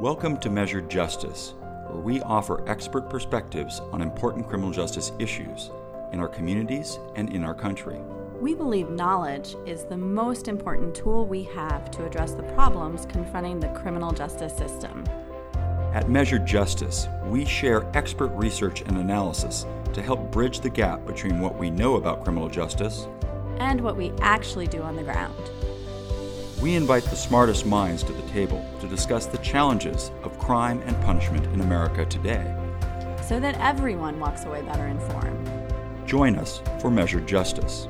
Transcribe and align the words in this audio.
Welcome 0.00 0.38
to 0.38 0.50
Measured 0.50 0.90
Justice, 0.90 1.54
where 1.86 2.00
we 2.00 2.22
offer 2.22 2.68
expert 2.68 3.10
perspectives 3.10 3.80
on 3.92 4.00
important 4.00 4.48
criminal 4.48 4.72
justice 4.72 5.12
issues 5.18 5.70
in 6.12 6.18
our 6.18 6.28
communities 6.28 6.98
and 7.14 7.32
in 7.32 7.44
our 7.44 7.54
country. 7.54 8.00
We 8.40 8.54
believe 8.54 8.88
knowledge 8.88 9.54
is 9.66 9.84
the 9.84 9.96
most 9.96 10.48
important 10.48 10.94
tool 10.94 11.26
we 11.26 11.44
have 11.44 11.90
to 11.92 12.06
address 12.06 12.32
the 12.32 12.42
problems 12.54 13.06
confronting 13.06 13.60
the 13.60 13.68
criminal 13.68 14.12
justice 14.12 14.56
system. 14.56 15.04
At 15.92 16.08
Measured 16.08 16.46
Justice, 16.46 17.06
we 17.26 17.44
share 17.44 17.86
expert 17.94 18.28
research 18.28 18.80
and 18.80 18.96
analysis 18.96 19.66
to 19.92 20.02
help 20.02 20.32
bridge 20.32 20.60
the 20.60 20.70
gap 20.70 21.04
between 21.06 21.38
what 21.38 21.56
we 21.56 21.70
know 21.70 21.96
about 21.96 22.24
criminal 22.24 22.48
justice 22.48 23.06
and 23.58 23.80
what 23.80 23.96
we 23.96 24.10
actually 24.20 24.66
do 24.66 24.82
on 24.82 24.96
the 24.96 25.02
ground. 25.04 25.36
We 26.62 26.76
invite 26.76 27.02
the 27.02 27.16
smartest 27.16 27.66
minds 27.66 28.04
to 28.04 28.12
the 28.12 28.22
table 28.28 28.64
to 28.78 28.86
discuss 28.86 29.26
the 29.26 29.38
challenges 29.38 30.12
of 30.22 30.38
crime 30.38 30.80
and 30.86 30.94
punishment 31.02 31.44
in 31.46 31.60
America 31.60 32.06
today. 32.06 32.56
So 33.26 33.40
that 33.40 33.56
everyone 33.58 34.20
walks 34.20 34.44
away 34.44 34.62
better 34.62 34.86
informed. 34.86 35.50
Join 36.06 36.36
us 36.36 36.62
for 36.80 36.88
Measured 36.88 37.26
Justice. 37.26 37.88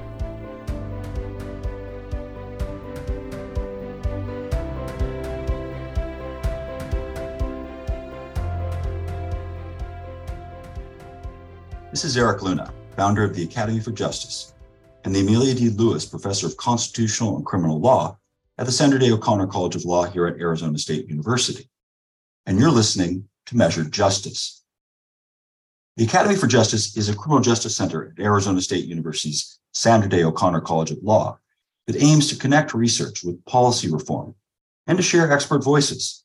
This 11.90 12.06
is 12.06 12.16
Erik 12.16 12.40
Luna, 12.40 12.72
founder 12.96 13.22
of 13.22 13.36
the 13.36 13.42
Academy 13.42 13.80
for 13.80 13.92
Justice 13.92 14.54
and 15.04 15.14
the 15.14 15.20
Amelia 15.20 15.54
D. 15.54 15.68
Lewis 15.68 16.06
Professor 16.06 16.46
of 16.46 16.56
Constitutional 16.56 17.36
and 17.36 17.44
Criminal 17.44 17.78
Law 17.78 18.16
at 18.62 18.66
the 18.66 18.70
Sandra 18.70 19.00
Day 19.00 19.10
O'Connor 19.10 19.48
College 19.48 19.74
of 19.74 19.84
Law 19.84 20.04
here 20.04 20.24
at 20.28 20.38
Arizona 20.38 20.78
State 20.78 21.08
University. 21.08 21.68
And 22.46 22.60
you're 22.60 22.70
listening 22.70 23.28
to 23.46 23.56
Measured 23.56 23.90
Justice. 23.90 24.62
The 25.96 26.04
Academy 26.04 26.36
for 26.36 26.46
Justice 26.46 26.96
is 26.96 27.08
a 27.08 27.16
criminal 27.16 27.42
justice 27.42 27.76
center 27.76 28.14
at 28.16 28.24
Arizona 28.24 28.60
State 28.60 28.84
University's 28.84 29.58
Sandra 29.72 30.08
Day 30.08 30.22
O'Connor 30.22 30.60
College 30.60 30.92
of 30.92 31.02
Law 31.02 31.40
that 31.88 32.00
aims 32.00 32.28
to 32.28 32.36
connect 32.36 32.72
research 32.72 33.24
with 33.24 33.44
policy 33.46 33.90
reform 33.90 34.36
and 34.86 34.96
to 34.96 35.02
share 35.02 35.32
expert 35.32 35.64
voices. 35.64 36.22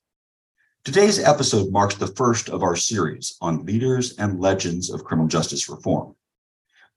Today's 0.85 1.17
episode 1.17 1.71
marks 1.71 1.95
the 1.95 2.05
first 2.05 2.49
of 2.49 2.61
our 2.61 2.75
series 2.75 3.35
on 3.41 3.65
leaders 3.65 4.15
and 4.19 4.39
legends 4.39 4.91
of 4.91 5.03
criminal 5.03 5.27
justice 5.27 5.67
reform. 5.67 6.15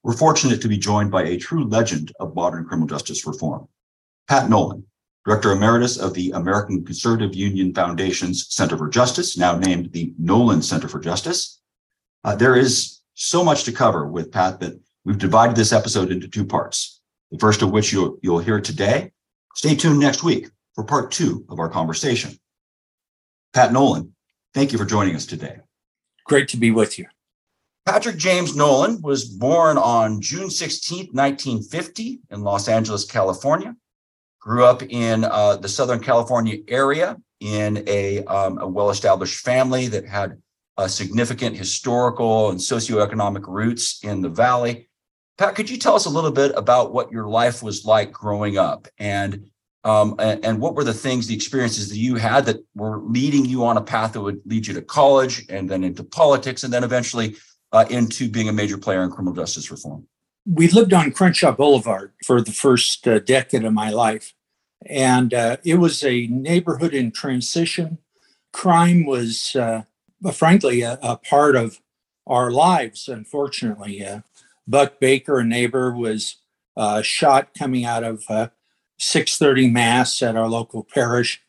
We're 0.02 0.12
fortunate 0.12 0.60
to 0.60 0.68
be 0.68 0.76
joined 0.76 1.10
by 1.10 1.22
a 1.22 1.38
true 1.38 1.64
legend 1.64 2.12
of 2.20 2.34
modern 2.34 2.66
criminal 2.66 2.88
justice 2.88 3.26
reform, 3.26 3.68
Pat 4.28 4.50
Nolan, 4.50 4.84
Director 5.26 5.52
Emeritus 5.52 5.98
of 5.98 6.14
the 6.14 6.30
American 6.30 6.84
Conservative 6.84 7.34
Union 7.34 7.74
Foundation's 7.74 8.46
Center 8.48 8.78
for 8.78 8.88
Justice, 8.88 9.36
now 9.36 9.56
named 9.56 9.92
the 9.92 10.14
Nolan 10.18 10.62
Center 10.62 10.88
for 10.88 10.98
Justice. 10.98 11.60
Uh, 12.24 12.34
there 12.34 12.56
is 12.56 13.00
so 13.14 13.44
much 13.44 13.64
to 13.64 13.72
cover 13.72 14.06
with 14.06 14.32
Pat 14.32 14.60
that 14.60 14.80
we've 15.04 15.18
divided 15.18 15.56
this 15.56 15.72
episode 15.72 16.10
into 16.10 16.26
two 16.26 16.44
parts, 16.44 17.02
the 17.30 17.38
first 17.38 17.60
of 17.60 17.70
which 17.70 17.92
you'll, 17.92 18.18
you'll 18.22 18.38
hear 18.38 18.60
today. 18.60 19.12
Stay 19.54 19.74
tuned 19.74 20.00
next 20.00 20.22
week 20.22 20.48
for 20.74 20.84
part 20.84 21.10
two 21.10 21.44
of 21.50 21.58
our 21.58 21.68
conversation. 21.68 22.38
Pat 23.52 23.72
Nolan, 23.72 24.14
thank 24.54 24.72
you 24.72 24.78
for 24.78 24.86
joining 24.86 25.16
us 25.16 25.26
today. 25.26 25.58
Great 26.24 26.48
to 26.48 26.56
be 26.56 26.70
with 26.70 26.98
you. 26.98 27.06
Patrick 27.84 28.16
James 28.16 28.56
Nolan 28.56 29.02
was 29.02 29.24
born 29.24 29.76
on 29.76 30.20
June 30.22 30.48
16, 30.48 31.08
1950, 31.12 32.20
in 32.30 32.42
Los 32.42 32.68
Angeles, 32.68 33.04
California 33.04 33.74
grew 34.40 34.64
up 34.64 34.82
in 34.82 35.24
uh, 35.24 35.56
the 35.56 35.68
Southern 35.68 36.00
California 36.00 36.58
area 36.66 37.16
in 37.40 37.84
a, 37.86 38.24
um, 38.24 38.58
a 38.58 38.66
well 38.66 38.90
established 38.90 39.40
family 39.40 39.86
that 39.88 40.06
had 40.06 40.40
uh, 40.76 40.88
significant 40.88 41.56
historical 41.56 42.50
and 42.50 42.58
socioeconomic 42.58 43.46
roots 43.46 44.02
in 44.02 44.22
the 44.22 44.28
valley. 44.28 44.88
Pat, 45.38 45.54
could 45.54 45.70
you 45.70 45.76
tell 45.76 45.94
us 45.94 46.06
a 46.06 46.10
little 46.10 46.30
bit 46.30 46.52
about 46.56 46.92
what 46.92 47.12
your 47.12 47.28
life 47.28 47.62
was 47.62 47.84
like 47.84 48.12
growing 48.12 48.58
up 48.58 48.88
and 48.98 49.46
um, 49.82 50.16
and, 50.18 50.44
and, 50.44 50.60
what 50.60 50.74
were 50.74 50.84
the 50.84 50.92
things, 50.92 51.26
the 51.26 51.34
experiences 51.34 51.88
that 51.88 51.96
you 51.96 52.16
had 52.16 52.44
that 52.44 52.62
were 52.74 52.98
leading 52.98 53.46
you 53.46 53.64
on 53.64 53.78
a 53.78 53.80
path 53.80 54.12
that 54.12 54.20
would 54.20 54.42
lead 54.44 54.66
you 54.66 54.74
to 54.74 54.82
college 54.82 55.46
and 55.48 55.70
then 55.70 55.84
into 55.84 56.04
politics 56.04 56.64
and 56.64 56.70
then 56.70 56.84
eventually 56.84 57.36
uh, 57.72 57.86
into 57.88 58.28
being 58.28 58.50
a 58.50 58.52
major 58.52 58.76
player 58.76 59.02
in 59.02 59.10
criminal 59.10 59.32
justice 59.32 59.70
reform? 59.70 60.06
we 60.46 60.68
lived 60.68 60.92
on 60.92 61.12
Crenshaw 61.12 61.52
Boulevard 61.52 62.12
for 62.24 62.40
the 62.40 62.52
first 62.52 63.06
uh, 63.06 63.18
decade 63.20 63.64
of 63.64 63.72
my 63.72 63.90
life. 63.90 64.32
And 64.86 65.34
uh, 65.34 65.58
it 65.64 65.76
was 65.76 66.02
a 66.04 66.26
neighborhood 66.26 66.94
in 66.94 67.10
transition. 67.10 67.98
Crime 68.52 69.04
was, 69.04 69.54
uh, 69.54 69.82
frankly, 70.32 70.82
a, 70.82 70.98
a, 71.02 71.16
part 71.16 71.54
of 71.54 71.80
our 72.26 72.50
lives, 72.50 73.08
unfortunately. 73.08 74.04
Uh, 74.04 74.20
Buck 74.66 74.98
Baker, 74.98 75.38
a 75.38 75.44
neighbor, 75.44 75.92
was 75.94 76.36
uh, 76.76 77.02
shot 77.02 77.50
coming 77.56 77.84
out 77.84 78.04
of 78.04 78.24
630 78.98 79.68
Mass 79.70 80.22
at 80.22 80.36
our 80.36 80.48
local 80.48 80.84
parish. 80.84 81.42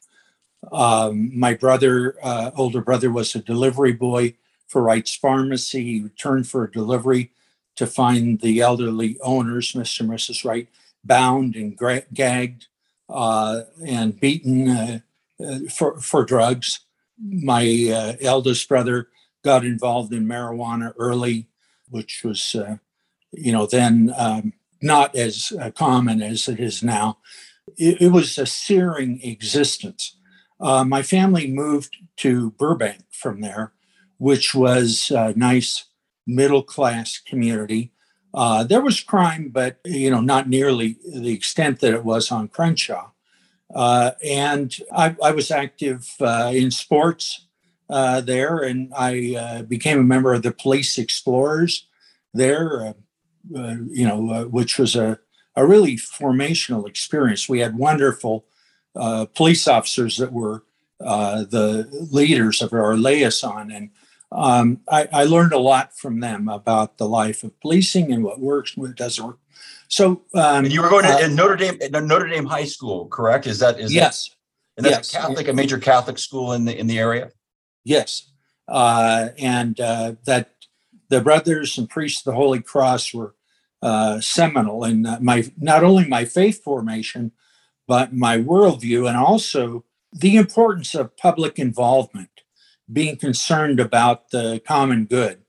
Um, 0.71 1.37
my 1.37 1.53
brother, 1.53 2.15
uh, 2.23 2.51
older 2.55 2.81
brother, 2.81 3.11
was 3.11 3.35
a 3.35 3.39
delivery 3.39 3.93
boy 3.93 4.35
for 4.67 4.81
Wright's 4.81 5.15
Pharmacy. 5.15 5.83
He 5.83 6.01
returned 6.01 6.47
for 6.47 6.63
a 6.63 6.71
delivery 6.71 7.31
to 7.75 7.87
find 7.87 8.39
the 8.39 8.61
elderly 8.61 9.17
owners, 9.21 9.73
Mr. 9.73 10.01
and 10.01 10.09
Mrs. 10.09 10.45
Wright, 10.45 10.67
bound 11.03 11.55
and 11.55 11.75
gra- 11.75 12.03
gagged 12.13 12.67
uh, 13.11 13.63
and 13.85 14.19
beaten 14.19 14.69
uh, 14.69 14.99
uh, 15.43 15.59
for, 15.69 15.99
for 15.99 16.23
drugs. 16.23 16.79
My 17.19 18.17
eldest 18.21 18.67
brother 18.67 19.09
got 19.43 19.65
involved 19.65 20.13
in 20.13 20.25
marijuana 20.25 20.93
early, 20.97 21.47
which 21.89 22.23
was, 22.23 22.55
you 23.31 23.51
know, 23.51 23.65
then 23.67 24.13
um, 24.17 24.53
not 24.81 25.15
as 25.15 25.53
common 25.75 26.21
as 26.21 26.47
it 26.47 26.59
is 26.59 26.81
now. 26.81 27.19
It, 27.77 28.01
it 28.01 28.11
was 28.11 28.37
a 28.37 28.45
searing 28.45 29.21
existence. 29.21 30.15
my 30.59 31.03
family 31.03 31.47
moved 31.47 31.97
to 32.17 32.51
Burbank 32.51 33.03
from 33.11 33.41
there, 33.41 33.73
which 34.17 34.55
was 34.55 35.11
a 35.11 35.33
nice 35.35 35.85
middle 36.25 36.63
class 36.63 37.19
community. 37.19 37.91
Uh, 38.33 38.63
there 38.63 38.81
was 38.81 39.01
crime, 39.01 39.49
but 39.49 39.79
you 39.83 40.09
know, 40.09 40.21
not 40.21 40.47
nearly 40.47 40.97
the 41.05 41.33
extent 41.33 41.79
that 41.81 41.93
it 41.93 42.05
was 42.05 42.31
on 42.31 42.47
Crenshaw. 42.47 43.09
Uh, 43.73 44.11
and 44.23 44.75
I, 44.95 45.15
I, 45.23 45.31
was 45.31 45.49
active 45.49 46.09
uh, 46.19 46.51
in 46.53 46.71
sports 46.71 47.45
uh, 47.89 48.19
there, 48.21 48.59
and 48.59 48.91
I 48.97 49.35
uh, 49.37 49.61
became 49.63 49.99
a 49.99 50.03
member 50.03 50.33
of 50.33 50.43
the 50.43 50.51
Police 50.51 50.97
Explorers 50.97 51.87
there. 52.33 52.95
Uh, 53.55 53.75
you 53.89 54.07
know, 54.07 54.47
which 54.51 54.77
was 54.77 54.95
a 54.95 55.19
a 55.55 55.65
really 55.65 55.97
formational 55.97 56.87
experience. 56.87 57.49
We 57.49 57.59
had 57.59 57.77
wonderful 57.77 58.45
police 58.93 59.67
officers 59.67 60.17
that 60.17 60.31
were 60.31 60.63
the 60.99 61.87
leaders 62.11 62.61
of 62.61 62.71
our 62.71 62.95
liaison, 62.95 63.71
and 63.71 63.89
um, 64.31 64.79
I, 64.89 65.07
I, 65.11 65.23
learned 65.25 65.51
a 65.51 65.59
lot 65.59 65.97
from 65.97 66.21
them 66.21 66.47
about 66.47 66.97
the 66.97 67.07
life 67.07 67.43
of 67.43 67.59
policing 67.59 68.13
and 68.13 68.23
what 68.23 68.39
works, 68.39 68.77
what 68.77 68.95
doesn't 68.95 69.25
work. 69.25 69.39
So, 69.89 70.21
um, 70.33 70.65
and 70.65 70.71
you 70.71 70.81
were 70.81 70.89
going 70.89 71.03
to 71.03 71.25
uh, 71.25 71.27
Notre 71.27 71.57
Dame, 71.57 71.77
Notre 71.91 72.29
Dame 72.29 72.45
High 72.45 72.63
School, 72.63 73.07
correct? 73.07 73.45
Is 73.45 73.59
that 73.59 73.77
is 73.77 73.93
yes? 73.93 74.29
That, 74.29 74.35
and 74.77 74.85
that's 74.85 75.13
yes. 75.13 75.23
a 75.23 75.27
Catholic, 75.27 75.47
a 75.49 75.53
major 75.53 75.77
Catholic 75.77 76.17
school 76.17 76.53
in 76.53 76.63
the 76.63 76.77
in 76.77 76.87
the 76.87 76.97
area. 76.97 77.31
Yes, 77.83 78.31
uh, 78.69 79.29
and 79.37 79.77
uh, 79.81 80.13
that 80.25 80.51
the 81.09 81.19
brothers 81.19 81.77
and 81.77 81.89
priests 81.89 82.25
of 82.25 82.31
the 82.31 82.37
Holy 82.37 82.61
Cross 82.61 83.13
were 83.13 83.35
uh, 83.81 84.21
seminal 84.21 84.85
in 84.85 85.05
my 85.19 85.51
not 85.57 85.83
only 85.83 86.07
my 86.07 86.23
faith 86.23 86.63
formation, 86.63 87.33
but 87.85 88.13
my 88.13 88.37
worldview, 88.37 89.09
and 89.09 89.17
also 89.17 89.83
the 90.13 90.37
importance 90.37 90.95
of 90.95 91.17
public 91.17 91.59
involvement 91.59 92.40
being 92.91 93.15
concerned 93.15 93.79
about 93.79 94.31
the 94.31 94.61
common 94.65 95.05
good 95.05 95.41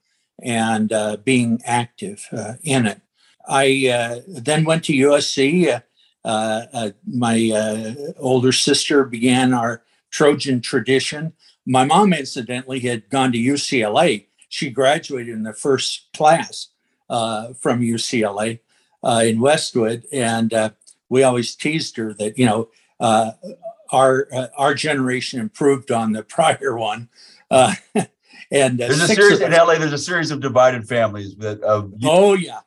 and 0.43 0.93
uh, 0.93 1.17
being 1.25 1.61
active 1.65 2.27
uh, 2.33 2.55
in 2.63 2.87
it. 2.87 3.01
I 3.49 3.89
uh, 3.89 4.21
then 4.29 4.65
went 4.65 4.85
to 4.85 4.93
USC. 4.93 5.83
Uh, 6.25 6.63
uh, 6.73 6.91
my 7.07 7.51
uh, 7.51 8.13
older 8.19 8.53
sister 8.53 9.05
began 9.05 9.53
our 9.53 9.83
Trojan 10.11 10.61
tradition. 10.61 11.33
My 11.67 11.85
mom, 11.85 12.13
incidentally, 12.13 12.81
had 12.81 13.09
gone 13.09 13.33
to 13.33 13.39
UCLA. 13.39 14.27
She 14.49 14.71
graduated 14.71 15.35
in 15.35 15.43
the 15.43 15.53
first 15.53 16.13
class 16.13 16.69
from 17.09 17.81
UCLA 17.81 18.61
in 19.05 19.41
Westwood, 19.41 20.05
and 20.13 20.73
we 21.09 21.23
always 21.23 21.55
teased 21.55 21.97
her 21.97 22.13
that 22.15 22.37
you 22.37 22.47
know 22.47 22.69
our 23.91 24.29
our 24.59 24.75
generation 24.75 25.41
improved 25.41 25.91
on 25.91 26.13
the 26.13 26.23
prior 26.37 26.77
one 26.77 27.09
uh, 27.53 27.75
and 28.51 28.81
uh, 28.81 28.87
there's 28.87 29.03
a 29.03 29.09
series 29.09 29.41
in 29.41 29.53
LA. 29.53 29.75
There's 29.75 29.93
a 29.93 29.99
series 29.99 30.31
of 30.31 30.41
divided 30.41 30.89
families 30.89 31.37
that 31.37 31.61
of 31.63 31.93
oh 32.05 32.35
yeah, 32.35 32.61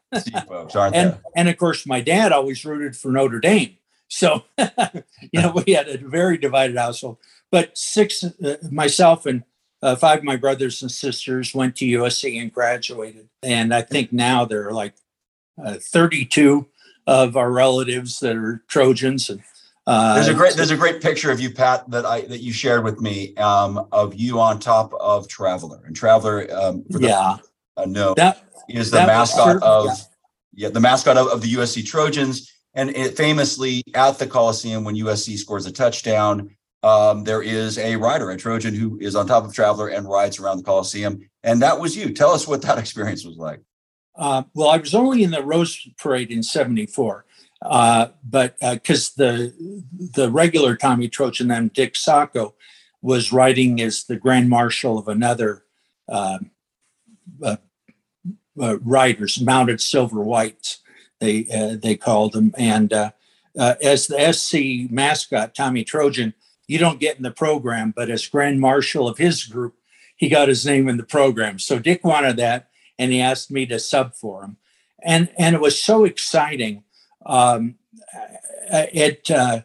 folks, 0.48 0.76
aren't 0.76 0.96
and 0.96 1.12
there? 1.12 1.22
and 1.36 1.50
of 1.50 1.58
course 1.58 1.86
my 1.86 2.02
dad 2.02 2.32
always 2.32 2.64
rooted 2.64 2.96
for 2.96 3.12
Notre 3.12 3.40
Dame, 3.40 3.78
So, 4.08 4.44
you 4.58 5.42
know, 5.42 5.62
we 5.66 5.74
had 5.74 5.88
a 5.88 5.98
very 5.98 6.38
divided 6.38 6.78
household. 6.78 7.18
But 7.52 7.78
six, 7.78 8.24
uh, 8.24 8.58
myself 8.72 9.26
and 9.26 9.44
uh, 9.82 9.96
five 9.96 10.20
of 10.20 10.24
my 10.24 10.36
brothers 10.36 10.82
and 10.82 10.92
sisters 10.92 11.54
went 11.54 11.76
to 11.78 11.86
USC 11.86 12.42
and 12.42 12.52
graduated. 12.52 13.30
And 13.44 13.74
I 13.74 13.82
think 13.82 14.12
now 14.12 14.46
there 14.46 14.68
are 14.68 14.74
like 14.74 14.96
uh, 15.64 15.76
32 15.76 16.68
of 17.08 17.38
our 17.38 17.52
relatives 17.52 18.20
that 18.20 18.36
are 18.36 18.64
Trojans. 18.68 19.30
And 19.30 19.44
uh, 19.88 20.16
there's 20.16 20.28
a 20.28 20.34
great 20.34 20.56
there's 20.56 20.72
a 20.72 20.78
great 20.78 21.02
picture 21.02 21.30
of 21.32 21.40
you, 21.40 21.52
Pat, 21.52 21.90
that 21.92 22.06
I 22.06 22.22
that 22.22 22.40
you 22.40 22.52
shared 22.52 22.84
with 22.84 23.02
me 23.02 23.36
um, 23.36 23.88
of 23.92 24.16
you 24.16 24.40
on 24.40 24.60
top 24.60 24.94
of 24.94 25.28
Traveler. 25.28 25.84
And 25.86 25.96
Traveler, 25.96 26.48
um, 26.52 26.84
for 26.92 27.00
the, 27.00 27.08
yeah, 27.08 27.38
uh, 27.78 27.86
no, 27.86 28.16
that 28.16 28.44
is 28.68 28.90
the 28.90 29.06
mascot 29.06 29.62
of 29.62 29.86
yeah. 29.86 29.94
yeah. 30.54 30.70
the 30.70 30.80
mascot 30.80 31.18
of, 31.18 31.28
of 31.28 31.42
the 31.42 31.54
USC 31.54 31.86
Trojans. 31.86 32.52
And 32.74 32.90
it 32.90 33.16
famously 33.16 33.84
at 33.94 34.20
the 34.20 34.28
Coliseum 34.28 34.84
when 34.84 34.96
USC 34.96 35.38
scores 35.38 35.66
a 35.66 35.72
touchdown, 35.72 36.56
um, 36.84 37.24
there 37.24 37.42
is 37.42 37.78
a 37.78 37.96
rider, 37.96 38.32
a 38.32 38.38
Trojan, 38.38 38.76
who 38.76 39.00
is 39.00 39.16
on 39.16 39.28
top 39.28 39.46
of 39.46 39.54
Traveler 39.54 39.88
and 39.88 40.10
rides 40.10 40.40
around 40.40 40.58
the 40.58 40.64
Coliseum. 40.64 41.30
And 41.44 41.62
that 41.62 41.80
was 41.80 41.96
you. 41.96 42.12
Tell 42.12 42.32
us 42.32 42.48
what 42.48 42.62
that 42.64 42.78
experience 42.80 43.24
was 43.24 43.38
like. 43.38 43.62
Uh, 44.16 44.44
well, 44.54 44.70
I 44.70 44.78
was 44.78 44.96
only 44.96 45.24
in 45.24 45.32
the 45.32 45.44
Rose 45.44 45.88
Parade 45.98 46.32
in 46.32 46.42
'74, 46.42 47.26
uh, 47.66 48.08
but 48.24 48.58
because 48.60 49.10
uh, 49.12 49.14
the 49.18 49.84
the 50.14 50.32
regular 50.32 50.76
Tommy 50.76 51.08
Trojan, 51.08 51.48
then 51.48 51.70
Dick 51.74 51.96
Sacco, 51.96 52.56
was 53.02 53.32
riding 53.32 53.82
as 53.82 54.04
the 54.04 54.16
Grand 54.16 54.50
Marshal 54.50 54.98
of 54.98 55.08
another 55.08 55.64
um, 56.10 56.52
uh, 57.44 57.58
uh, 58.60 58.80
riders, 58.80 59.42
mounted 59.42 59.82
silver 59.82 60.22
whites, 60.22 60.80
they 61.20 61.44
they 61.82 61.96
called 61.96 62.34
them, 62.34 62.54
and 62.58 62.94
as 63.58 64.08
the 64.08 64.32
SC 64.32 64.92
mascot, 64.92 65.56
Tommy 65.56 65.84
Trojan 65.84 66.34
you 66.68 66.78
don't 66.78 67.00
get 67.00 67.18
in 67.18 67.24
the 67.24 67.32
program, 67.32 67.94
but 67.96 68.10
as 68.10 68.28
grand 68.28 68.60
marshal 68.60 69.08
of 69.08 69.18
his 69.18 69.46
group, 69.46 69.76
he 70.16 70.30
got 70.30 70.48
his 70.48 70.66
name 70.66 70.88
in 70.88 70.98
the 70.98 71.04
program. 71.04 71.60
So 71.60 71.80
Dick 71.80 72.04
wanted 72.04 72.38
that, 72.38 72.70
and 72.98 73.12
he 73.12 73.22
asked 73.22 73.52
me 73.52 73.66
to 73.68 73.80
sub 73.80 74.16
for 74.16 74.44
him, 74.44 74.58
and 75.04 75.30
and 75.38 75.56
it 75.56 75.62
was 75.62 75.82
so 75.82 76.06
exciting. 76.06 76.84
Um, 77.26 77.76
it 78.72 79.30
uh, 79.32 79.62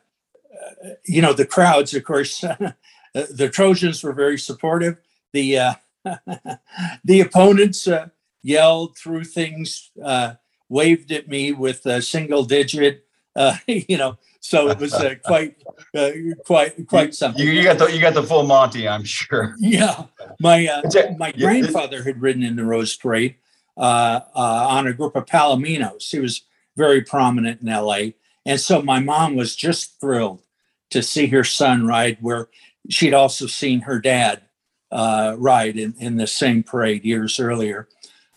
you 1.04 1.22
know 1.22 1.32
the 1.32 1.46
crowds, 1.46 1.94
of 1.94 2.04
course, 2.04 2.40
the 3.14 3.50
Trojans 3.52 4.02
were 4.02 4.12
very 4.12 4.38
supportive. 4.38 4.98
The 5.32 5.58
uh, 5.58 5.74
the 7.04 7.20
opponents 7.20 7.86
uh, 7.86 8.08
yelled, 8.42 8.96
threw 8.96 9.24
things, 9.24 9.90
uh, 10.02 10.34
waved 10.68 11.12
at 11.12 11.28
me 11.28 11.52
with 11.52 11.84
a 11.86 12.00
single 12.02 12.44
digit. 12.44 13.04
Uh, 13.36 13.56
you 13.66 13.96
know, 13.96 14.18
so 14.40 14.68
it 14.70 14.78
was 14.78 14.94
uh, 14.94 15.14
quite, 15.24 15.56
uh, 15.94 16.10
quite, 16.46 16.86
quite 16.88 17.14
something. 17.14 17.44
You, 17.44 17.52
you, 17.52 17.62
got 17.62 17.78
the 17.78 17.86
you 17.86 18.00
got 18.00 18.14
the 18.14 18.22
full 18.22 18.44
Monty, 18.44 18.88
I'm 18.88 19.04
sure. 19.04 19.54
Yeah, 19.58 20.04
my 20.40 20.66
uh, 20.66 20.82
my 21.16 21.32
grandfather 21.32 22.02
had 22.02 22.20
ridden 22.20 22.42
in 22.42 22.56
the 22.56 22.64
Rose 22.64 22.96
Parade 22.96 23.36
uh, 23.76 24.20
uh, 24.34 24.66
on 24.68 24.86
a 24.86 24.92
group 24.92 25.14
of 25.14 25.26
Palominos. 25.26 26.10
He 26.10 26.18
was 26.18 26.42
very 26.80 27.02
prominent 27.02 27.60
in 27.60 27.68
L.A., 27.68 28.14
and 28.46 28.58
so 28.58 28.80
my 28.82 29.00
mom 29.00 29.36
was 29.36 29.54
just 29.54 30.00
thrilled 30.00 30.42
to 30.90 31.02
see 31.02 31.26
her 31.26 31.44
son 31.44 31.86
ride 31.86 32.16
where 32.20 32.48
she'd 32.88 33.14
also 33.14 33.46
seen 33.46 33.80
her 33.82 34.00
dad 34.00 34.42
uh, 34.90 35.36
ride 35.38 35.76
in, 35.76 35.94
in 35.98 36.16
the 36.16 36.26
same 36.26 36.62
parade 36.62 37.04
years 37.04 37.38
earlier. 37.38 37.86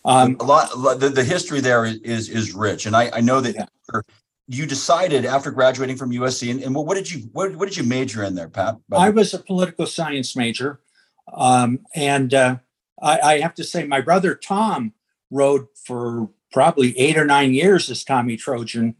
Um, 0.04 0.36
a 0.38 0.44
lot, 0.44 1.00
the, 1.00 1.08
the 1.08 1.24
history 1.24 1.60
there 1.60 1.86
is 1.86 2.28
is 2.28 2.52
rich, 2.52 2.84
and 2.84 2.94
I, 2.94 3.10
I 3.14 3.20
know 3.20 3.40
that 3.40 3.54
yeah 3.54 4.00
you 4.46 4.66
decided 4.66 5.24
after 5.24 5.50
graduating 5.50 5.96
from 5.96 6.10
USC, 6.10 6.50
and, 6.50 6.62
and 6.62 6.74
what, 6.74 6.86
what, 6.86 6.94
did 6.94 7.10
you 7.10 7.28
what, 7.32 7.54
what 7.56 7.66
did 7.66 7.76
you 7.76 7.82
major 7.82 8.22
in 8.24 8.34
there, 8.34 8.48
Pat? 8.48 8.76
I 8.92 9.10
was 9.10 9.32
a 9.32 9.38
political 9.38 9.86
science 9.86 10.36
major, 10.36 10.80
um, 11.32 11.80
and 11.94 12.34
uh, 12.34 12.56
I, 13.00 13.20
I, 13.20 13.40
have 13.40 13.54
to 13.54 13.64
say, 13.64 13.84
my 13.84 14.00
brother 14.02 14.34
Tom 14.34 14.92
rode 15.30 15.66
for 15.74 16.28
probably 16.54 16.96
eight 16.96 17.18
or 17.18 17.24
nine 17.24 17.52
years 17.52 17.90
as 17.90 18.04
Tommy 18.04 18.36
Trojan, 18.36 18.94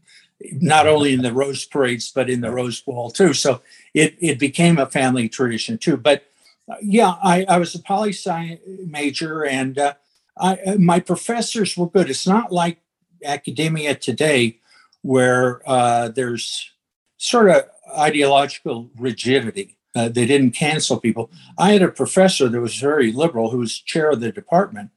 not 0.51 0.87
only 0.87 1.13
in 1.13 1.21
the 1.21 1.31
Rose 1.31 1.63
Parades 1.65 2.11
but 2.11 2.29
in 2.29 2.41
the 2.41 2.51
Rose 2.51 2.81
Bowl 2.81 3.09
too. 3.09 3.33
So 3.33 3.61
it 3.93 4.17
it 4.19 4.37
became 4.37 4.77
a 4.77 4.85
family 4.85 5.29
tradition 5.29 5.77
too. 5.77 5.95
But 5.95 6.25
uh, 6.69 6.75
yeah, 6.81 7.15
I, 7.23 7.45
I 7.47 7.57
was 7.57 7.73
a 7.73 7.79
poli 7.79 8.09
sci 8.09 8.59
major, 8.85 9.45
and 9.45 9.79
uh, 9.79 9.93
I, 10.37 10.75
my 10.77 10.99
professors 10.99 11.77
were 11.77 11.89
good. 11.89 12.09
It's 12.09 12.27
not 12.27 12.51
like 12.51 12.79
academia 13.23 13.95
today 13.95 14.59
where 15.01 15.61
uh, 15.65 16.09
there's 16.09 16.71
sort 17.17 17.49
of 17.49 17.63
ideological 17.97 18.89
rigidity. 18.99 19.77
Uh, 19.95 20.09
they 20.09 20.25
didn't 20.25 20.51
cancel 20.51 20.99
people. 20.99 21.31
I 21.57 21.71
had 21.71 21.81
a 21.81 21.87
professor 21.87 22.49
that 22.49 22.59
was 22.59 22.75
very 22.75 23.13
liberal, 23.13 23.51
who 23.51 23.59
was 23.59 23.79
chair 23.79 24.09
of 24.09 24.19
the 24.19 24.31
department, 24.33 24.89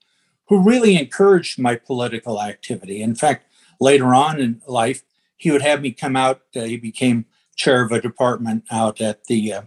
who 0.48 0.62
really 0.62 0.96
encouraged 0.96 1.58
my 1.58 1.76
political 1.76 2.42
activity. 2.42 3.02
In 3.02 3.14
fact, 3.14 3.46
later 3.80 4.14
on 4.14 4.40
in 4.40 4.60
life, 4.66 5.02
he 5.36 5.50
would 5.50 5.62
have 5.62 5.82
me 5.82 5.92
come 5.92 6.16
out. 6.16 6.42
Uh, 6.56 6.62
he 6.62 6.76
became 6.76 7.26
chair 7.56 7.82
of 7.82 7.92
a 7.92 8.00
department 8.00 8.64
out 8.70 9.00
at 9.00 9.24
the 9.24 9.52
uh, 9.52 9.62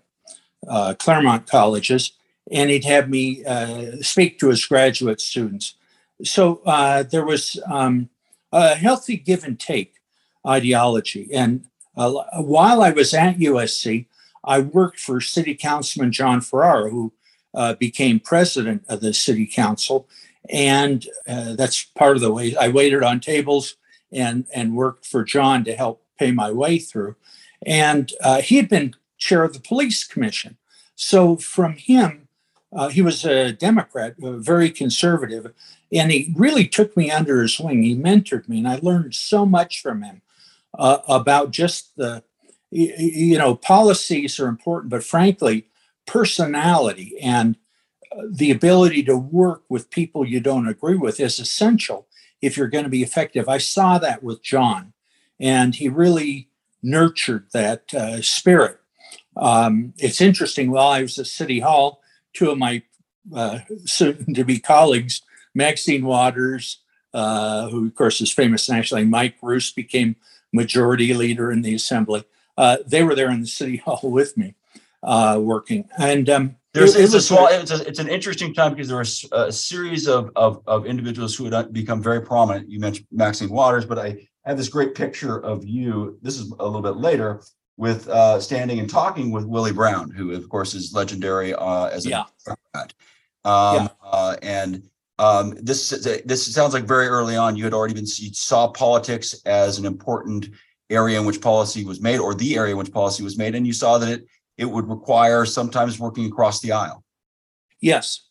uh, 0.68 0.94
Claremont 0.96 1.48
colleges, 1.48 2.14
and 2.52 2.70
he'd 2.70 2.86
have 2.86 3.10
me 3.10 3.44
uh, 3.46 3.98
speak 4.02 4.40
to 4.40 4.50
his 4.50 4.66
graduate 4.66 5.22
students. 5.22 5.76
So 6.24 6.62
there 7.10 7.26
was 7.26 7.60
um, 7.70 8.10
a 8.52 8.76
healthy 8.76 9.18
give 9.18 9.44
and 9.44 9.60
take 9.60 9.96
ideology. 10.46 11.30
And 11.34 11.66
uh, 11.96 12.12
while 12.42 12.82
I 12.82 12.92
was 12.92 13.14
at 13.14 13.38
USC, 13.38 14.06
I 14.44 14.60
worked 14.60 15.00
for 15.00 15.22
City 15.22 15.56
Councilman 15.56 16.12
John 16.12 16.42
Ferraro, 16.42 16.90
who 16.90 17.14
uh, 17.54 17.74
became 17.76 18.20
president 18.20 18.84
of 18.88 19.02
the 19.02 19.14
City 19.14 19.46
Council. 19.46 20.08
And 20.52 21.06
uh, 21.28 21.56
that's 21.56 21.84
part 21.84 22.18
of 22.18 22.22
the 22.22 22.32
way 22.32 22.56
I 22.56 22.68
waited 22.68 23.04
on 23.04 23.20
tables 23.20 23.76
and, 24.12 24.46
and 24.54 24.76
worked 24.76 25.06
for 25.06 25.24
John 25.24 25.64
to 25.64 25.76
help 25.76 26.04
pay 26.20 26.32
my 26.32 26.52
way 26.52 26.78
through. 26.78 27.16
And 27.66 28.12
uh, 28.22 28.42
he 28.42 28.58
had 28.58 28.68
been 28.68 28.96
chair 29.18 29.44
of 29.44 29.54
the 29.54 29.60
police 29.60 30.04
commission. 30.04 30.58
So 30.96 31.38
from 31.38 31.74
him, 31.74 32.28
uh, 32.74 32.90
he 32.90 33.02
was 33.02 33.26
a 33.26 33.52
Democrat, 33.52 34.16
very 34.18 34.70
conservative, 34.70 35.54
and 35.92 36.12
he 36.12 36.34
really 36.36 36.68
took 36.68 36.96
me 36.96 37.12
under 37.12 37.42
his 37.42 37.60
wing. 37.60 37.84
He 37.84 37.96
mentored 37.96 38.48
me, 38.48 38.60
and 38.60 38.68
I 38.68 38.80
learned 38.82 39.14
so 39.14 39.46
much 39.46 39.82
from 39.82 40.04
him 40.04 40.22
uh, 40.78 41.00
about 41.08 41.52
just 41.52 41.96
the, 41.98 42.24
you 42.70 43.38
know, 43.38 43.56
policies 43.56 44.40
are 44.40 44.48
important, 44.48 44.90
but 44.90 45.04
frankly, 45.04 45.68
personality 46.06 47.16
and 47.22 47.58
the 48.30 48.52
ability 48.52 49.04
to 49.04 49.18
work 49.18 49.64
with 49.70 49.90
people 49.90 50.28
you 50.28 50.40
don't 50.40 50.68
agree 50.68 50.98
with 50.98 51.20
is 51.20 51.40
essential 51.40 52.08
if 52.42 52.58
you're 52.58 52.68
going 52.68 52.84
to 52.84 52.90
be 52.90 53.04
effective. 53.04 53.48
I 53.48 53.58
saw 53.58 53.98
that 54.00 54.24
with 54.24 54.42
John, 54.42 54.94
and 55.40 55.76
he 55.76 55.90
really 55.90 56.50
nurtured 56.84 57.48
that 57.54 57.94
uh, 57.94 58.22
spirit. 58.22 58.80
Um, 59.38 59.94
it's 59.98 60.22
interesting. 60.22 60.72
While 60.72 60.90
I 60.90 61.04
was 61.04 61.18
at 61.20 61.28
City 61.28 61.60
Hall, 61.60 62.02
two 62.34 62.50
of 62.50 62.58
my 62.58 62.84
uh, 63.34 63.60
soon 63.86 64.34
to 64.34 64.44
be 64.44 64.60
colleagues, 64.60 65.22
Maxine 65.54 66.06
Waters, 66.06 66.80
uh, 67.14 67.70
who 67.70 67.88
of 67.88 67.96
course 67.96 68.20
is 68.22 68.32
famous 68.32 68.70
nationally, 68.70 69.06
Mike 69.06 69.36
Roos 69.42 69.72
became 69.72 70.16
majority 70.52 71.14
leader 71.14 71.52
in 71.52 71.62
the 71.62 71.76
assembly. 71.76 72.24
Uh, 72.58 72.78
they 72.86 73.04
were 73.04 73.16
there 73.16 73.32
in 73.32 73.42
the 73.42 73.48
city 73.48 73.78
hall 73.78 74.00
with 74.04 74.36
me, 74.38 74.56
uh, 75.04 75.40
working. 75.42 75.88
And 75.98 76.30
um, 76.30 76.56
there's 76.74 76.96
it, 76.96 77.04
it's, 77.04 77.14
a 77.14 77.22
small, 77.22 77.48
it's, 77.48 77.72
a, 77.72 77.88
it's 77.88 78.00
an 78.00 78.08
interesting 78.08 78.54
time 78.54 78.74
because 78.74 78.88
there 78.88 78.98
were 78.98 79.46
a, 79.46 79.52
series 79.52 80.08
of, 80.08 80.32
of, 80.36 80.62
of 80.68 80.86
individuals 80.86 81.36
who 81.36 81.46
had 81.46 81.74
become 81.74 82.02
very 82.02 82.22
prominent. 82.22 82.70
You 82.70 82.80
mentioned 82.80 83.08
Maxine 83.12 83.50
Waters, 83.50 83.86
but 83.86 84.00
I 84.00 84.28
have 84.46 84.58
this 84.58 84.70
great 84.70 84.96
picture 84.96 85.38
of 85.40 85.66
you. 85.66 86.18
This 86.22 86.40
is 86.40 86.52
a 86.60 86.66
little 86.66 86.82
bit 86.82 86.96
later 86.96 87.42
with 87.78 88.08
uh, 88.10 88.40
standing 88.40 88.80
and 88.80 88.90
talking 88.90 89.32
with 89.32 89.46
Willie 89.46 89.74
Brown, 89.74 90.12
who 90.12 90.32
of 90.34 90.48
course 90.50 90.74
is 90.74 90.94
legendary 90.94 91.54
uh, 91.54 91.86
as 91.86 92.06
a 92.06 92.10
yeah. 92.10 92.24
Um, 92.48 92.56
yeah. 93.44 93.88
Uh, 94.04 94.36
and 94.42 94.84
um, 95.20 95.56
this 95.62 95.90
this 95.90 96.54
sounds 96.54 96.74
like 96.74 96.84
very 96.84 97.08
early 97.08 97.36
on 97.36 97.56
you 97.56 97.64
had 97.64 97.74
already 97.74 97.94
been 97.94 98.06
you 98.06 98.34
saw 98.34 98.68
politics 98.68 99.42
as 99.46 99.78
an 99.78 99.86
important 99.86 100.50
area 100.90 101.20
in 101.20 101.26
which 101.26 101.42
policy 101.42 101.86
was 101.86 102.02
made, 102.02 102.20
or 102.20 102.34
the 102.34 102.56
area 102.56 102.72
in 102.72 102.78
which 102.78 102.92
policy 102.92 103.24
was 103.24 103.38
made, 103.38 103.56
and 103.56 103.66
you 103.66 103.74
saw 103.74 103.98
that 103.98 104.10
it 104.10 104.28
it 104.62 104.70
would 104.70 104.88
require 104.88 105.44
sometimes 105.44 106.00
working 106.00 106.28
across 106.28 106.62
the 106.62 106.72
aisle. 106.72 107.04
Yes, 107.82 108.28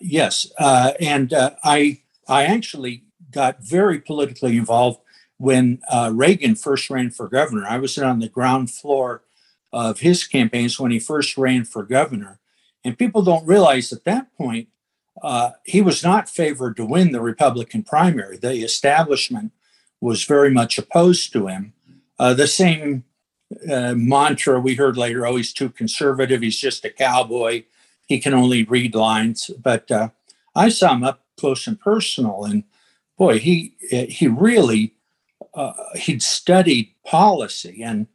yes, 0.00 0.46
uh, 0.58 0.92
and 1.00 1.32
uh, 1.32 1.52
I 1.64 2.02
I 2.28 2.44
actually 2.44 3.04
got 3.30 3.64
very 3.64 3.98
politically 3.98 4.58
involved 4.58 5.00
when 5.38 5.80
uh, 5.90 6.12
Reagan 6.14 6.54
first 6.54 6.90
ran 6.90 7.10
for 7.10 7.26
governor. 7.26 7.64
I 7.66 7.78
was 7.78 7.96
on 7.96 8.20
the 8.20 8.28
ground 8.28 8.70
floor 8.70 9.22
of 9.72 10.00
his 10.00 10.24
campaigns 10.26 10.78
when 10.78 10.90
he 10.90 10.98
first 10.98 11.38
ran 11.38 11.64
for 11.64 11.82
governor, 11.84 12.38
and 12.84 12.98
people 12.98 13.22
don't 13.22 13.46
realize 13.46 13.92
at 13.94 14.04
that 14.04 14.26
point 14.36 14.68
uh, 15.22 15.52
he 15.64 15.80
was 15.80 16.04
not 16.04 16.28
favored 16.28 16.76
to 16.76 16.84
win 16.84 17.12
the 17.12 17.22
Republican 17.22 17.82
primary. 17.82 18.36
The 18.36 18.62
establishment 18.62 19.52
was 20.02 20.24
very 20.24 20.50
much 20.50 20.76
opposed 20.76 21.32
to 21.32 21.46
him. 21.46 21.72
Uh, 22.18 22.34
the 22.34 22.46
same 22.46 23.04
uh, 23.70 23.94
mantra 23.94 24.60
we 24.60 24.74
heard 24.74 24.96
later 24.96 25.26
oh, 25.26 25.36
he's 25.36 25.52
too 25.52 25.70
conservative. 25.70 26.42
He's 26.42 26.58
just 26.58 26.84
a 26.84 26.90
cowboy. 26.90 27.64
He 28.06 28.18
can 28.18 28.34
only 28.34 28.64
read 28.64 28.94
lines. 28.94 29.50
But 29.62 29.90
uh, 29.90 30.08
I 30.54 30.68
saw 30.68 30.94
him 30.94 31.04
up 31.04 31.24
close 31.38 31.66
and 31.66 31.80
personal. 31.80 32.44
And 32.44 32.64
boy, 33.16 33.38
he, 33.38 33.74
he 33.80 34.26
really, 34.28 34.94
uh, 35.54 35.72
he'd 35.94 36.22
studied 36.22 36.94
policy 37.06 37.82
and 37.82 38.06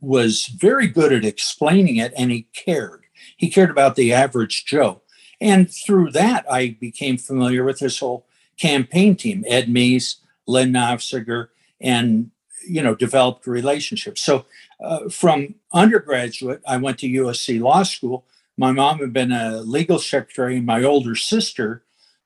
was 0.00 0.46
very 0.46 0.86
good 0.86 1.12
at 1.12 1.24
explaining 1.24 1.96
it 1.96 2.12
and 2.16 2.30
he 2.30 2.46
cared. 2.52 3.04
He 3.36 3.50
cared 3.50 3.70
about 3.70 3.96
the 3.96 4.12
average 4.12 4.64
Joe. 4.64 5.02
And 5.40 5.70
through 5.70 6.12
that, 6.12 6.50
I 6.50 6.76
became 6.80 7.18
familiar 7.18 7.64
with 7.64 7.78
this 7.78 7.98
whole 7.98 8.26
campaign 8.58 9.16
team, 9.16 9.44
Ed 9.46 9.68
Meese, 9.68 10.16
Lyn 10.46 10.72
Nofziger, 10.72 11.48
and 11.80 12.30
you 12.66 12.82
know 12.82 12.94
developed 12.94 13.46
relationships. 13.46 14.22
So 14.22 14.46
uh, 14.80 15.08
from 15.08 15.54
undergraduate, 15.72 16.62
I 16.66 16.76
went 16.76 16.98
to 16.98 17.08
USC 17.08 17.60
Law 17.60 17.82
School. 17.82 18.24
My 18.56 18.72
mom 18.72 18.98
had 18.98 19.12
been 19.12 19.32
a 19.32 19.60
legal 19.60 19.98
secretary. 19.98 20.60
My 20.60 20.82
older 20.82 21.14
sister 21.14 21.82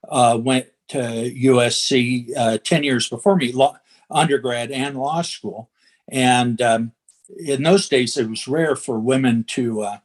uh, 0.09 0.39
went 0.41 0.67
to 0.89 0.99
USC 0.99 2.37
uh, 2.37 2.59
ten 2.59 2.85
years 2.85 3.09
before 3.09 3.37
me, 3.37 3.53
law, 3.53 3.79
undergrad 4.11 4.71
and 4.71 4.97
law 4.97 5.23
school. 5.23 5.71
And 6.09 6.61
um, 6.61 6.93
in 7.39 7.63
those 7.63 7.89
days, 7.89 8.17
it 8.17 8.29
was 8.29 8.49
rare 8.49 8.77
for 8.77 8.99
women 8.99 9.45
to 9.49 9.83
uh, 9.83 9.99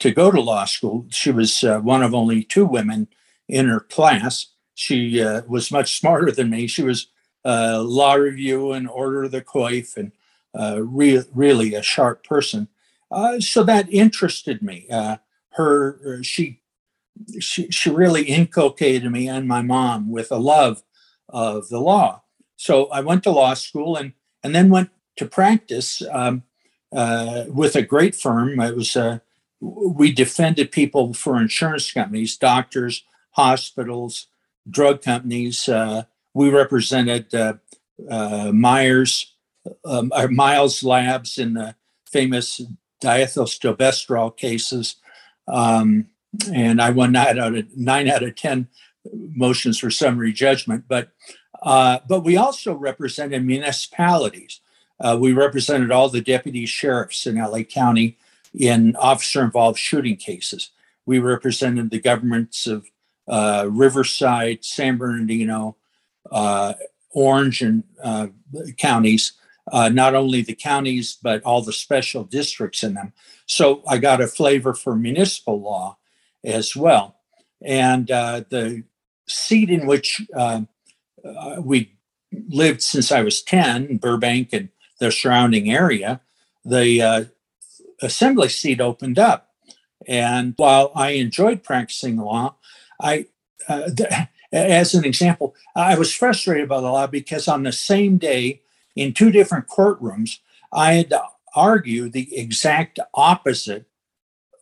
to 0.00 0.10
go 0.10 0.30
to 0.30 0.40
law 0.40 0.64
school. 0.64 1.06
She 1.10 1.30
was 1.30 1.64
uh, 1.64 1.80
one 1.80 2.02
of 2.02 2.14
only 2.14 2.42
two 2.42 2.66
women 2.66 3.08
in 3.48 3.68
her 3.68 3.80
class. 3.80 4.46
She 4.74 5.22
uh, 5.22 5.42
was 5.48 5.72
much 5.72 5.98
smarter 5.98 6.30
than 6.30 6.50
me. 6.50 6.66
She 6.66 6.82
was 6.82 7.08
uh, 7.44 7.82
law 7.82 8.14
review 8.14 8.72
and 8.72 8.88
order 8.88 9.28
the 9.28 9.42
coif 9.42 9.96
and 9.96 10.12
uh, 10.58 10.80
re- 10.82 11.24
really 11.34 11.74
a 11.74 11.82
sharp 11.82 12.24
person. 12.24 12.68
Uh, 13.10 13.40
so 13.40 13.62
that 13.62 13.92
interested 13.92 14.62
me. 14.62 14.86
Uh, 14.90 15.16
her, 15.50 16.22
she, 16.22 16.60
she, 17.40 17.70
she 17.70 17.90
really 17.90 18.24
inculcated 18.24 19.10
me 19.10 19.28
and 19.28 19.48
my 19.48 19.62
mom 19.62 20.10
with 20.10 20.30
a 20.30 20.36
love 20.36 20.82
of 21.28 21.68
the 21.68 21.80
law. 21.80 22.22
So 22.56 22.86
I 22.90 23.00
went 23.00 23.22
to 23.24 23.30
law 23.30 23.54
school 23.54 23.96
and, 23.96 24.12
and 24.42 24.54
then 24.54 24.68
went 24.68 24.90
to 25.16 25.26
practice 25.26 26.02
um, 26.10 26.42
uh, 26.92 27.44
with 27.48 27.76
a 27.76 27.82
great 27.82 28.14
firm. 28.14 28.60
It 28.60 28.76
was 28.76 28.96
uh, 28.96 29.18
we 29.60 30.12
defended 30.12 30.70
people 30.70 31.14
for 31.14 31.40
insurance 31.40 31.90
companies, 31.92 32.36
doctors, 32.36 33.04
hospitals, 33.32 34.26
drug 34.68 35.02
companies. 35.02 35.68
Uh, 35.68 36.04
we 36.34 36.50
represented 36.50 37.34
uh, 37.34 37.54
uh, 38.10 38.52
Myers, 38.52 39.34
um, 39.84 40.12
Miles 40.30 40.82
Labs 40.82 41.38
in 41.38 41.54
the 41.54 41.74
famous 42.06 42.60
diethylstilbestrol 43.02 44.36
cases. 44.36 44.96
Um, 45.46 46.06
and 46.52 46.80
I 46.80 46.90
won 46.90 47.12
nine 47.12 47.38
out 47.38 47.54
of 47.54 47.76
nine 47.76 48.08
out 48.08 48.22
of 48.22 48.34
10 48.34 48.68
motions 49.12 49.78
for 49.78 49.90
summary 49.90 50.32
judgment. 50.32 50.84
But, 50.88 51.10
uh, 51.62 52.00
but 52.08 52.20
we 52.20 52.36
also 52.36 52.74
represented 52.74 53.44
municipalities. 53.44 54.60
Uh, 55.00 55.16
we 55.18 55.32
represented 55.32 55.90
all 55.90 56.08
the 56.08 56.20
deputy 56.20 56.66
sheriffs 56.66 57.26
in 57.26 57.36
LA 57.36 57.62
County 57.62 58.18
in 58.54 58.96
officer 58.96 59.42
involved 59.42 59.78
shooting 59.78 60.16
cases. 60.16 60.70
We 61.06 61.18
represented 61.18 61.90
the 61.90 62.00
governments 62.00 62.66
of 62.66 62.86
uh, 63.28 63.68
Riverside, 63.70 64.64
San 64.64 64.96
Bernardino, 64.96 65.76
Orange, 67.10 67.62
and 67.62 67.84
uh, 68.02 68.28
counties, 68.76 69.32
uh, 69.72 69.88
not 69.88 70.14
only 70.14 70.42
the 70.42 70.54
counties, 70.54 71.18
but 71.22 71.42
all 71.42 71.62
the 71.62 71.72
special 71.72 72.24
districts 72.24 72.82
in 72.82 72.94
them. 72.94 73.12
So 73.46 73.82
I 73.88 73.98
got 73.98 74.20
a 74.20 74.26
flavor 74.26 74.74
for 74.74 74.94
municipal 74.94 75.60
law 75.60 75.98
as 76.44 76.76
well. 76.76 77.16
And 77.64 78.10
uh, 78.10 78.44
the 78.48 78.84
seat 79.26 79.70
in 79.70 79.86
which 79.86 80.22
uh, 80.34 80.62
we 81.58 81.94
lived 82.48 82.82
since 82.82 83.10
I 83.10 83.22
was 83.22 83.42
10, 83.42 83.96
Burbank 83.96 84.52
and 84.52 84.68
the 85.00 85.10
surrounding 85.10 85.70
area, 85.70 86.20
the 86.64 87.28
assembly 88.02 88.48
seat 88.48 88.80
opened 88.80 89.18
up. 89.18 89.48
And 90.06 90.54
while 90.56 90.92
I 90.94 91.10
enjoyed 91.10 91.62
practicing 91.62 92.16
law, 92.16 92.56
I, 93.00 93.26
uh, 93.68 93.90
as 94.52 94.94
an 94.94 95.04
example, 95.04 95.54
I 95.76 95.98
was 95.98 96.14
frustrated 96.14 96.68
by 96.68 96.80
the 96.80 96.90
law 96.90 97.06
because 97.06 97.48
on 97.48 97.62
the 97.62 97.72
same 97.72 98.18
day, 98.18 98.62
in 98.96 99.12
two 99.12 99.30
different 99.30 99.68
courtrooms, 99.68 100.38
I 100.72 100.94
had 100.94 101.10
to 101.10 101.22
argue 101.54 102.08
the 102.08 102.36
exact 102.36 102.98
opposite 103.14 103.86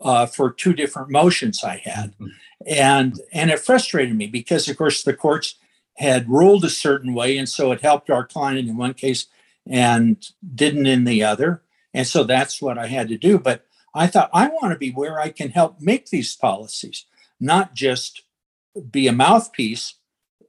uh, 0.00 0.26
for 0.26 0.52
two 0.52 0.72
different 0.72 1.10
motions 1.10 1.64
I 1.64 1.76
had, 1.76 2.12
mm-hmm. 2.14 2.26
and 2.66 3.18
and 3.32 3.50
it 3.50 3.60
frustrated 3.60 4.14
me 4.14 4.26
because, 4.26 4.68
of 4.68 4.76
course, 4.76 5.02
the 5.02 5.14
courts 5.14 5.54
had 5.96 6.28
ruled 6.28 6.64
a 6.64 6.70
certain 6.70 7.14
way, 7.14 7.38
and 7.38 7.48
so 7.48 7.72
it 7.72 7.80
helped 7.80 8.10
our 8.10 8.26
client 8.26 8.68
in 8.68 8.76
one 8.76 8.94
case 8.94 9.26
and 9.66 10.28
didn't 10.54 10.86
in 10.86 11.04
the 11.04 11.22
other. 11.22 11.62
And 11.94 12.06
so 12.06 12.24
that's 12.24 12.60
what 12.60 12.76
I 12.76 12.88
had 12.88 13.08
to 13.08 13.16
do. 13.16 13.38
But 13.38 13.64
I 13.94 14.06
thought 14.06 14.30
I 14.34 14.48
want 14.48 14.72
to 14.72 14.78
be 14.78 14.90
where 14.90 15.18
I 15.18 15.30
can 15.30 15.50
help 15.50 15.80
make 15.80 16.10
these 16.10 16.36
policies, 16.36 17.06
not 17.40 17.74
just 17.74 18.22
be 18.90 19.06
a 19.06 19.12
mouthpiece, 19.12 19.94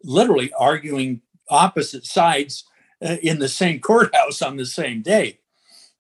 literally 0.04 0.52
arguing 0.58 1.22
opposite 1.50 2.06
sides 2.06 2.66
uh, 3.04 3.18
in 3.22 3.40
the 3.40 3.48
same 3.48 3.80
courthouse 3.82 4.42
on 4.42 4.58
the 4.58 4.66
same 4.66 5.02
day. 5.02 5.40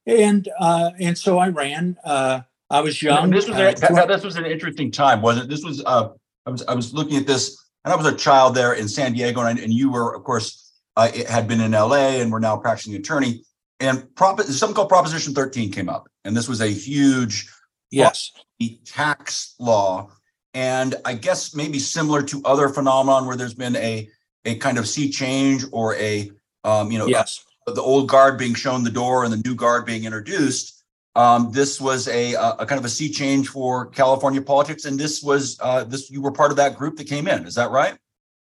And 0.05 0.47
uh, 0.59 0.91
and 0.99 1.17
so 1.17 1.37
I 1.37 1.49
ran. 1.49 1.97
Uh, 2.03 2.41
I 2.69 2.81
was 2.81 3.01
young. 3.01 3.29
this 3.29 3.47
was 3.47 3.57
a, 3.57 3.69
uh, 3.69 4.05
this 4.05 4.23
was 4.23 4.35
an 4.35 4.45
interesting 4.45 4.91
time, 4.91 5.21
wasn't 5.21 5.45
it? 5.45 5.49
This 5.49 5.63
was 5.63 5.83
uh, 5.85 6.09
I 6.45 6.49
was 6.49 6.63
I 6.65 6.73
was 6.73 6.93
looking 6.93 7.17
at 7.17 7.27
this, 7.27 7.61
and 7.83 7.93
I 7.93 7.97
was 7.97 8.05
a 8.05 8.15
child 8.15 8.55
there 8.55 8.73
in 8.73 8.87
San 8.87 9.13
Diego, 9.13 9.41
and, 9.41 9.59
and 9.59 9.73
you 9.73 9.91
were, 9.91 10.15
of 10.15 10.23
course, 10.23 10.71
uh, 10.95 11.11
had 11.29 11.47
been 11.47 11.59
in 11.59 11.73
L.A. 11.73 12.21
and 12.21 12.31
were 12.31 12.39
now 12.39 12.55
practicing 12.55 12.95
attorney 12.95 13.43
and 13.79 14.13
prop 14.15 14.41
something 14.41 14.75
called 14.75 14.89
Proposition 14.89 15.33
13 15.33 15.71
came 15.71 15.89
up, 15.89 16.09
and 16.25 16.35
this 16.35 16.47
was 16.47 16.61
a 16.61 16.67
huge 16.67 17.49
yes 17.91 18.31
tax 18.85 19.55
law, 19.59 20.09
and 20.57 20.95
I 21.05 21.13
guess 21.13 21.53
maybe 21.53 21.77
similar 21.77 22.23
to 22.23 22.41
other 22.43 22.67
phenomenon 22.67 23.27
where 23.27 23.35
there's 23.35 23.53
been 23.53 23.75
a 23.75 24.09
a 24.43 24.55
kind 24.55 24.79
of 24.79 24.87
sea 24.87 25.07
change 25.07 25.63
or 25.71 25.95
a 25.97 26.31
um, 26.63 26.91
you 26.91 26.97
know 26.97 27.05
yes. 27.05 27.45
the 27.67 27.81
old 27.81 28.09
guard 28.09 28.39
being 28.39 28.55
shown 28.55 28.83
the 28.83 28.89
door 28.89 29.23
and 29.23 29.31
the 29.31 29.41
new 29.45 29.53
guard 29.53 29.85
being 29.85 30.05
introduced. 30.05 30.83
Um, 31.15 31.51
this 31.51 31.79
was 31.79 32.07
a, 32.07 32.33
a, 32.33 32.65
kind 32.65 32.77
of 32.77 32.85
a 32.85 32.89
sea 32.89 33.09
change 33.09 33.49
for 33.49 33.87
California 33.87 34.41
politics, 34.41 34.85
and 34.85 34.99
this 34.99 35.21
was 35.21 35.59
uh, 35.61 35.83
this 35.83 36.09
you 36.09 36.23
were 36.23 36.31
part 36.31 36.49
of 36.49 36.57
that 36.57 36.75
group 36.75 36.97
that 36.97 37.07
came 37.07 37.27
in. 37.27 37.45
Is 37.45 37.53
that 37.53 37.69
right? 37.69 37.95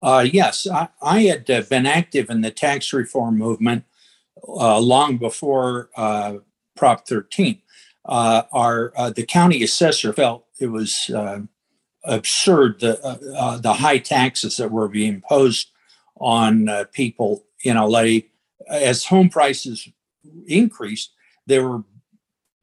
Uh, 0.00 0.24
yes, 0.32 0.68
I, 0.68 0.88
I 1.02 1.22
had 1.22 1.50
uh, 1.50 1.62
been 1.68 1.86
active 1.86 2.30
in 2.30 2.40
the 2.40 2.52
tax 2.52 2.92
reform 2.92 3.36
movement 3.36 3.84
uh, 4.46 4.78
long 4.78 5.16
before 5.16 5.90
uh, 5.96 6.34
Prop 6.76 7.08
13. 7.08 7.60
Uh, 8.04 8.42
our 8.52 8.92
uh, 8.96 9.10
the 9.10 9.26
county 9.26 9.64
assessor 9.64 10.12
felt 10.12 10.44
it 10.60 10.68
was 10.68 11.10
uh, 11.10 11.40
absurd 12.06 12.80
the 12.80 13.02
uh, 13.04 13.58
the 13.58 13.74
high 13.74 13.98
taxes 13.98 14.56
that 14.56 14.70
were 14.70 14.88
being 14.88 15.14
imposed 15.14 15.70
on 16.16 16.68
people 16.92 17.44
in 17.62 17.76
LA 17.76 18.20
as 18.68 19.04
home 19.04 19.28
prices 19.28 19.88
increased. 20.46 21.12
They 21.46 21.58
were 21.58 21.84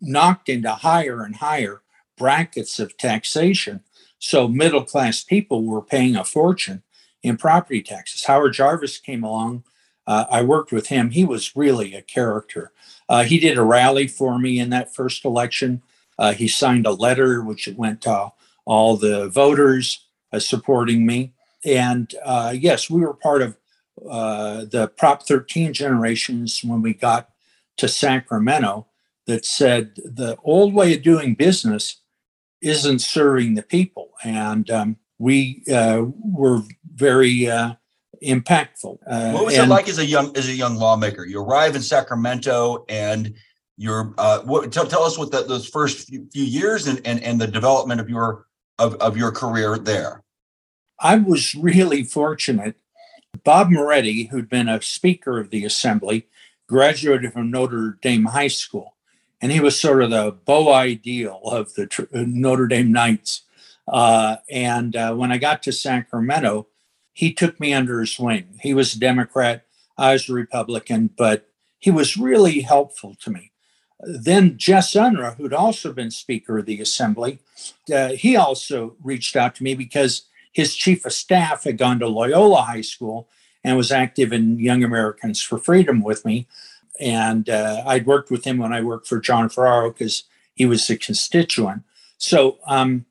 knocked 0.02 0.50
into 0.50 0.72
higher 0.72 1.24
and 1.24 1.36
higher 1.36 1.82
brackets 2.18 2.80
of 2.80 2.98
taxation. 2.98 3.82
So 4.20 4.48
middle 4.48 4.84
class 4.84 5.24
people 5.24 5.64
were 5.64 5.82
paying 5.82 6.16
a 6.16 6.24
fortune 6.24 6.84
in 7.22 7.38
property 7.38 7.82
taxes. 7.82 8.26
Howard 8.26 8.54
Jarvis 8.54 8.98
came 8.98 9.24
along 9.24 9.64
uh, 10.06 10.26
I 10.30 10.42
worked 10.42 10.72
with 10.72 10.88
him. 10.88 11.12
He 11.12 11.24
was 11.24 11.56
really 11.56 11.96
a 11.96 12.02
character. 12.02 12.72
Uh, 13.08 13.24
he 13.24 13.40
did 13.40 13.58
a 13.58 13.64
rally 13.64 14.08
for 14.08 14.38
me 14.38 14.60
in 14.60 14.70
that 14.70 14.94
first 14.94 15.24
election. 15.26 15.82
Uh, 16.20 16.34
he 16.34 16.48
signed 16.48 16.86
a 16.86 16.92
letter 16.92 17.42
which 17.42 17.68
went 17.76 18.02
to 18.02 18.32
all 18.66 18.98
the 18.98 19.30
voters 19.30 20.06
uh, 20.32 20.40
supporting 20.40 21.06
me. 21.06 21.34
And 21.66 22.14
uh, 22.24 22.54
yes, 22.58 22.90
we 22.90 23.02
were 23.02 23.14
part 23.14 23.42
of 23.42 23.58
uh, 24.10 24.66
the 24.66 24.92
Prop 24.98 25.24
13 25.24 25.74
generations 25.74 26.62
when 26.64 26.82
we 26.82 26.94
got 26.94 27.30
to 27.78 27.88
Sacramento 27.88 28.88
that 29.28 29.46
said 29.46 29.96
the 29.96 30.38
old 30.44 30.74
way 30.74 30.94
of 30.94 31.04
doing 31.04 31.36
business 31.36 32.02
isn't 32.62 33.00
serving 33.00 33.56
the 33.56 33.64
people. 33.64 34.12
And 34.24 34.70
um, 34.70 34.98
we 35.18 35.64
were 35.68 36.62
very 36.94 37.48
impactful. 38.24 38.98
Uh, 39.06 39.32
what 39.32 39.46
was 39.46 39.56
and, 39.56 39.66
it 39.66 39.70
like 39.70 39.88
as 39.88 40.00
a 40.00 40.06
young 40.06 40.36
as 40.38 40.48
a 40.48 40.54
young 40.54 40.76
lawmaker? 40.76 41.26
You 41.26 41.42
arrive 41.42 41.76
in 41.76 41.82
Sacramento 41.82 42.86
and 42.90 43.34
you're 43.78 44.14
uh, 44.18 44.42
what, 44.42 44.72
tell, 44.72 44.88
tell 44.88 45.04
us 45.04 45.18
what 45.18 45.32
the, 45.32 45.44
those 45.44 45.68
first 45.68 46.08
few, 46.08 46.28
few 46.32 46.44
years 46.44 46.88
and, 46.88 47.02
and 47.06 47.22
and 47.22 47.40
the 47.40 47.48
development 47.48 48.00
of 48.00 48.10
your 48.10 48.46
of, 48.80 48.96
of 48.96 49.18
your 49.18 49.32
career 49.32 49.78
there. 49.78 50.24
I 51.00 51.18
was 51.18 51.56
really 51.56 52.04
fortunate. 52.04 52.76
Bob 53.44 53.70
Moretti, 53.70 54.26
who'd 54.26 54.50
been 54.50 54.70
a 54.70 54.82
speaker 54.82 55.40
of 55.40 55.50
the 55.50 55.66
assembly, 55.66 56.28
graduated 56.68 57.34
from 57.34 57.52
Notre 57.52 57.98
Dame 58.02 58.26
High 58.26 58.48
School, 58.48 58.96
and 59.42 59.52
he 59.52 59.60
was 59.60 59.80
sort 59.80 60.04
of 60.04 60.12
the 60.12 60.32
beau 60.46 60.72
ideal 60.72 61.42
of 61.46 61.74
the 61.74 62.08
Notre 62.12 62.68
Dame 62.68 62.92
Knights. 62.92 63.42
Uh, 63.88 64.38
and 64.50 64.96
uh, 64.96 65.14
when 65.14 65.32
I 65.32 65.38
got 65.38 65.62
to 65.64 65.72
Sacramento, 65.72 66.68
he 67.12 67.34
took 67.34 67.60
me 67.60 67.74
under 67.74 68.00
his 68.00 68.18
wing. 68.18 68.60
He 68.62 68.74
was 68.74 68.96
a 68.96 69.00
Democrat, 69.00 69.66
I 69.98 70.14
was 70.14 70.30
a 70.30 70.34
Republican, 70.34 71.10
but 71.16 71.50
he 71.80 71.92
was 71.92 72.18
really 72.18 72.62
helpful 72.62 73.16
to 73.22 73.30
me. 73.30 73.52
Then 74.06 74.58
Jess 74.58 74.94
Unruh, 74.94 75.36
who'd 75.36 75.54
also 75.54 75.94
been 75.94 76.12
Speaker 76.12 76.58
of 76.58 76.66
the 76.66 76.82
Assembly, 76.82 77.40
uh, 77.94 78.10
he 78.10 78.36
also 78.36 78.96
reached 79.04 79.36
out 79.36 79.56
to 79.56 79.64
me 79.64 79.76
because 79.76 80.24
his 80.52 80.76
chief 80.76 81.06
of 81.06 81.14
staff 81.14 81.64
had 81.64 81.78
gone 81.78 82.00
to 82.00 82.08
Loyola 82.08 82.62
High 82.64 82.82
School 82.82 83.28
and 83.64 83.78
was 83.78 83.92
active 83.92 84.34
in 84.34 84.60
Young 84.60 84.84
Americans 84.84 85.42
for 85.42 85.58
Freedom 85.58 86.02
with 86.02 86.26
me. 86.26 86.48
And 87.00 87.50
uh, 87.50 87.84
I'd 87.86 88.06
worked 88.06 88.30
with 88.30 88.46
him 88.46 88.58
when 88.58 88.74
I 88.74 88.82
worked 88.82 89.08
for 89.08 89.20
John 89.20 89.50
Ferraro 89.50 89.92
because 89.92 90.24
he 90.54 90.66
was 90.66 90.88
a 90.90 90.98
constituent. 90.98 91.84
So 92.18 92.60
um, 92.68 93.06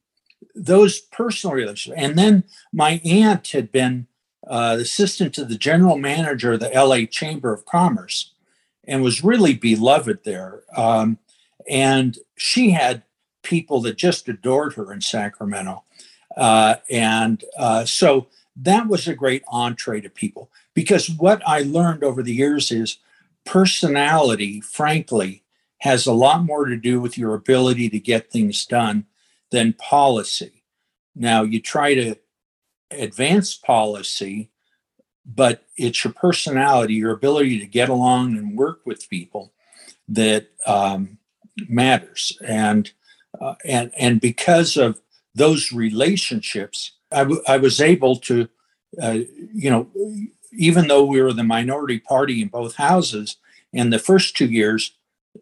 those 0.54 1.00
personal 1.00 1.56
relationships. 1.56 2.00
And 2.00 2.18
then 2.18 2.44
my 2.72 3.00
aunt 3.04 3.48
had 3.48 3.72
been 3.72 4.06
uh, 4.46 4.76
assistant 4.80 5.34
to 5.34 5.44
the 5.44 5.56
general 5.56 5.98
manager 5.98 6.52
of 6.52 6.60
the 6.60 6.70
LA 6.70 7.06
Chamber 7.06 7.52
of 7.52 7.64
Commerce 7.64 8.32
and 8.86 9.02
was 9.02 9.24
really 9.24 9.54
beloved 9.54 10.20
there. 10.24 10.62
Um, 10.76 11.18
and 11.68 12.18
she 12.36 12.70
had 12.70 13.02
people 13.42 13.80
that 13.82 13.96
just 13.96 14.28
adored 14.28 14.74
her 14.74 14.92
in 14.92 15.00
Sacramento. 15.00 15.84
Uh, 16.36 16.76
and 16.90 17.44
uh, 17.58 17.84
so 17.84 18.28
that 18.56 18.88
was 18.88 19.06
a 19.06 19.14
great 19.14 19.42
entree 19.48 20.00
to 20.00 20.10
people 20.10 20.50
because 20.74 21.10
what 21.10 21.42
I 21.46 21.60
learned 21.60 22.04
over 22.04 22.22
the 22.22 22.34
years 22.34 22.70
is 22.70 22.98
personality, 23.44 24.60
frankly, 24.60 25.42
has 25.78 26.06
a 26.06 26.12
lot 26.12 26.44
more 26.44 26.66
to 26.66 26.76
do 26.76 27.00
with 27.00 27.18
your 27.18 27.34
ability 27.34 27.88
to 27.90 27.98
get 27.98 28.30
things 28.30 28.64
done 28.66 29.06
than 29.50 29.72
policy. 29.74 30.62
Now, 31.14 31.42
you 31.42 31.60
try 31.60 31.94
to 31.94 32.14
advance 32.90 33.56
policy, 33.56 34.50
but 35.24 35.64
it's 35.76 36.04
your 36.04 36.12
personality, 36.12 36.94
your 36.94 37.12
ability 37.12 37.58
to 37.60 37.66
get 37.66 37.88
along 37.88 38.36
and 38.36 38.56
work 38.56 38.80
with 38.84 39.08
people 39.08 39.52
that 40.08 40.48
um, 40.66 41.18
matters. 41.68 42.36
And 42.44 42.90
uh, 43.40 43.54
and 43.64 43.90
and 43.96 44.20
because 44.20 44.76
of 44.76 45.00
those 45.34 45.72
relationships, 45.72 46.92
I, 47.10 47.20
w- 47.20 47.42
I 47.48 47.56
was 47.56 47.80
able 47.80 48.16
to, 48.16 48.48
uh, 49.00 49.18
you 49.54 49.70
know, 49.70 49.88
even 50.52 50.88
though 50.88 51.04
we 51.04 51.22
were 51.22 51.32
the 51.32 51.44
minority 51.44 51.98
party 51.98 52.42
in 52.42 52.48
both 52.48 52.76
houses, 52.76 53.36
in 53.72 53.90
the 53.90 53.98
first 53.98 54.36
two 54.36 54.46
years, 54.46 54.92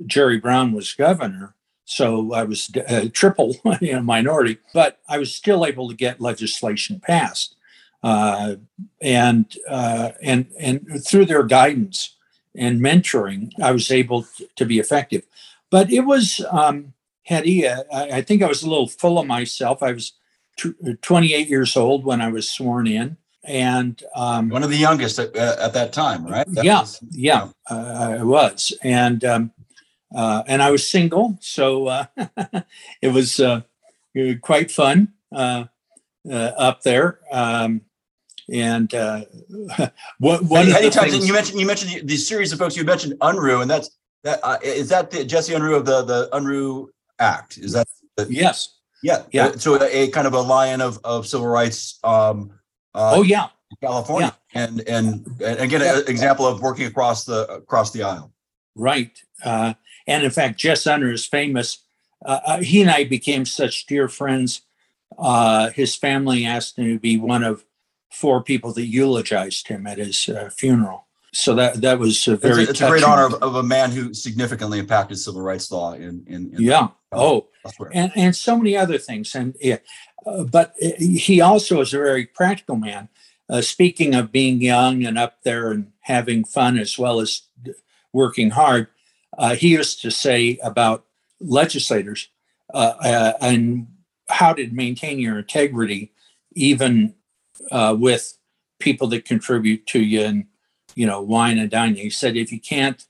Jerry 0.06 0.38
Brown 0.38 0.72
was 0.72 0.92
governor. 0.92 1.54
So 1.84 2.32
I 2.32 2.44
was 2.44 2.70
uh, 2.88 3.06
triple 3.12 3.56
you 3.80 3.94
know, 3.94 4.02
minority, 4.02 4.58
but 4.72 5.00
I 5.08 5.18
was 5.18 5.34
still 5.34 5.66
able 5.66 5.88
to 5.88 5.94
get 5.94 6.20
legislation 6.20 7.00
passed. 7.00 7.56
Uh, 8.02 8.56
and 9.02 9.56
uh, 9.68 10.10
and 10.22 10.46
and 10.58 11.04
through 11.06 11.26
their 11.26 11.42
guidance 11.42 12.16
and 12.56 12.80
mentoring, 12.80 13.52
I 13.62 13.72
was 13.72 13.90
able 13.90 14.26
to 14.56 14.64
be 14.64 14.78
effective. 14.78 15.24
But 15.70 15.92
it 15.92 16.00
was 16.00 16.44
um. 16.50 16.94
Uh, 17.32 17.82
I 17.92 18.22
think 18.22 18.42
I 18.42 18.48
was 18.48 18.64
a 18.64 18.68
little 18.68 18.88
full 18.88 19.16
of 19.16 19.26
myself. 19.26 19.84
I 19.84 19.92
was 19.92 20.14
t- 20.56 20.74
28 21.00 21.48
years 21.48 21.76
old 21.76 22.04
when 22.04 22.20
I 22.20 22.28
was 22.28 22.50
sworn 22.50 22.86
in, 22.86 23.16
and 23.44 24.02
um, 24.14 24.48
one 24.48 24.62
of 24.62 24.70
the 24.70 24.76
youngest 24.76 25.18
at, 25.18 25.36
uh, 25.36 25.56
at 25.60 25.72
that 25.74 25.92
time, 25.92 26.26
right? 26.26 26.46
That 26.52 26.64
yeah, 26.64 26.80
was, 26.80 27.00
yeah, 27.10 27.48
uh, 27.70 28.16
I 28.20 28.22
was, 28.22 28.72
and 28.82 29.24
um, 29.24 29.52
uh, 30.14 30.42
and 30.46 30.62
I 30.62 30.70
was 30.70 30.88
single, 30.88 31.38
so 31.40 31.86
uh, 31.86 32.04
it 33.02 33.08
was 33.08 33.40
uh, 33.40 33.62
quite 34.40 34.70
fun 34.70 35.12
uh, 35.32 35.64
up 36.24 36.82
there. 36.82 37.20
Um, 37.32 37.82
and 38.52 38.92
what 40.18 40.42
one 40.42 40.68
many, 40.68 40.90
times 40.90 41.12
things, 41.12 41.26
you 41.26 41.32
mentioned 41.32 41.60
you 41.60 41.66
mentioned 41.66 42.08
the, 42.08 42.16
series 42.16 42.52
of 42.52 42.58
folks 42.58 42.76
you 42.76 42.84
mentioned 42.84 43.14
Unruh, 43.20 43.62
and 43.62 43.70
that's 43.70 43.90
that 44.24 44.40
is 44.62 44.88
that 44.88 45.10
the 45.10 45.24
Jesse 45.24 45.52
Unruh 45.52 45.76
of 45.76 45.84
the 45.84 46.02
the 46.02 46.28
Unruh 46.32 46.88
Act? 47.18 47.58
Is 47.58 47.72
that 47.72 47.86
the, 48.16 48.26
yes? 48.30 48.76
Yeah, 49.02 49.22
yeah. 49.32 49.52
So 49.52 49.80
a, 49.80 50.04
a, 50.04 50.08
kind 50.08 50.26
of 50.26 50.34
a 50.34 50.40
lion 50.40 50.80
of 50.80 50.98
of 51.04 51.26
civil 51.26 51.46
rights. 51.46 51.98
Um, 52.04 52.52
uh, 52.94 53.14
oh 53.16 53.22
yeah, 53.22 53.48
California, 53.80 54.36
yeah. 54.54 54.64
and 54.64 54.88
and 54.88 55.26
and 55.42 55.60
again, 55.60 55.82
an 55.82 56.04
example 56.06 56.46
of 56.46 56.60
working 56.60 56.86
across 56.86 57.24
the 57.24 57.46
across 57.50 57.92
the 57.92 58.02
aisle. 58.02 58.32
Right, 58.74 59.18
uh, 59.44 59.74
and 60.06 60.24
in 60.24 60.30
fact, 60.30 60.58
Jess 60.58 60.84
Unruh 60.84 61.12
is 61.12 61.24
famous. 61.24 61.78
Uh, 62.24 62.40
uh, 62.44 62.60
he 62.60 62.82
and 62.82 62.90
I 62.90 63.04
became 63.04 63.46
such 63.46 63.86
dear 63.86 64.08
friends. 64.08 64.62
Uh, 65.18 65.70
his 65.70 65.96
family 65.96 66.44
asked 66.44 66.78
him 66.78 66.86
to 66.86 66.98
be 66.98 67.16
one 67.16 67.42
of 67.42 67.64
four 68.10 68.42
people 68.42 68.72
that 68.74 68.86
eulogized 68.86 69.68
him 69.68 69.86
at 69.86 69.98
his 69.98 70.28
uh, 70.28 70.50
funeral. 70.50 71.06
So 71.32 71.54
that 71.54 71.80
that 71.82 71.98
was 71.98 72.26
a 72.26 72.36
very. 72.36 72.62
It's, 72.62 72.68
a, 72.68 72.70
it's 72.70 72.80
a 72.80 72.88
great 72.88 73.04
honor 73.04 73.26
of, 73.26 73.34
of, 73.34 73.54
a 73.54 73.62
man 73.62 73.92
who 73.92 74.12
significantly 74.12 74.80
impacted 74.80 75.18
civil 75.18 75.42
rights 75.42 75.70
law 75.70 75.92
in 75.92 76.24
in. 76.26 76.52
in 76.52 76.62
yeah. 76.62 76.88
oh, 77.12 77.46
and 77.92 78.10
and 78.16 78.34
so 78.34 78.56
many 78.56 78.76
other 78.76 78.98
things, 78.98 79.34
and 79.36 79.54
yeah, 79.60 79.78
uh, 80.26 80.42
but 80.42 80.74
he 80.78 81.40
also 81.40 81.80
is 81.80 81.94
a 81.94 81.98
very 81.98 82.26
practical 82.26 82.76
man. 82.76 83.08
Uh, 83.48 83.60
speaking 83.60 84.14
of 84.14 84.32
being 84.32 84.60
young 84.60 85.04
and 85.04 85.18
up 85.18 85.42
there 85.42 85.70
and 85.70 85.92
having 86.00 86.44
fun 86.44 86.78
as 86.78 86.98
well 86.98 87.20
as 87.20 87.42
working 88.12 88.50
hard, 88.50 88.88
uh, 89.38 89.54
he 89.54 89.68
used 89.68 90.02
to 90.02 90.10
say 90.10 90.58
about 90.62 91.04
legislators 91.40 92.28
uh, 92.74 92.94
uh, 93.00 93.32
and 93.40 93.86
how 94.28 94.52
to 94.52 94.68
maintain 94.68 95.18
your 95.18 95.38
integrity, 95.38 96.12
even 96.52 97.14
uh, 97.70 97.96
with 97.98 98.36
people 98.78 99.06
that 99.08 99.24
contribute 99.24 99.86
to 99.86 100.00
you 100.00 100.22
and 100.22 100.46
you 100.94 101.06
know 101.06 101.20
wine 101.20 101.58
and 101.58 101.70
dining. 101.70 101.96
He 101.96 102.10
said 102.10 102.36
if 102.36 102.50
you 102.52 102.60
can't 102.60 103.04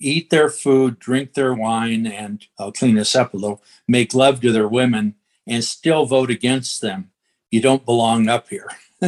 eat 0.00 0.30
their 0.30 0.48
food, 0.48 0.98
drink 0.98 1.34
their 1.34 1.54
wine, 1.54 2.06
and 2.06 2.46
I'll 2.58 2.72
clean 2.72 2.94
this 2.94 3.14
up 3.14 3.34
a 3.34 3.36
little, 3.36 3.62
make 3.86 4.14
love 4.14 4.40
to 4.40 4.52
their 4.52 4.68
women, 4.68 5.14
and 5.46 5.62
still 5.62 6.06
vote 6.06 6.30
against 6.30 6.80
them, 6.80 7.10
you 7.50 7.60
don't 7.60 7.84
belong 7.84 8.28
up 8.28 8.48
here. 8.48 8.68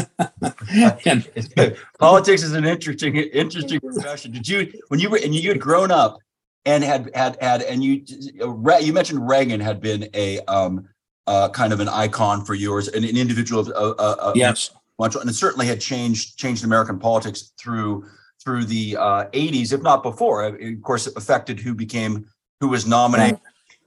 and, 1.07 1.29
Politics 1.99 2.42
is 2.42 2.53
an 2.53 2.64
interesting, 2.64 3.16
interesting 3.16 3.81
profession. 3.81 4.33
Did 4.33 4.49
you, 4.49 4.73
when 4.88 5.01
you 5.01 5.11
were, 5.11 5.18
and 5.23 5.35
you 5.35 5.49
had 5.49 5.61
grown 5.61 5.90
up 5.90 6.18
and 6.64 6.85
had 6.85 7.11
had 7.14 7.37
had, 7.40 7.62
and 7.62 7.83
you, 7.83 8.03
you 8.81 8.92
mentioned 8.92 9.27
Reagan 9.29 9.61
had 9.61 9.81
been 9.81 10.09
a 10.14 10.40
um, 10.40 10.88
uh, 11.27 11.49
kind 11.51 11.73
of 11.73 11.81
an 11.81 11.89
icon 11.89 12.45
for 12.45 12.55
yours, 12.55 12.89
an, 12.89 13.05
an 13.05 13.17
individual 13.17 13.61
of, 13.61 13.69
uh, 13.69 14.01
uh, 14.01 14.33
yes, 14.35 14.71
and 14.99 15.31
it 15.31 15.35
certainly 15.35 15.67
had 15.67 15.81
changed 15.81 16.39
changed 16.39 16.65
American 16.65 16.99
politics 16.99 17.53
through 17.59 18.05
through 18.43 18.65
the 18.65 18.97
uh, 18.97 19.25
80s, 19.31 19.73
if 19.73 19.83
not 19.83 20.03
before. 20.03 20.45
It, 20.47 20.75
of 20.75 20.83
course, 20.83 21.07
it 21.07 21.17
affected 21.17 21.61
who 21.61 21.75
became 21.75 22.27
who 22.61 22.69
was 22.69 22.87
nominated. 22.87 23.41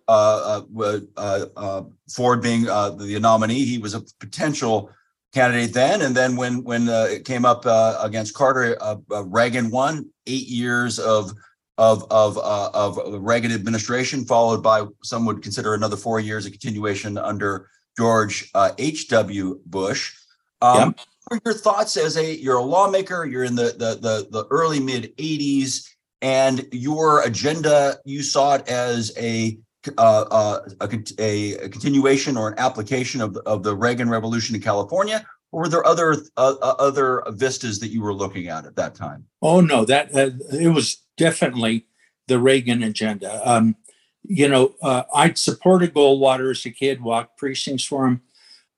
Uh, 0.07 0.61
uh, 0.77 0.99
uh, 1.17 1.45
uh, 1.57 1.83
Ford 2.11 2.41
being 2.41 2.69
uh, 2.69 2.91
the 2.91 3.19
nominee, 3.19 3.65
he 3.65 3.79
was 3.79 3.95
a 3.95 4.03
potential 4.19 4.91
candidate 5.33 5.73
then, 5.73 6.01
and 6.01 6.15
then 6.15 6.35
when 6.35 6.63
when 6.63 6.87
uh, 6.87 7.07
it 7.09 7.25
came 7.25 7.43
up 7.43 7.65
uh, 7.65 7.97
against 8.01 8.33
Carter, 8.33 8.77
uh, 8.79 8.97
uh 9.11 9.23
Reagan 9.25 9.71
won 9.71 10.09
eight 10.27 10.47
years 10.47 10.99
of 10.99 11.33
of 11.77 12.05
of 12.09 12.37
uh, 12.37 12.69
of 12.73 12.95
the 13.11 13.19
Reagan 13.19 13.51
administration, 13.51 14.25
followed 14.25 14.63
by 14.63 14.85
some 15.03 15.25
would 15.25 15.41
consider 15.41 15.73
another 15.73 15.97
four 15.97 16.19
years 16.19 16.45
of 16.45 16.51
continuation 16.51 17.17
under 17.17 17.69
George 17.97 18.51
H. 18.77 19.07
W. 19.09 19.59
Bush. 19.65 20.13
Um, 20.61 20.95
yep. 20.97 20.99
What 21.27 21.37
are 21.37 21.41
your 21.45 21.53
thoughts 21.55 21.97
as 21.97 22.17
a 22.17 22.35
you're 22.35 22.57
a 22.57 22.63
lawmaker? 22.63 23.25
You're 23.25 23.43
in 23.43 23.55
the 23.55 23.75
the 23.77 23.97
the, 23.99 24.27
the 24.29 24.47
early 24.51 24.79
mid 24.79 25.15
'80s, 25.17 25.87
and 26.21 26.67
your 26.71 27.23
agenda 27.23 27.97
you 28.05 28.21
saw 28.21 28.55
it 28.55 28.67
as 28.67 29.11
a 29.17 29.57
uh, 29.97 30.25
uh, 30.31 30.59
a, 30.81 30.99
a, 31.19 31.53
a, 31.57 31.69
continuation 31.69 32.37
or 32.37 32.47
an 32.47 32.55
application 32.57 33.21
of, 33.21 33.37
of 33.45 33.61
the 33.61 33.75
Reagan 33.75 34.09
Revolution 34.09 34.55
in 34.55 34.61
California, 34.61 35.23
or 35.51 35.61
were 35.61 35.69
there 35.69 35.85
other 35.85 36.15
uh, 36.37 36.55
uh, 36.61 36.75
other 36.79 37.23
vistas 37.29 37.79
that 37.79 37.89
you 37.89 38.01
were 38.01 38.13
looking 38.13 38.47
at 38.47 38.65
at 38.65 38.75
that 38.75 38.95
time? 38.95 39.25
Oh 39.41 39.61
no, 39.61 39.85
that 39.85 40.09
it 40.13 40.73
was 40.73 41.04
definitely 41.17 41.85
the 42.27 42.39
Reagan 42.39 42.83
agenda. 42.83 43.41
Um, 43.49 43.75
you 44.23 44.47
know, 44.47 44.75
uh, 44.81 45.03
I'd 45.13 45.37
supported 45.37 45.93
Goldwater 45.93 46.51
as 46.51 46.65
a 46.65 46.71
kid, 46.71 47.01
walked 47.01 47.37
precincts 47.37 47.83
for 47.83 48.07
him, 48.07 48.21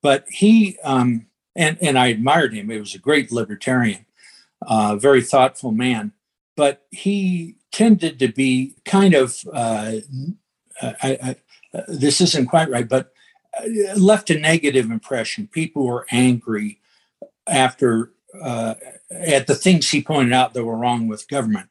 but 0.01 0.25
he 0.29 0.77
um, 0.83 1.27
and 1.55 1.77
and 1.81 1.97
I 1.97 2.07
admired 2.07 2.53
him. 2.53 2.69
He 2.69 2.79
was 2.79 2.95
a 2.95 2.99
great 2.99 3.31
libertarian, 3.31 4.05
uh, 4.61 4.97
very 4.97 5.21
thoughtful 5.21 5.71
man, 5.71 6.11
but 6.55 6.85
he 6.91 7.55
tended 7.71 8.19
to 8.19 8.27
be 8.27 8.75
kind 8.83 9.13
of 9.13 9.41
I, 10.81 11.17
I, 11.23 11.35
uh, 11.73 11.83
this 11.87 12.21
isn't 12.21 12.47
quite 12.47 12.69
right, 12.69 12.87
but 12.87 13.11
uh, 13.59 13.95
left 13.95 14.29
a 14.29 14.39
negative 14.39 14.89
impression. 14.89 15.47
People 15.47 15.85
were 15.85 16.07
angry 16.11 16.79
after 17.47 18.11
uh, 18.41 18.75
at 19.11 19.47
the 19.47 19.55
things 19.55 19.89
he 19.89 20.01
pointed 20.01 20.33
out 20.33 20.53
that 20.53 20.63
were 20.63 20.77
wrong 20.77 21.07
with 21.07 21.27
government. 21.27 21.69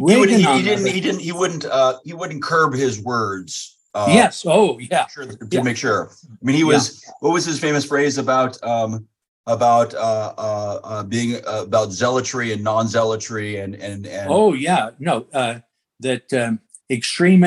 Reagan, 0.00 0.28
he, 0.28 0.42
he, 0.42 0.52
he 0.58 0.62
didn't. 0.62 0.86
He 0.86 1.00
didn't. 1.00 1.20
He 1.20 1.32
wouldn't. 1.32 1.64
Uh, 1.64 1.98
he 2.04 2.12
wouldn't 2.12 2.42
curb 2.42 2.74
his 2.74 3.00
words. 3.00 3.76
Uh, 3.94 4.06
yes. 4.08 4.44
Oh, 4.46 4.78
yeah. 4.78 5.06
Sure, 5.06 5.24
to 5.26 5.48
yeah. 5.50 5.62
make 5.62 5.76
sure. 5.76 6.10
I 6.24 6.44
mean, 6.44 6.56
he 6.56 6.64
was. 6.64 7.02
Yeah. 7.04 7.12
What 7.20 7.32
was 7.32 7.44
his 7.44 7.58
famous 7.58 7.84
phrase 7.84 8.18
about? 8.18 8.62
Um, 8.62 9.08
about 9.48 9.94
uh, 9.94 10.34
uh, 10.36 10.80
uh, 10.84 11.02
being 11.02 11.36
uh, 11.46 11.62
about 11.62 11.88
zealotry 11.90 12.52
and 12.52 12.62
non-zealotry 12.62 13.64
and 13.64 13.74
and, 13.76 14.06
and 14.06 14.30
oh 14.30 14.52
yeah 14.52 14.90
no 14.98 15.26
uh, 15.32 15.58
that 16.00 16.30
um, 16.34 16.60
extreme 16.90 17.42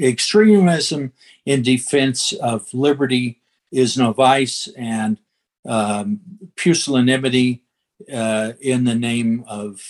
extremism 0.00 1.12
in 1.44 1.62
defense 1.62 2.32
of 2.34 2.72
liberty 2.72 3.40
is 3.72 3.98
no 3.98 4.12
vice 4.12 4.68
and 4.78 5.18
um, 5.66 6.20
pusillanimity 6.56 7.62
uh, 8.12 8.52
in 8.60 8.84
the 8.84 8.94
name 8.94 9.44
of 9.48 9.82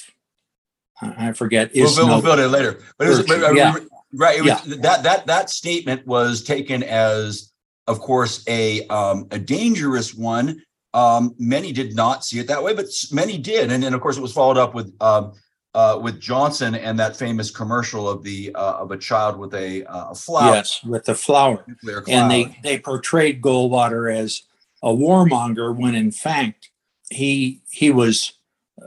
I 1.03 1.33
forget. 1.33 1.75
Is 1.75 1.97
we'll, 1.97 2.07
we'll 2.07 2.23
build 2.23 2.39
it 2.39 2.49
later, 2.49 2.81
but, 2.99 3.07
it 3.07 3.11
was, 3.11 3.27
but 3.27 3.55
yeah. 3.55 3.77
right. 4.15 4.39
It 4.39 4.43
was, 4.43 4.67
yeah. 4.67 4.77
That 4.83 5.03
that 5.03 5.27
that 5.27 5.51
statement 5.51 6.07
was 6.07 6.43
taken 6.43 6.83
as, 6.83 7.53
of 7.87 8.01
course, 8.01 8.45
a 8.49 8.87
um, 8.89 9.27
a 9.31 9.39
dangerous 9.39 10.15
one. 10.15 10.63
Um, 10.93 11.35
many 11.39 11.73
did 11.73 11.97
not 11.97 12.25
see 12.25 12.39
it 12.39 12.47
that 12.47 12.63
way, 12.63 12.75
but 12.75 12.87
many 13.11 13.37
did, 13.39 13.73
and 13.73 13.83
then 13.83 13.95
of 13.95 14.01
course 14.01 14.17
it 14.17 14.21
was 14.21 14.33
followed 14.33 14.57
up 14.57 14.75
with 14.75 14.95
um, 15.01 15.33
uh, 15.75 15.99
with 16.01 16.21
Johnson 16.21 16.77
and 16.77 16.99
that 17.01 17.17
famous 17.17 17.51
commercial 17.51 18.09
of 18.09 18.23
the 18.23 18.55
uh, 18.55 18.75
of 18.75 18.93
a 18.93 18.97
child 18.97 19.37
with 19.37 19.55
a, 19.55 19.85
uh, 19.85 20.11
a 20.11 20.15
flower. 20.15 20.55
Yes, 20.55 20.83
with 20.85 21.05
the 21.05 21.15
flower. 21.15 21.65
And 22.09 22.31
they 22.31 22.57
they 22.63 22.79
portrayed 22.79 23.43
Goldwater 23.43 24.15
as 24.15 24.45
a 24.83 24.89
warmonger 24.89 25.77
when 25.77 25.97
in 25.97 26.13
fact 26.13 26.71
he 27.11 27.61
he 27.71 27.91
was 27.91 28.35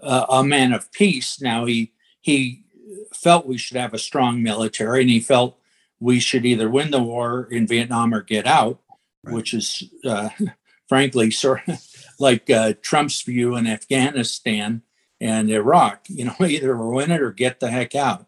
a 0.02 0.43
man 0.43 0.74
of 0.74 0.91
peace. 0.91 1.41
Now 1.41 1.65
he 1.65 1.91
he 2.28 2.66
felt 3.13 3.48
we 3.48 3.58
should 3.58 3.78
have 3.78 3.94
a 3.94 3.98
strong 3.98 4.44
military, 4.44 5.00
and 5.00 5.10
he 5.10 5.22
felt 5.22 5.58
we 5.98 6.20
should 6.20 6.46
either 6.46 6.70
win 6.70 6.92
the 6.92 7.02
war 7.02 7.48
in 7.50 7.66
Vietnam 7.66 8.13
or 8.13 8.22
get 8.22 8.46
out, 8.46 8.82
right. 9.24 9.34
which 9.34 9.54
is 9.54 9.82
uh, 10.04 10.28
frankly 10.90 11.32
sort 11.32 11.62
of 11.70 11.82
like 12.20 12.50
uh, 12.50 12.74
Trump's 12.82 13.22
view 13.22 13.56
in 13.56 13.66
Afghanistan 13.66 14.82
and 15.22 15.50
Iraq. 15.50 16.02
You 16.10 16.26
know, 16.26 16.36
either 16.46 16.76
win 16.76 17.12
it 17.12 17.22
or 17.22 17.32
get 17.32 17.62
the 17.62 17.72
heck 17.72 17.96
out. 17.96 18.26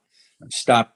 Stop 0.50 0.96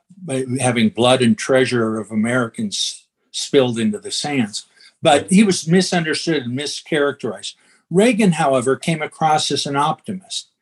having 0.62 0.88
blood 0.88 1.22
and 1.22 1.38
treasure 1.38 2.00
of 2.00 2.10
Americans 2.10 3.06
spilled 3.32 3.78
into 3.78 4.00
the 4.00 4.12
sands. 4.12 4.66
But 5.02 5.30
he 5.30 5.44
was 5.44 5.68
misunderstood 5.68 6.44
and 6.44 6.58
mischaracterized. 6.58 7.56
Reagan, 7.89 8.32
however, 8.32 8.78
came 8.78 9.02
across 9.02 9.52
as 9.52 9.66
an 9.66 9.76
optimist. 9.76 10.53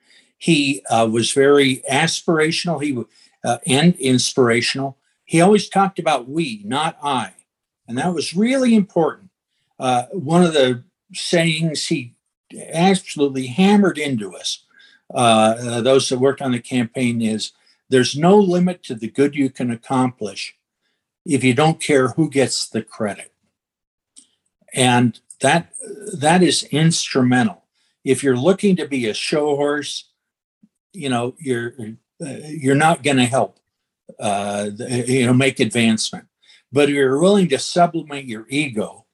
He 0.41 0.81
uh, 0.89 1.07
was 1.07 1.33
very 1.33 1.83
aspirational 1.87 2.81
he, 2.81 2.97
uh, 3.43 3.59
and 3.67 3.95
inspirational. 3.97 4.97
He 5.23 5.39
always 5.39 5.69
talked 5.69 5.99
about 5.99 6.27
we, 6.27 6.63
not 6.65 6.97
I. 7.03 7.33
And 7.87 7.95
that 7.99 8.15
was 8.15 8.35
really 8.35 8.73
important. 8.73 9.29
Uh, 9.77 10.05
one 10.13 10.43
of 10.43 10.53
the 10.53 10.83
sayings 11.13 11.85
he 11.85 12.15
absolutely 12.73 13.47
hammered 13.47 13.99
into 13.99 14.35
us, 14.35 14.65
uh, 15.13 15.79
those 15.81 16.09
that 16.09 16.17
worked 16.17 16.41
on 16.41 16.53
the 16.53 16.59
campaign, 16.59 17.21
is 17.21 17.51
there's 17.89 18.17
no 18.17 18.35
limit 18.35 18.81
to 18.85 18.95
the 18.95 19.11
good 19.11 19.35
you 19.35 19.51
can 19.51 19.69
accomplish 19.69 20.55
if 21.23 21.43
you 21.43 21.53
don't 21.53 21.79
care 21.79 22.07
who 22.07 22.27
gets 22.31 22.67
the 22.67 22.81
credit. 22.81 23.31
And 24.73 25.19
that 25.41 25.71
that 26.17 26.41
is 26.41 26.63
instrumental. 26.63 27.65
If 28.03 28.23
you're 28.23 28.35
looking 28.35 28.75
to 28.77 28.87
be 28.87 29.05
a 29.05 29.13
show 29.13 29.55
horse, 29.55 30.07
you 30.93 31.09
know 31.09 31.35
you're 31.37 31.73
uh, 32.23 32.37
you're 32.45 32.75
not 32.75 33.03
going 33.03 33.17
to 33.17 33.25
help 33.25 33.57
uh, 34.19 34.69
you 34.77 35.25
know 35.25 35.33
make 35.33 35.59
advancement. 35.59 36.27
But 36.71 36.89
if 36.89 36.95
you're 36.95 37.19
willing 37.19 37.49
to 37.49 37.59
sublimate 37.59 38.25
your 38.25 38.45
ego 38.49 39.05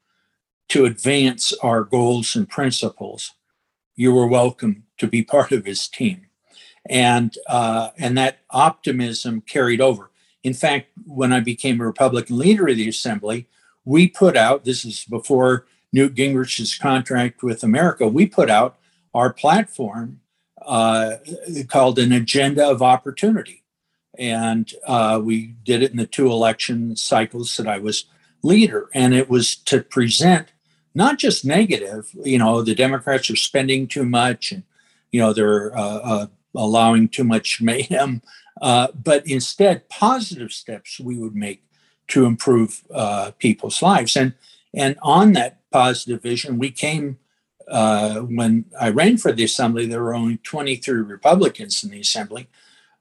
to 0.69 0.85
advance 0.85 1.53
our 1.63 1.83
goals 1.83 2.35
and 2.35 2.47
principles, 2.47 3.33
you 3.95 4.13
were 4.13 4.27
welcome 4.27 4.83
to 4.99 5.07
be 5.07 5.23
part 5.23 5.51
of 5.51 5.65
his 5.65 5.87
team, 5.87 6.27
and 6.89 7.37
uh, 7.47 7.89
and 7.97 8.17
that 8.17 8.39
optimism 8.49 9.41
carried 9.41 9.81
over. 9.81 10.11
In 10.43 10.53
fact, 10.53 10.87
when 11.05 11.33
I 11.33 11.39
became 11.39 11.81
a 11.81 11.85
Republican 11.85 12.37
leader 12.37 12.67
of 12.67 12.77
the 12.77 12.87
Assembly, 12.87 13.47
we 13.85 14.07
put 14.07 14.37
out 14.37 14.65
this 14.65 14.85
is 14.85 15.03
before 15.05 15.65
Newt 15.93 16.15
Gingrich's 16.15 16.77
contract 16.77 17.43
with 17.43 17.63
America, 17.63 18.07
we 18.07 18.25
put 18.25 18.49
out 18.49 18.77
our 19.13 19.31
platform 19.31 20.19
uh, 20.67 21.17
called 21.67 21.97
an 21.99 22.11
agenda 22.11 22.67
of 22.67 22.81
opportunity. 22.81 23.63
And 24.17 24.71
uh, 24.85 25.21
we 25.23 25.55
did 25.63 25.83
it 25.83 25.91
in 25.91 25.97
the 25.97 26.07
two 26.07 26.27
election 26.27 26.95
cycles 26.95 27.55
that 27.57 27.67
I 27.67 27.77
was 27.77 28.05
leader. 28.43 28.89
And 28.93 29.13
it 29.13 29.29
was 29.29 29.55
to 29.55 29.81
present 29.81 30.51
not 30.93 31.19
just 31.19 31.45
negative, 31.45 32.09
you 32.23 32.37
know, 32.37 32.61
the 32.61 32.75
Democrats 32.75 33.29
are 33.29 33.35
spending 33.35 33.87
too 33.87 34.05
much 34.05 34.51
and, 34.51 34.63
you 35.11 35.19
know, 35.19 35.33
they're 35.33 35.75
uh, 35.77 35.81
uh 35.81 36.27
allowing 36.55 37.07
too 37.07 37.23
much 37.23 37.61
mayhem, 37.61 38.21
uh, 38.61 38.87
but 39.03 39.27
instead 39.27 39.87
positive 39.89 40.51
steps 40.51 40.99
we 40.99 41.15
would 41.15 41.35
make 41.35 41.63
to 42.07 42.25
improve 42.25 42.83
uh, 42.91 43.31
people's 43.37 43.81
lives. 43.81 44.17
And, 44.17 44.33
and 44.73 44.97
on 45.03 45.33
that 45.33 45.57
positive 45.71 46.21
vision. 46.21 46.57
We 46.57 46.71
came 46.71 47.19
uh, 47.69 48.19
when 48.21 48.65
I 48.79 48.89
ran 48.89 49.17
for 49.17 49.31
the 49.31 49.43
assembly. 49.43 49.85
There 49.85 50.03
were 50.03 50.15
only 50.15 50.37
23 50.37 51.01
Republicans 51.01 51.83
in 51.83 51.91
the 51.91 51.99
assembly. 51.99 52.47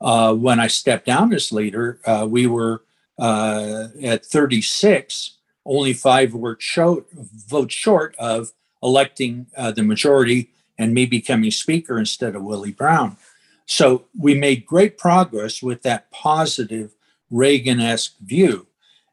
Uh, 0.01 0.35
when 0.35 0.61
I 0.61 0.67
stepped 0.67 1.07
down 1.07 1.33
as 1.33 1.53
leader, 1.53 2.01
uh, 2.05 2.27
we 2.29 2.47
were 2.47 2.83
uh, 3.19 3.89
at 4.03 4.27
36. 4.27 5.39
Only 5.65 5.93
five 5.93 6.35
were 6.35 6.57
short, 6.61 7.07
votes 7.13 7.75
short 7.75 8.15
of 8.19 8.53
electing 8.83 9.47
uh, 9.57 9.73
the 9.73 9.83
majority 9.83 10.51
and 10.79 10.93
me 10.93 11.07
becoming 11.07 11.51
speaker 11.51 11.99
instead 11.99 12.37
of 12.37 12.43
Willie 12.43 12.73
Brown. 12.73 13.17
So 13.65 14.05
we 14.19 14.35
made 14.35 14.67
great 14.67 14.99
progress 14.99 15.63
with 15.63 15.83
that 15.83 16.11
positive 16.11 16.95
Reagan 17.31 17.81
esque 17.81 18.17
view. 18.19 18.67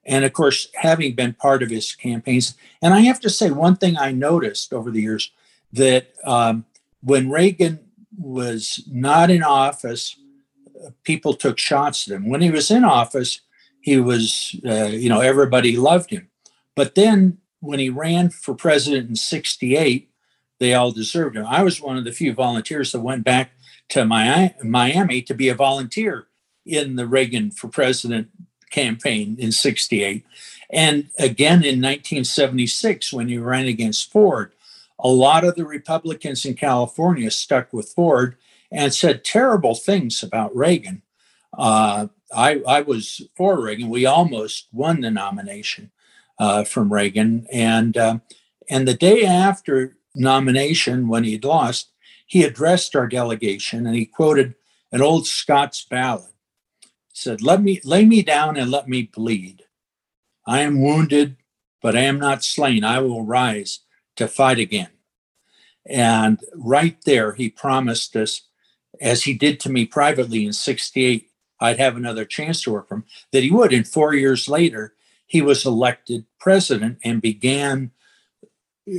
And 0.05 0.25
of 0.25 0.33
course, 0.33 0.67
having 0.75 1.15
been 1.15 1.33
part 1.33 1.63
of 1.63 1.69
his 1.69 1.95
campaigns, 1.95 2.55
and 2.81 2.93
I 2.93 2.99
have 3.01 3.21
to 3.21 3.29
say 3.29 3.49
one 3.49 3.77
thing 3.77 3.97
I 3.97 4.11
noticed 4.11 4.73
over 4.73 4.91
the 4.91 5.01
years 5.01 5.31
that 5.73 6.13
um, 6.23 6.65
when 7.01 7.29
Reagan 7.29 7.79
was 8.17 8.83
not 8.89 9.29
in 9.29 9.43
office, 9.43 10.17
people 11.03 11.33
took 11.33 11.57
shots 11.57 12.07
at 12.07 12.15
him. 12.15 12.29
When 12.29 12.41
he 12.41 12.51
was 12.51 12.71
in 12.71 12.83
office, 12.83 13.41
he 13.81 13.97
was, 13.97 14.55
uh, 14.65 14.86
you 14.86 15.09
know, 15.09 15.19
everybody 15.19 15.75
loved 15.75 16.09
him. 16.09 16.29
But 16.75 16.95
then 16.95 17.39
when 17.59 17.79
he 17.79 17.89
ran 17.89 18.29
for 18.29 18.55
president 18.55 19.09
in 19.09 19.15
68, 19.15 20.09
they 20.59 20.73
all 20.73 20.91
deserved 20.91 21.36
him. 21.36 21.45
I 21.45 21.63
was 21.63 21.81
one 21.81 21.97
of 21.97 22.05
the 22.05 22.12
few 22.12 22.33
volunteers 22.33 22.91
that 22.91 23.01
went 23.01 23.23
back 23.23 23.51
to 23.89 24.05
Miami 24.05 25.21
to 25.21 25.33
be 25.33 25.49
a 25.49 25.55
volunteer 25.55 26.27
in 26.65 26.95
the 26.95 27.05
Reagan 27.05 27.51
for 27.51 27.67
president 27.67 28.29
campaign 28.69 29.36
in 29.39 29.51
68. 29.51 30.25
And 30.69 31.09
again 31.19 31.63
in 31.63 31.81
1976, 31.81 33.12
when 33.12 33.27
he 33.27 33.38
ran 33.38 33.65
against 33.65 34.12
Ford, 34.12 34.52
a 35.03 35.09
lot 35.09 35.43
of 35.43 35.55
the 35.55 35.65
Republicans 35.65 36.45
in 36.45 36.55
California 36.55 37.29
stuck 37.29 37.73
with 37.73 37.89
Ford 37.89 38.37
and 38.71 38.93
said 38.93 39.23
terrible 39.23 39.75
things 39.75 40.23
about 40.23 40.55
Reagan. 40.55 41.03
Uh, 41.55 42.07
I, 42.35 42.61
I, 42.67 42.81
was 42.81 43.21
for 43.35 43.61
Reagan. 43.61 43.89
We 43.89 44.05
almost 44.07 44.67
won 44.71 45.01
the 45.01 45.11
nomination 45.11 45.91
uh, 46.39 46.63
from 46.63 46.91
Reagan. 46.91 47.45
And, 47.51 47.95
uh, 47.95 48.19
and 48.69 48.87
the 48.87 48.95
day 48.95 49.25
after 49.25 49.97
nomination, 50.15 51.07
when 51.07 51.25
he'd 51.25 51.43
lost, 51.43 51.91
he 52.25 52.43
addressed 52.43 52.95
our 52.95 53.07
delegation 53.07 53.85
and 53.85 53.95
he 53.95 54.05
quoted 54.05 54.55
an 54.91 55.01
old 55.01 55.27
Scots 55.27 55.85
ballad 55.85 56.31
He 57.09 57.15
said, 57.15 57.43
Let 57.43 57.61
me 57.61 57.81
lay 57.83 58.05
me 58.05 58.23
down 58.23 58.57
and 58.57 58.71
let 58.71 58.87
me 58.87 59.03
bleed. 59.03 59.63
I 60.47 60.61
am 60.61 60.81
wounded, 60.81 61.37
but 61.81 61.95
I 61.95 62.01
am 62.01 62.19
not 62.19 62.43
slain. 62.43 62.83
I 62.83 62.99
will 62.99 63.23
rise 63.23 63.81
to 64.15 64.27
fight 64.27 64.57
again. 64.57 64.89
And 65.86 66.39
right 66.56 66.98
there, 67.06 67.34
he 67.34 67.50
promised 67.50 68.15
us, 68.15 68.41
as 69.02 69.24
he 69.24 69.34
did 69.34 69.60
to 69.62 69.69
me 69.69 69.86
privately 69.86 70.46
in 70.46 70.54
68, 70.54 71.30
I'd 71.60 71.80
have 71.80 71.98
another 71.98 72.26
chance 72.26 72.62
to 72.63 72.72
work 72.72 72.88
for 72.88 72.96
him, 72.96 73.06
that 73.32 73.43
he 73.43 73.52
would. 73.52 73.74
And 73.74 73.88
four 73.88 74.13
years 74.13 74.48
later, 74.48 74.93
he 75.26 75.41
was 75.41 75.65
elected 75.65 76.26
president 76.39 77.00
and 77.04 77.22
began 77.22 77.91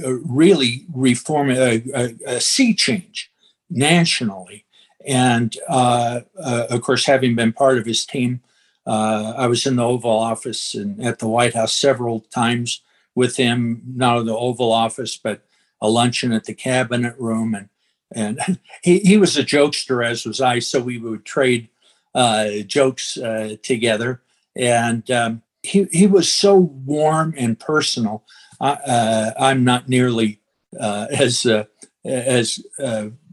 uh, 0.04 0.12
really 0.12 0.86
reforming 0.92 1.56
a, 1.58 1.82
a, 1.94 2.14
a 2.26 2.40
sea 2.40 2.74
change 2.74 3.30
nationally 3.70 4.64
and 5.04 5.56
uh, 5.68 6.20
uh, 6.42 6.66
of 6.70 6.82
course, 6.82 7.04
having 7.04 7.34
been 7.34 7.52
part 7.52 7.78
of 7.78 7.86
his 7.86 8.06
team, 8.06 8.40
uh, 8.86 9.34
I 9.36 9.46
was 9.46 9.66
in 9.66 9.76
the 9.76 9.84
Oval 9.84 10.10
Office 10.10 10.74
and 10.74 11.04
at 11.04 11.18
the 11.18 11.28
White 11.28 11.54
House 11.54 11.74
several 11.74 12.20
times 12.20 12.82
with 13.14 13.36
him, 13.36 13.82
not 13.86 14.18
in 14.18 14.26
the 14.26 14.36
Oval 14.36 14.72
Office, 14.72 15.16
but 15.16 15.43
a 15.84 15.88
luncheon 15.88 16.32
at 16.32 16.44
the 16.44 16.54
Cabinet 16.54 17.14
Room. 17.18 17.54
And, 17.54 17.68
and 18.12 18.58
he, 18.82 18.98
he 19.00 19.18
was 19.18 19.36
a 19.36 19.44
jokester, 19.44 20.04
as 20.04 20.24
was 20.24 20.40
I. 20.40 20.58
So 20.58 20.80
we 20.80 20.98
would 20.98 21.24
trade 21.24 21.68
uh, 22.14 22.48
jokes 22.66 23.18
uh, 23.18 23.56
together. 23.62 24.22
And 24.56 25.08
um, 25.10 25.42
he, 25.62 25.84
he 25.92 26.06
was 26.06 26.32
so 26.32 26.56
warm 26.56 27.34
and 27.36 27.58
personal. 27.58 28.24
Uh, 28.60 29.32
I'm 29.38 29.64
not 29.64 29.88
nearly 29.88 30.40
uh, 30.80 31.06
as, 31.10 31.44
uh, 31.44 31.64
as 32.04 32.64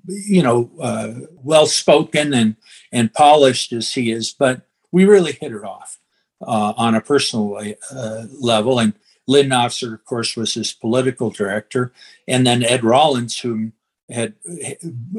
you 0.08 0.44
know, 0.44 0.70
well 1.44 1.68
spoken 1.68 2.34
and, 2.34 2.56
and 2.92 3.14
polished 3.14 3.72
as 3.72 3.94
he 3.94 4.12
is, 4.12 4.32
but 4.32 4.62
we 4.92 5.06
really 5.06 5.34
hit 5.34 5.54
it 5.54 5.64
off 5.64 6.00
on 6.42 6.96
a 6.96 7.02
personal 7.02 7.62
level. 8.42 8.80
And 8.80 8.94
Lyn 9.32 9.50
Nofziger, 9.50 9.94
of 9.94 10.04
course, 10.04 10.36
was 10.36 10.54
his 10.54 10.74
political 10.74 11.30
director. 11.30 11.94
And 12.28 12.46
then 12.46 12.64
Ed 12.64 12.84
Rollins, 12.84 13.40
whom 13.40 13.72
had 14.10 14.34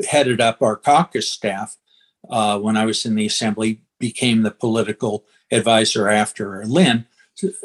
headed 0.08 0.40
up 0.40 0.60
our 0.60 0.76
caucus 0.76 1.30
staff 1.30 1.78
uh, 2.28 2.58
when 2.58 2.76
I 2.76 2.84
was 2.84 3.06
in 3.06 3.14
the 3.14 3.24
assembly, 3.24 3.80
became 3.98 4.42
the 4.42 4.50
political 4.50 5.24
advisor 5.50 6.08
after 6.08 6.62
Lyn. 6.66 7.06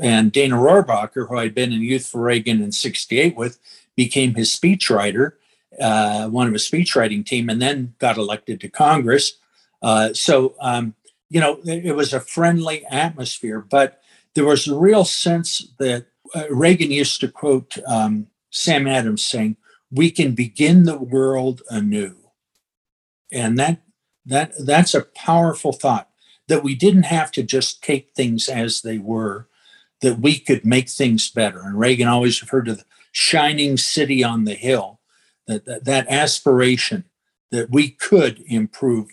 And 0.01 0.31
Dana 0.31 0.55
Rohrabacher, 0.55 1.27
who 1.27 1.37
I'd 1.37 1.53
been 1.53 1.73
in 1.73 1.81
Youth 1.81 2.07
for 2.07 2.21
Reagan 2.21 2.61
in 2.61 2.71
68 2.71 3.35
with, 3.35 3.59
became 3.97 4.35
his 4.35 4.49
speechwriter, 4.49 5.33
uh, 5.81 6.29
one 6.29 6.47
of 6.47 6.53
his 6.53 6.69
speechwriting 6.69 7.25
team, 7.25 7.49
and 7.49 7.61
then 7.61 7.93
got 7.99 8.17
elected 8.17 8.61
to 8.61 8.69
Congress. 8.69 9.33
Uh, 9.81 10.13
so, 10.13 10.55
um, 10.61 10.95
you 11.29 11.41
know, 11.41 11.59
it, 11.65 11.87
it, 11.87 11.95
was 11.95 12.13
a 12.13 12.21
friendly 12.21 12.85
atmosphere, 12.85 13.59
but 13.59 14.01
there 14.33 14.45
was 14.45 14.67
a 14.67 14.77
real 14.77 15.03
sense 15.03 15.67
that 15.77 16.05
uh, 16.35 16.45
Reagan 16.49 16.91
used 16.91 17.19
to 17.21 17.27
quote 17.27 17.77
um, 17.87 18.27
Sam 18.49 18.87
Adams 18.87 19.23
saying, 19.23 19.57
we 19.91 20.11
can 20.11 20.33
begin 20.35 20.83
the 20.83 20.97
world 20.97 21.61
anew. 21.69 22.15
And 23.31 23.57
that 23.59 23.81
that 24.25 24.51
that's 24.65 24.93
a 24.93 25.01
powerful 25.01 25.71
thought 25.71 26.09
that 26.47 26.63
we 26.63 26.75
didn't 26.75 27.03
have 27.03 27.31
to 27.31 27.43
just 27.43 27.83
take 27.83 28.11
things 28.15 28.47
as 28.49 28.81
they 28.81 28.97
were, 28.97 29.47
that 30.01 30.19
we 30.19 30.39
could 30.39 30.65
make 30.65 30.89
things 30.89 31.29
better. 31.29 31.61
And 31.61 31.79
Reagan 31.79 32.07
always 32.07 32.41
referred 32.41 32.65
to 32.65 32.75
the 32.75 32.85
shining 33.11 33.77
city 33.77 34.23
on 34.23 34.45
the 34.45 34.53
hill, 34.53 34.99
that 35.45 35.65
that, 35.65 35.85
that 35.85 36.07
aspiration 36.09 37.05
that 37.51 37.69
we 37.69 37.89
could 37.89 38.43
improve 38.47 39.07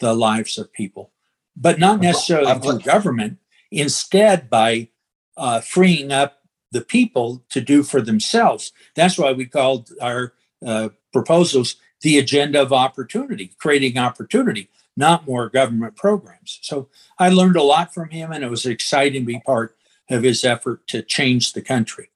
the 0.00 0.14
lives 0.14 0.58
of 0.58 0.72
people, 0.72 1.12
but 1.56 1.78
not 1.78 2.00
necessarily 2.00 2.52
through 2.60 2.80
government. 2.80 3.38
Instead, 3.70 4.48
by 4.48 4.88
uh, 5.36 5.60
freeing 5.60 6.12
up 6.12 6.35
the 6.76 6.84
people 6.84 7.42
to 7.48 7.62
do 7.62 7.82
for 7.82 8.02
themselves. 8.02 8.70
That's 8.94 9.16
why 9.16 9.32
we 9.32 9.46
called 9.46 9.90
our 10.02 10.34
uh, 10.64 10.90
proposals 11.10 11.76
the 12.02 12.18
agenda 12.18 12.60
of 12.60 12.70
opportunity, 12.70 13.52
creating 13.58 13.96
opportunity, 13.96 14.68
not 14.94 15.26
more 15.26 15.48
government 15.48 15.96
programs. 15.96 16.58
So 16.60 16.88
I 17.18 17.30
learned 17.30 17.56
a 17.56 17.62
lot 17.62 17.94
from 17.94 18.10
him, 18.10 18.30
and 18.30 18.44
it 18.44 18.50
was 18.50 18.66
exciting 18.66 19.22
to 19.22 19.26
be 19.26 19.40
part 19.40 19.74
of 20.10 20.22
his 20.22 20.44
effort 20.44 20.86
to 20.88 21.00
change 21.00 21.54
the 21.54 21.62
country. 21.62 22.10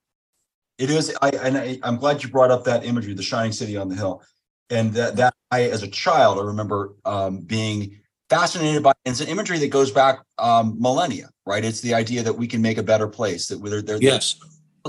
It 0.76 0.90
is, 0.90 1.16
I, 1.22 1.30
and 1.30 1.56
I, 1.56 1.78
am 1.82 1.96
glad 1.96 2.22
you 2.22 2.28
brought 2.28 2.50
up 2.50 2.64
that 2.64 2.84
imagery, 2.84 3.14
the 3.14 3.22
shining 3.22 3.52
city 3.52 3.78
on 3.78 3.88
the 3.88 3.96
hill, 3.96 4.22
and 4.68 4.92
that, 4.92 5.16
that 5.16 5.34
I, 5.50 5.62
as 5.64 5.82
a 5.82 5.88
child, 5.88 6.38
I 6.38 6.42
remember 6.42 6.92
um, 7.06 7.38
being 7.38 7.99
fascinated 8.30 8.82
by. 8.82 8.92
It's 9.04 9.20
an 9.20 9.28
imagery 9.28 9.58
that 9.58 9.68
goes 9.68 9.90
back 9.90 10.20
um, 10.38 10.76
millennia, 10.80 11.28
right? 11.44 11.64
It's 11.64 11.80
the 11.80 11.92
idea 11.92 12.22
that 12.22 12.32
we 12.32 12.46
can 12.46 12.62
make 12.62 12.78
a 12.78 12.82
better 12.82 13.08
place. 13.08 13.48
That 13.48 13.60
whether 13.60 13.82
there, 13.82 13.98
yes, 14.00 14.36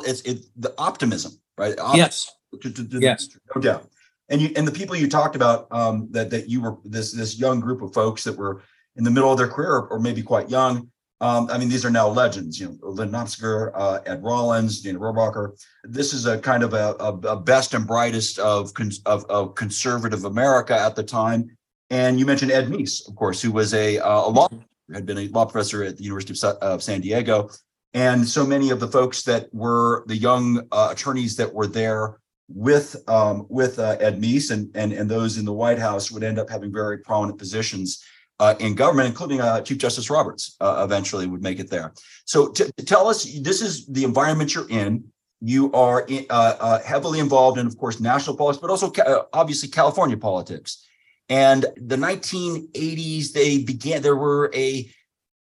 it's 0.06 0.22
it 0.22 0.46
the 0.56 0.74
optimism, 0.78 1.34
right? 1.58 1.78
Optimism 1.78 1.98
yes, 1.98 2.32
to, 2.62 2.70
to, 2.72 2.88
to 2.88 3.00
yes, 3.00 3.28
no 3.54 3.62
doubt. 3.62 3.90
And 4.30 4.42
you 4.42 4.52
and 4.56 4.66
the 4.66 4.72
people 4.72 4.96
you 4.96 5.10
talked 5.10 5.36
about 5.36 5.68
um, 5.72 6.08
that 6.12 6.30
that 6.30 6.48
you 6.48 6.62
were 6.62 6.78
this 6.86 7.12
this 7.12 7.38
young 7.38 7.60
group 7.60 7.82
of 7.82 7.94
folks 7.94 8.24
that 8.24 8.38
were 8.38 8.62
in 8.96 9.04
the 9.04 9.12
middle 9.12 9.32
of 9.32 9.38
their 9.38 9.48
career 9.48 9.80
or 9.80 10.00
maybe 10.00 10.22
quite 10.22 10.50
young. 10.50 10.90
Um, 11.22 11.50
I 11.52 11.60
mean, 11.60 11.70
these 11.70 11.86
are 11.86 11.92
now 11.92 12.08
legends. 12.08 12.60
You 12.60 12.80
know, 12.82 12.90
Lyn 12.90 13.12
Nofziger, 13.12 13.72
uh, 13.76 14.00
Ed 14.08 14.24
Rollins, 14.24 14.82
Dana 14.82 14.98
Rohrabacher. 14.98 15.52
This 15.84 16.14
is 16.14 16.26
a 16.26 16.40
kind 16.40 16.64
of 16.64 16.74
a, 16.74 16.96
a, 17.00 17.14
a 17.28 17.40
best 17.40 17.76
and 17.76 17.86
brightest 17.86 18.40
of, 18.40 18.72
of, 19.06 19.26
of 19.26 19.54
conservative 19.54 20.26
America 20.26 20.74
at 20.74 20.96
the 20.96 21.04
time 21.04 21.56
and 21.92 22.18
you 22.18 22.26
mentioned 22.26 22.52
Ed 22.52 22.70
Meese, 22.70 23.08
of 23.08 23.16
course, 23.16 23.42
who 23.42 23.52
was 23.52 23.74
a, 23.74 24.00
uh, 24.00 24.28
a 24.28 24.30
law 24.30 24.48
had 24.94 25.06
been 25.06 25.18
a 25.18 25.28
law 25.28 25.46
professor 25.46 25.84
at 25.84 25.98
the 25.98 26.04
University 26.04 26.34
of, 26.48 26.58
of 26.58 26.82
San 26.82 27.02
Diego, 27.02 27.50
and 27.94 28.28
so 28.28 28.46
many 28.46 28.70
of 28.70 28.80
the 28.80 28.88
folks 28.88 29.24
that 29.24 29.54
were 29.54 30.04
the 30.08 30.16
young 30.16 30.66
uh, 30.72 30.90
attorneys 30.92 31.36
that 31.36 31.54
were 31.54 31.68
there 31.68 32.18
with 32.48 32.96
um, 33.10 33.46
with 33.50 33.78
uh, 33.78 33.98
Ed 34.00 34.22
Meese 34.22 34.52
and, 34.52 34.72
and 34.74 34.94
and 34.94 35.10
those 35.10 35.38
in 35.38 35.46
the 35.46 35.54
White 35.54 35.80
House 35.80 36.10
would 36.12 36.24
end 36.24 36.40
up 36.40 36.50
having 36.50 36.72
very 36.72 36.98
prominent 37.00 37.38
positions 37.38 38.04
uh, 38.40 38.56
in 38.60 38.74
government, 38.74 39.10
including 39.10 39.42
uh, 39.42 39.62
Chief 39.62 39.78
Justice 39.78 40.10
Roberts. 40.10 40.56
Uh, 40.62 40.82
eventually, 40.86 41.28
would 41.28 41.44
make 41.44 41.60
it 41.60 41.70
there. 41.70 41.94
So, 42.24 42.48
to, 42.50 42.72
to 42.78 42.86
tell 42.86 43.08
us, 43.08 43.26
this 43.42 43.62
is 43.62 43.86
the 43.88 44.06
environment 44.06 44.56
you're 44.56 44.70
in. 44.70 45.04
You 45.42 45.72
are 45.74 46.06
in, 46.08 46.26
uh, 46.30 46.80
heavily 46.80 47.20
involved 47.20 47.58
in, 47.58 47.68
of 47.68 47.78
course, 47.78 48.00
national 48.00 48.38
politics, 48.38 48.62
but 48.62 48.70
also 48.70 48.92
ca- 48.92 49.26
obviously 49.34 49.68
California 49.68 50.16
politics. 50.16 50.88
And 51.32 51.66
the 51.78 51.96
1980s, 51.96 53.32
they 53.32 53.60
began, 53.60 54.02
there 54.02 54.18
were 54.18 54.52
a, 54.54 54.92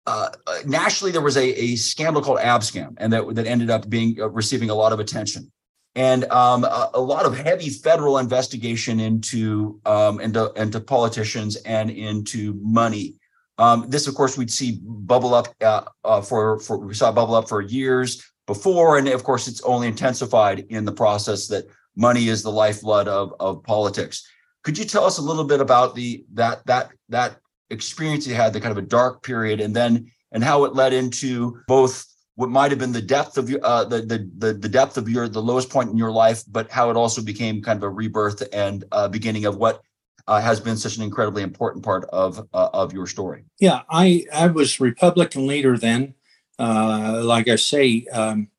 uh, 0.05 0.27
uh, 0.45 0.57
nationally, 0.65 1.13
there 1.13 1.21
was 1.21 1.37
a, 1.37 1.63
a 1.63 1.75
scandal 1.77 2.21
called 2.21 2.39
Abscam, 2.39 2.95
and 2.97 3.13
that, 3.13 3.35
that 3.35 3.47
ended 3.47 3.69
up 3.69 3.89
being 3.89 4.19
uh, 4.19 4.27
receiving 4.27 4.69
a 4.69 4.75
lot 4.75 4.91
of 4.91 4.99
attention. 4.99 5.49
And 5.95 6.25
um, 6.25 6.65
a, 6.65 6.91
a, 6.93 6.99
lot 6.99 7.25
of 7.25 7.37
heavy 7.37 7.69
federal 7.69 8.17
investigation 8.17 8.99
into, 8.99 9.79
um, 9.85 10.19
into, 10.19 10.51
into 10.61 10.81
politicians 10.81 11.55
and 11.55 11.89
into 11.89 12.59
money. 12.61 13.15
Um, 13.57 13.85
this, 13.87 14.07
of 14.07 14.13
course, 14.15 14.37
we'd 14.37 14.51
see 14.51 14.81
bubble 14.83 15.33
up 15.33 15.47
uh, 15.61 15.83
uh, 16.03 16.21
for, 16.21 16.59
for, 16.59 16.79
we 16.79 16.95
saw 16.95 17.13
bubble 17.13 17.33
up 17.33 17.47
for 17.47 17.61
years 17.61 18.29
before. 18.45 18.97
And 18.97 19.07
of 19.07 19.23
course, 19.23 19.47
it's 19.47 19.61
only 19.61 19.87
intensified 19.87 20.65
in 20.67 20.83
the 20.83 20.91
process 20.91 21.47
that 21.47 21.63
money 21.95 22.27
is 22.27 22.43
the 22.43 22.51
lifeblood 22.51 23.07
of, 23.07 23.33
of 23.39 23.63
politics. 23.63 24.27
Could 24.67 24.77
you 24.77 24.83
tell 24.83 25.05
us 25.05 25.17
a 25.17 25.21
little 25.21 25.45
bit 25.45 25.61
about 25.61 25.95
the 25.95 26.25
that 26.33 26.65
that 26.65 26.91
that 27.07 27.37
experience 27.69 28.27
you 28.27 28.35
had, 28.35 28.51
the 28.51 28.59
kind 28.59 28.73
of 28.73 28.77
a 28.77 28.85
dark 28.85 29.23
period, 29.23 29.61
and 29.61 29.73
then 29.73 30.11
and 30.33 30.43
how 30.43 30.65
it 30.65 30.75
led 30.75 30.91
into 30.91 31.57
both 31.69 32.05
what 32.35 32.49
might 32.49 32.71
have 32.71 32.77
been 32.77 32.91
the 32.91 33.01
depth 33.01 33.37
of 33.37 33.49
your 33.49 33.61
uh, 33.63 33.85
the, 33.85 34.01
the 34.01 34.29
the 34.39 34.53
the 34.55 34.67
depth 34.67 34.97
of 34.97 35.07
your 35.07 35.29
the 35.29 35.41
lowest 35.41 35.69
point 35.69 35.89
in 35.89 35.95
your 35.95 36.11
life, 36.11 36.43
but 36.49 36.69
how 36.69 36.89
it 36.89 36.97
also 36.97 37.21
became 37.21 37.61
kind 37.61 37.77
of 37.77 37.83
a 37.83 37.89
rebirth 37.89 38.43
and 38.51 38.83
uh, 38.91 39.07
beginning 39.07 39.45
of 39.45 39.55
what 39.55 39.81
uh, 40.27 40.41
has 40.41 40.59
been 40.59 40.75
such 40.75 40.97
an 40.97 41.03
incredibly 41.03 41.43
important 41.43 41.81
part 41.81 42.03
of 42.11 42.45
uh, 42.53 42.69
of 42.73 42.91
your 42.91 43.07
story. 43.07 43.45
Yeah, 43.61 43.83
I 43.89 44.25
I 44.33 44.47
was 44.47 44.81
Republican 44.81 45.47
leader 45.47 45.77
then. 45.77 46.13
Uh, 46.59 47.21
like 47.23 47.47
I 47.47 47.55
say, 47.55 48.05
um, 48.11 48.49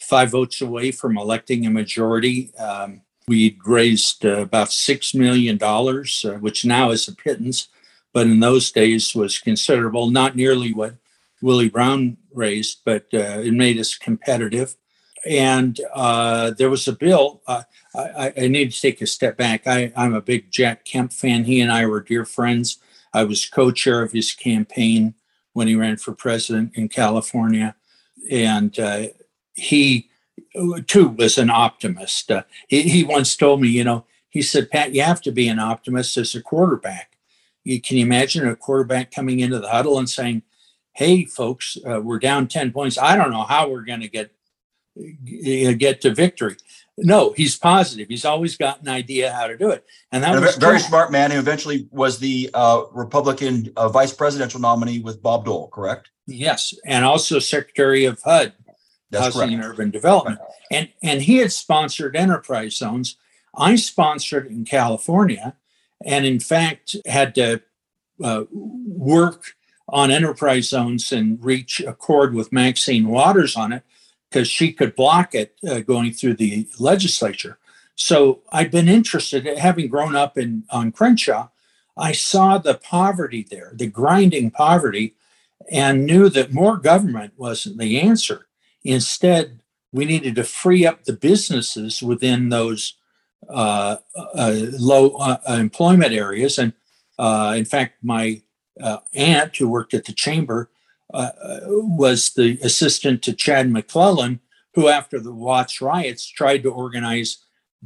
five 0.00 0.32
votes 0.32 0.60
away 0.60 0.90
from 0.90 1.16
electing 1.16 1.64
a 1.64 1.70
majority. 1.70 2.52
Um, 2.56 3.02
We'd 3.28 3.58
raised 3.66 4.24
uh, 4.24 4.40
about 4.40 4.68
$6 4.68 5.14
million, 5.14 5.62
uh, 5.62 6.40
which 6.40 6.64
now 6.64 6.90
is 6.90 7.06
a 7.08 7.14
pittance, 7.14 7.68
but 8.14 8.26
in 8.26 8.40
those 8.40 8.72
days 8.72 9.14
was 9.14 9.38
considerable, 9.38 10.10
not 10.10 10.34
nearly 10.34 10.72
what 10.72 10.94
Willie 11.42 11.68
Brown 11.68 12.16
raised, 12.32 12.80
but 12.86 13.06
uh, 13.12 13.40
it 13.40 13.52
made 13.52 13.78
us 13.78 13.96
competitive. 13.96 14.76
And 15.28 15.78
uh, 15.92 16.52
there 16.52 16.70
was 16.70 16.88
a 16.88 16.92
bill. 16.92 17.42
Uh, 17.46 17.64
I, 17.94 18.32
I, 18.36 18.48
need 18.48 18.72
to 18.72 18.80
take 18.80 19.02
a 19.02 19.06
step 19.06 19.36
back. 19.36 19.66
I, 19.66 19.92
I'm 19.94 20.14
a 20.14 20.22
big 20.22 20.50
Jack 20.50 20.84
Kemp 20.84 21.12
fan. 21.12 21.44
He 21.44 21.60
and 21.60 21.70
I 21.70 21.86
were 21.86 22.00
dear 22.00 22.24
friends. 22.24 22.78
I 23.12 23.24
was 23.24 23.44
co 23.44 23.70
chair 23.70 24.02
of 24.02 24.12
his 24.12 24.32
campaign 24.32 25.14
when 25.52 25.66
he 25.68 25.74
ran 25.74 25.96
for 25.96 26.12
president 26.12 26.72
in 26.76 26.88
California. 26.88 27.74
And 28.30 28.78
uh, 28.78 29.06
he 29.54 30.07
too 30.86 31.08
was 31.08 31.38
an 31.38 31.50
optimist. 31.50 32.30
Uh, 32.30 32.42
he, 32.68 32.82
he, 32.82 33.04
once 33.04 33.36
told 33.36 33.60
me, 33.60 33.68
you 33.68 33.84
know, 33.84 34.04
he 34.28 34.42
said, 34.42 34.70
Pat, 34.70 34.94
you 34.94 35.02
have 35.02 35.20
to 35.22 35.32
be 35.32 35.48
an 35.48 35.58
optimist 35.58 36.16
as 36.16 36.34
a 36.34 36.42
quarterback. 36.42 37.16
You, 37.64 37.80
can 37.80 37.96
you 37.96 38.04
imagine 38.04 38.48
a 38.48 38.56
quarterback 38.56 39.10
coming 39.10 39.40
into 39.40 39.58
the 39.58 39.68
huddle 39.68 39.98
and 39.98 40.08
saying, 40.08 40.42
"Hey, 40.92 41.24
folks, 41.24 41.76
uh, 41.86 42.00
we're 42.00 42.18
down 42.18 42.48
ten 42.48 42.72
points. 42.72 42.96
I 42.96 43.14
don't 43.14 43.30
know 43.30 43.42
how 43.42 43.68
we're 43.68 43.84
going 43.84 44.00
to 44.00 44.08
get 44.08 44.30
get 45.78 46.00
to 46.02 46.14
victory." 46.14 46.56
No, 46.96 47.32
he's 47.36 47.56
positive. 47.56 48.08
He's 48.08 48.24
always 48.24 48.56
got 48.56 48.80
an 48.80 48.88
idea 48.88 49.32
how 49.32 49.48
to 49.48 49.56
do 49.58 49.70
it, 49.70 49.84
and 50.12 50.22
that 50.22 50.34
and 50.34 50.44
was 50.44 50.56
a 50.56 50.60
very 50.60 50.80
smart 50.80 51.12
man 51.12 51.30
who 51.30 51.38
eventually 51.38 51.88
was 51.90 52.18
the 52.18 52.48
uh, 52.54 52.84
Republican 52.92 53.70
uh, 53.76 53.88
vice 53.90 54.14
presidential 54.14 54.60
nominee 54.60 55.00
with 55.00 55.22
Bob 55.22 55.44
Dole. 55.44 55.68
Correct? 55.68 56.08
Yes, 56.26 56.72
and 56.86 57.04
also 57.04 57.38
Secretary 57.38 58.06
of 58.06 58.20
HUD 58.22 58.54
that's 59.10 59.34
housing 59.34 59.54
and 59.54 59.64
urban 59.64 59.90
development. 59.90 60.38
And 60.70 60.88
and 61.02 61.22
he 61.22 61.38
had 61.38 61.52
sponsored 61.52 62.16
enterprise 62.16 62.76
zones. 62.76 63.16
I 63.56 63.76
sponsored 63.76 64.46
in 64.46 64.64
California, 64.64 65.56
and 66.04 66.26
in 66.26 66.40
fact 66.40 66.96
had 67.06 67.34
to 67.36 67.62
uh, 68.22 68.44
work 68.52 69.54
on 69.88 70.10
enterprise 70.10 70.68
zones 70.68 71.12
and 71.12 71.42
reach 71.42 71.80
accord 71.80 72.34
with 72.34 72.52
Maxine 72.52 73.08
Waters 73.08 73.56
on 73.56 73.72
it 73.72 73.82
because 74.28 74.48
she 74.48 74.72
could 74.72 74.94
block 74.94 75.34
it 75.34 75.54
uh, 75.66 75.80
going 75.80 76.12
through 76.12 76.34
the 76.34 76.68
legislature. 76.78 77.58
So 77.94 78.42
I'd 78.52 78.70
been 78.70 78.88
interested, 78.88 79.46
having 79.58 79.88
grown 79.88 80.14
up 80.14 80.36
in 80.36 80.64
on 80.70 80.92
Crenshaw, 80.92 81.48
I 81.96 82.12
saw 82.12 82.58
the 82.58 82.74
poverty 82.74 83.46
there, 83.50 83.72
the 83.74 83.88
grinding 83.88 84.50
poverty, 84.50 85.16
and 85.70 86.06
knew 86.06 86.28
that 86.28 86.52
more 86.52 86.76
government 86.76 87.32
wasn't 87.36 87.78
the 87.78 88.00
answer. 88.00 88.46
Instead, 88.84 89.60
we 89.92 90.04
needed 90.04 90.36
to 90.36 90.44
free 90.44 90.86
up 90.86 91.04
the 91.04 91.12
businesses 91.12 92.02
within 92.02 92.48
those 92.48 92.94
uh, 93.48 93.96
uh, 94.34 94.54
low 94.78 95.10
uh, 95.16 95.38
employment 95.48 96.12
areas. 96.12 96.58
And 96.58 96.72
uh, 97.18 97.54
in 97.56 97.64
fact, 97.64 97.94
my 98.02 98.42
uh, 98.80 98.98
aunt, 99.14 99.56
who 99.56 99.68
worked 99.68 99.94
at 99.94 100.04
the 100.04 100.12
chamber, 100.12 100.70
uh, 101.14 101.30
was 101.64 102.30
the 102.30 102.58
assistant 102.62 103.22
to 103.22 103.32
Chad 103.32 103.70
McClellan, 103.70 104.40
who, 104.74 104.88
after 104.88 105.18
the 105.18 105.32
Watts 105.32 105.80
riots, 105.80 106.26
tried 106.26 106.62
to 106.64 106.70
organize 106.70 107.38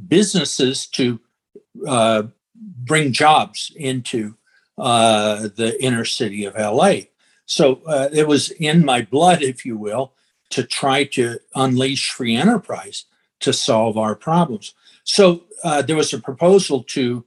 businesses 0.07 0.85
to 0.87 1.19
bring 2.53 3.13
jobs 3.13 3.71
into 3.75 4.35
the 4.77 5.77
inner 5.79 6.05
city 6.05 6.43
of 6.43 6.55
LA. 6.55 6.93
So 7.45 7.81
it 8.11 8.27
was 8.27 8.51
in 8.51 8.83
my 8.83 9.03
blood, 9.03 9.41
if 9.41 9.65
you 9.65 9.77
will, 9.77 10.13
to 10.53 10.63
try 10.63 11.03
to 11.03 11.39
unleash 11.55 12.11
free 12.11 12.35
enterprise 12.35 13.05
to 13.39 13.51
solve 13.51 13.97
our 13.97 14.15
problems. 14.15 14.73
So 15.03 15.43
uh, 15.63 15.81
there 15.81 15.95
was 15.95 16.13
a 16.13 16.19
proposal 16.19 16.83
to 16.83 17.25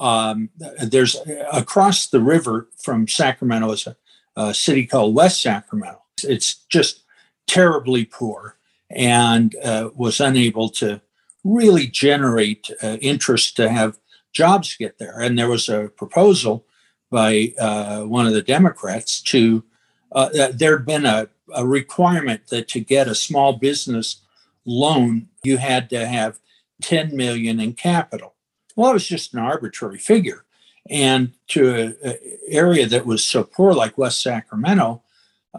um, 0.00 0.50
there's 0.80 1.16
across 1.52 2.06
the 2.06 2.20
river 2.20 2.68
from 2.76 3.08
Sacramento 3.08 3.72
is 3.72 3.86
a, 3.88 3.96
a, 4.36 4.54
city 4.54 4.86
called 4.86 5.16
West 5.16 5.42
Sacramento. 5.42 6.00
It's 6.22 6.54
just 6.68 7.02
terribly 7.48 8.04
poor 8.04 8.56
and 8.90 9.56
uh, 9.64 9.90
was 9.96 10.20
unable 10.20 10.68
to 10.68 11.00
really 11.42 11.88
generate 11.88 12.70
uh, 12.80 12.98
interest 13.00 13.56
to 13.56 13.68
have 13.68 13.98
jobs 14.32 14.76
get 14.76 14.98
there. 14.98 15.18
And 15.20 15.36
there 15.36 15.48
was 15.48 15.68
a 15.68 15.88
proposal 15.96 16.64
by 17.10 17.54
uh, 17.58 18.02
one 18.02 18.26
of 18.26 18.34
the 18.34 18.42
Democrats 18.42 19.20
to 19.22 19.64
uh, 20.12 20.28
there 20.52 20.76
had 20.78 20.86
been 20.86 21.06
a 21.06 21.28
a 21.54 21.66
requirement 21.66 22.48
that 22.48 22.68
to 22.68 22.80
get 22.80 23.08
a 23.08 23.14
small 23.14 23.54
business 23.54 24.22
loan, 24.64 25.28
you 25.42 25.58
had 25.58 25.90
to 25.90 26.06
have 26.06 26.38
10 26.82 27.16
million 27.16 27.60
in 27.60 27.72
capital. 27.74 28.34
Well, 28.76 28.90
it 28.90 28.94
was 28.94 29.08
just 29.08 29.34
an 29.34 29.40
arbitrary 29.40 29.98
figure. 29.98 30.44
And 30.88 31.32
to 31.48 31.96
an 32.02 32.16
area 32.48 32.86
that 32.86 33.04
was 33.04 33.24
so 33.24 33.44
poor 33.44 33.74
like 33.74 33.98
West 33.98 34.22
Sacramento, 34.22 35.02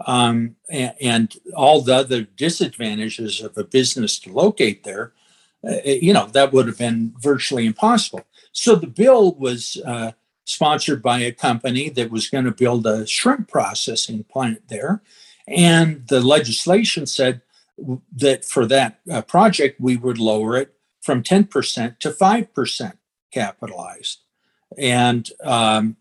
um, 0.06 0.56
and, 0.68 0.94
and, 1.00 1.36
all 1.54 1.82
the 1.82 1.94
other 1.94 2.22
disadvantages 2.22 3.40
of 3.42 3.56
a 3.58 3.64
business 3.64 4.18
to 4.20 4.32
locate 4.32 4.84
there, 4.84 5.12
uh, 5.68 5.76
you 5.84 6.12
know, 6.12 6.26
that 6.26 6.52
would 6.52 6.66
have 6.66 6.78
been 6.78 7.12
virtually 7.18 7.66
impossible. 7.66 8.24
So 8.52 8.76
the 8.76 8.86
bill 8.86 9.34
was 9.34 9.80
uh, 9.84 10.12
sponsored 10.44 11.02
by 11.02 11.20
a 11.20 11.32
company 11.32 11.88
that 11.90 12.10
was 12.10 12.30
going 12.30 12.44
to 12.44 12.50
build 12.50 12.86
a 12.86 13.06
shrimp 13.06 13.48
processing 13.48 14.24
plant 14.24 14.68
there. 14.68 15.02
And 15.50 16.06
the 16.06 16.20
legislation 16.20 17.06
said 17.06 17.42
that 18.16 18.44
for 18.44 18.66
that 18.66 19.00
uh, 19.10 19.22
project, 19.22 19.80
we 19.80 19.96
would 19.96 20.18
lower 20.18 20.56
it 20.56 20.74
from 21.00 21.22
10% 21.22 21.98
to 21.98 22.10
5% 22.10 22.92
capitalized. 23.32 24.20
And, 24.78 25.28
um, 25.42 25.96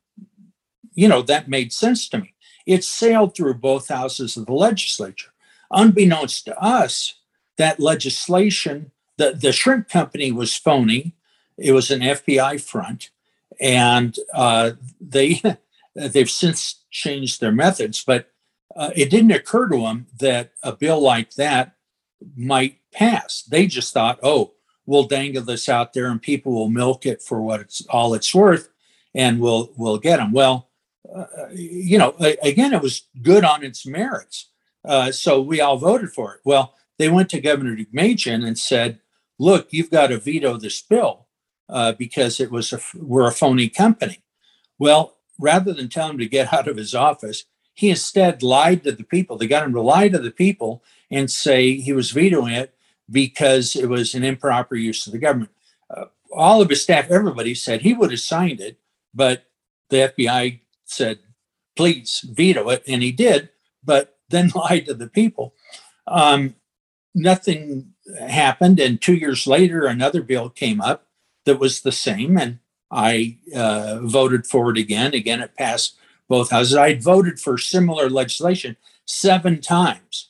you 0.94 1.08
know, 1.08 1.22
that 1.24 1.50
made 1.50 1.74
sense 1.74 2.08
to 2.10 2.20
me. 2.20 2.34
It 2.66 2.84
sailed 2.84 3.36
through 3.36 3.56
both 3.56 3.88
houses 3.88 4.38
of 4.38 4.46
the 4.46 4.54
legislature. 4.54 5.32
Unbeknownst 5.72 6.46
to 6.46 6.60
us, 6.62 7.16
that 7.58 7.80
legislation, 7.80 8.92
the, 9.18 9.32
the 9.32 9.52
shrimp 9.52 9.90
company 9.90 10.32
was 10.32 10.56
phony. 10.56 11.14
It 11.58 11.72
was 11.72 11.90
an 11.90 12.02
FBI 12.02 12.62
front. 12.62 13.10
And 13.60 14.16
uh, 14.34 14.72
they, 15.02 15.42
they've 15.96 16.30
since 16.30 16.84
changed 16.92 17.42
their 17.42 17.52
methods, 17.52 18.04
but 18.04 18.30
uh, 18.76 18.92
it 18.96 19.10
didn't 19.10 19.32
occur 19.32 19.68
to 19.68 19.78
them 19.78 20.08
that 20.20 20.52
a 20.64 20.72
bill 20.72 21.02
like 21.02 21.34
that 21.36 21.76
might 22.36 22.78
pass. 22.92 23.44
They 23.44 23.68
just 23.68 23.94
thought, 23.94 24.20
oh, 24.24 24.54
we'll 24.86 25.04
dangle 25.04 25.44
this 25.44 25.70
out 25.70 25.94
there 25.94 26.08
and 26.08 26.22
people 26.22 26.52
will 26.52 26.70
milk 26.70 27.06
it 27.06 27.22
for 27.22 27.42
what 27.42 27.62
it's 27.62 27.86
all 27.90 28.14
it's 28.14 28.34
worth, 28.34 28.70
and 29.14 29.40
we'll 29.40 29.72
we'll 29.78 29.98
get 29.98 30.18
them. 30.18 30.32
Well, 30.32 30.70
uh, 31.14 31.26
you 31.54 31.98
know, 31.98 32.16
again, 32.42 32.74
it 32.74 32.82
was 32.82 33.04
good 33.22 33.44
on 33.44 33.64
its 33.64 33.86
merits, 33.86 34.48
uh, 34.86 35.12
so 35.12 35.42
we 35.42 35.62
all 35.62 35.78
voted 35.78 36.12
for 36.12 36.34
it. 36.36 36.42
Well, 36.44 36.74
they 36.98 37.10
went 37.10 37.30
to 37.30 37.42
Governor 37.42 37.76
Deukmejian 37.76 38.46
and 38.46 38.58
said, 38.58 39.00
"Look, 39.38 39.68
you've 39.72 39.92
got 39.92 40.08
to 40.08 40.20
veto 40.20 40.58
this 40.58 40.82
bill 40.82 41.28
uh, 41.70 41.94
because 41.94 42.40
it 42.40 42.52
was 42.52 42.74
a, 42.74 42.80
we're 42.96 43.28
a 43.28 43.32
phony 43.32 43.70
company." 43.70 44.24
Well, 44.80 45.18
rather 45.40 45.74
than 45.74 45.90
tell 45.90 46.10
him 46.10 46.18
to 46.18 46.28
get 46.28 46.52
out 46.54 46.68
of 46.68 46.78
his 46.78 46.96
office, 46.96 47.46
he 47.80 47.90
instead 47.90 48.44
lied 48.44 48.84
to 48.84 48.92
the 48.92 49.06
people. 49.06 49.38
They 49.38 49.48
got 49.48 49.64
him 49.64 49.72
to 49.72 49.80
lie 49.80 50.10
to 50.10 50.20
the 50.20 50.32
people 50.32 50.84
and 51.10 51.32
say 51.32 51.76
he 51.76 51.94
was 51.94 52.12
vetoing 52.12 52.52
it 52.52 52.74
because 53.10 53.74
it 53.74 53.88
was 53.88 54.14
an 54.14 54.26
improper 54.26 54.76
use 54.76 55.08
of 55.08 55.14
the 55.14 55.18
government. 55.18 55.52
Uh, 55.90 56.08
all 56.30 56.62
of 56.62 56.70
his 56.70 56.84
staff, 56.84 57.10
everybody 57.10 57.56
said 57.56 57.82
he 57.82 57.94
would 57.94 58.12
have 58.12 58.20
signed 58.20 58.60
it, 58.60 58.78
but 59.14 59.46
the 59.88 60.14
FBI 60.14 60.60
said, 60.84 61.20
please 61.78 62.20
veto 62.30 62.68
it. 62.68 62.84
And 62.86 63.02
he 63.02 63.14
did, 63.14 63.48
but 63.82 64.18
then 64.28 64.52
lied 64.56 64.88
to 64.88 64.94
the 64.94 65.08
people. 65.08 65.54
Um, 66.06 66.56
nothing 67.16 67.94
happened. 68.28 68.82
And 68.82 69.02
two 69.02 69.16
years 69.16 69.48
later, 69.48 69.86
another 69.86 70.22
bill 70.22 70.50
came 70.50 70.82
up 70.82 71.08
that 71.46 71.62
was 71.62 71.80
the 71.80 71.94
same. 71.94 72.38
And 72.38 72.60
I 72.92 73.38
uh, 73.56 74.00
voted 74.02 74.46
for 74.46 74.70
it 74.70 74.78
again. 74.78 75.14
Again, 75.14 75.40
it 75.40 75.56
passed 75.56 75.96
both 76.30 76.52
houses. 76.52 76.76
I 76.76 76.90
had 76.90 77.04
voted 77.04 77.40
for 77.40 77.58
similar 77.58 78.10
legislation 78.10 78.78
seven 79.06 79.60
times. 79.60 80.30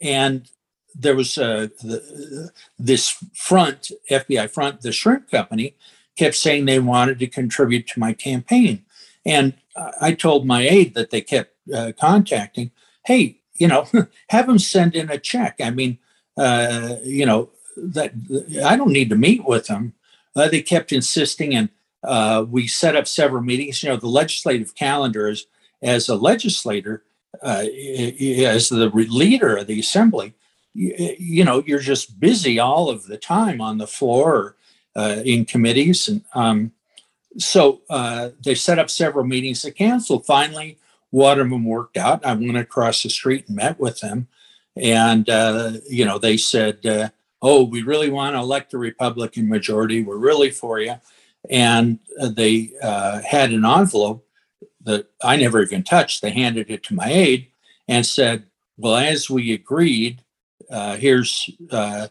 And 0.00 0.48
there 0.94 1.14
was 1.14 1.38
uh, 1.38 1.68
the, 1.82 2.50
this 2.78 3.10
front, 3.34 3.92
FBI 4.10 4.50
front, 4.50 4.80
the 4.80 4.90
shrimp 4.90 5.30
company, 5.30 5.76
kept 6.16 6.34
saying 6.34 6.64
they 6.64 6.80
wanted 6.80 7.18
to 7.20 7.26
contribute 7.26 7.86
to 7.88 8.00
my 8.00 8.12
campaign. 8.12 8.84
And 9.24 9.54
I 10.00 10.12
told 10.12 10.46
my 10.46 10.62
aide 10.62 10.94
that 10.94 11.10
they 11.10 11.20
kept 11.20 11.54
uh, 11.72 11.92
contacting, 11.98 12.72
hey, 13.06 13.38
you 13.54 13.68
know, 13.68 13.86
have 14.28 14.46
them 14.46 14.58
send 14.58 14.94
in 14.94 15.10
a 15.10 15.18
check. 15.18 15.56
I 15.60 15.70
mean, 15.70 15.98
uh, 16.36 16.96
you 17.04 17.26
know, 17.26 17.50
that 17.76 18.12
I 18.64 18.76
don't 18.76 18.92
need 18.92 19.10
to 19.10 19.16
meet 19.16 19.46
with 19.46 19.66
them. 19.66 19.94
Uh, 20.34 20.48
they 20.48 20.62
kept 20.62 20.92
insisting, 20.92 21.54
and 21.54 21.68
uh, 22.04 22.44
we 22.48 22.66
set 22.66 22.96
up 22.96 23.06
several 23.06 23.42
meetings. 23.42 23.82
You 23.82 23.90
know, 23.90 23.96
the 23.96 24.08
legislative 24.08 24.74
calendar 24.74 25.28
is, 25.28 25.46
as 25.82 26.08
a 26.08 26.16
legislator, 26.16 27.02
uh, 27.42 27.64
as 27.64 28.68
the 28.68 28.90
leader 28.94 29.56
of 29.56 29.66
the 29.66 29.80
assembly, 29.80 30.34
you, 30.74 31.16
you, 31.18 31.44
know, 31.44 31.62
you're 31.66 31.80
just 31.80 32.18
busy 32.18 32.58
all 32.58 32.88
of 32.88 33.06
the 33.06 33.16
time 33.16 33.60
on 33.60 33.78
the 33.78 33.86
floor 33.86 34.56
uh, 34.96 35.22
in 35.24 35.44
committees. 35.44 36.08
And 36.08 36.22
um, 36.34 36.72
so 37.38 37.80
uh, 37.88 38.30
they 38.44 38.54
set 38.54 38.78
up 38.78 38.90
several 38.90 39.24
meetings. 39.24 39.62
They 39.62 39.70
canceled. 39.70 40.26
Finally, 40.26 40.78
one 41.10 41.40
of 41.40 41.50
them 41.50 41.64
worked 41.64 41.96
out. 41.96 42.24
I 42.24 42.34
went 42.34 42.56
across 42.56 43.02
the 43.02 43.10
street 43.10 43.46
and 43.48 43.56
met 43.56 43.78
with 43.78 44.00
them. 44.00 44.28
And, 44.76 45.28
uh, 45.28 45.72
you 45.88 46.04
know, 46.04 46.18
they 46.18 46.36
said, 46.36 47.12
oh, 47.42 47.64
we 47.64 47.82
really 47.82 48.08
want 48.08 48.34
to 48.34 48.40
elect 48.40 48.72
a 48.72 48.78
Republican 48.78 49.48
majority. 49.48 50.02
We're 50.02 50.16
really 50.16 50.50
for 50.50 50.80
you 50.80 50.96
and 51.50 51.98
they 52.20 52.72
uh, 52.82 53.20
had 53.22 53.50
an 53.50 53.64
envelope 53.64 54.26
that 54.84 55.06
I 55.22 55.36
never 55.36 55.62
even 55.62 55.82
touched. 55.82 56.22
They 56.22 56.30
handed 56.30 56.70
it 56.70 56.82
to 56.84 56.94
my 56.94 57.10
aide 57.10 57.48
and 57.88 58.06
said, 58.06 58.44
"Well, 58.76 58.96
as 58.96 59.30
we 59.30 59.52
agreed, 59.52 60.22
uh, 60.70 60.96
here's 60.96 61.50
uh, 61.70 62.08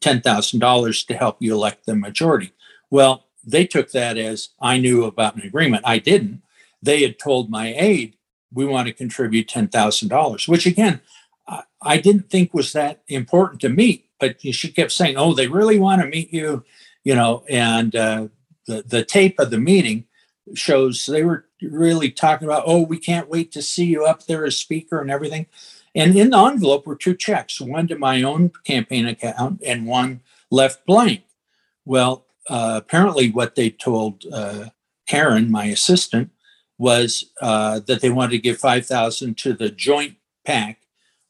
ten 0.00 0.20
thousand 0.20 0.60
dollars 0.60 1.04
to 1.04 1.14
help 1.14 1.36
you 1.40 1.54
elect 1.54 1.86
the 1.86 1.94
majority." 1.94 2.52
Well, 2.90 3.26
they 3.44 3.66
took 3.66 3.90
that 3.92 4.16
as 4.16 4.50
I 4.60 4.78
knew 4.78 5.04
about 5.04 5.36
an 5.36 5.42
agreement. 5.42 5.82
I 5.86 5.98
didn't. 5.98 6.42
They 6.82 7.02
had 7.02 7.18
told 7.18 7.50
my 7.50 7.74
aide, 7.76 8.16
"We 8.52 8.64
want 8.64 8.88
to 8.88 8.94
contribute 8.94 9.48
ten 9.48 9.68
thousand 9.68 10.08
dollars," 10.08 10.48
which 10.48 10.66
again, 10.66 11.00
I, 11.46 11.62
I 11.80 11.96
didn't 11.98 12.30
think 12.30 12.54
was 12.54 12.72
that 12.72 13.02
important 13.08 13.60
to 13.62 13.68
meet. 13.68 14.06
But 14.18 14.40
she 14.40 14.70
kept 14.70 14.92
saying, 14.92 15.16
"Oh, 15.16 15.34
they 15.34 15.48
really 15.48 15.78
want 15.78 16.00
to 16.02 16.08
meet 16.08 16.32
you," 16.32 16.64
you 17.04 17.14
know, 17.14 17.44
and 17.48 17.94
uh, 17.96 18.28
the, 18.66 18.82
the 18.86 19.04
tape 19.04 19.38
of 19.38 19.50
the 19.50 19.58
meeting 19.58 20.06
shows 20.54 21.06
they 21.06 21.24
were 21.24 21.46
really 21.62 22.10
talking 22.10 22.48
about, 22.48 22.64
oh, 22.66 22.82
we 22.82 22.98
can't 22.98 23.28
wait 23.28 23.52
to 23.52 23.62
see 23.62 23.84
you 23.84 24.04
up 24.04 24.26
there 24.26 24.44
as 24.44 24.56
speaker 24.56 25.00
and 25.00 25.10
everything. 25.10 25.46
And 25.94 26.16
in 26.16 26.30
the 26.30 26.38
envelope 26.38 26.86
were 26.86 26.96
two 26.96 27.14
checks, 27.14 27.60
one 27.60 27.86
to 27.88 27.98
my 27.98 28.22
own 28.22 28.50
campaign 28.64 29.06
account 29.06 29.62
and 29.64 29.86
one 29.86 30.22
left 30.50 30.84
blank. 30.86 31.22
Well, 31.84 32.26
uh, 32.48 32.80
apparently, 32.82 33.30
what 33.30 33.54
they 33.54 33.70
told 33.70 34.24
uh, 34.32 34.70
Karen, 35.06 35.50
my 35.50 35.66
assistant, 35.66 36.30
was 36.78 37.30
uh, 37.40 37.80
that 37.86 38.00
they 38.00 38.10
wanted 38.10 38.32
to 38.32 38.38
give 38.38 38.58
five 38.58 38.86
thousand 38.86 39.36
to 39.38 39.52
the 39.52 39.68
joint 39.68 40.16
PAC 40.44 40.78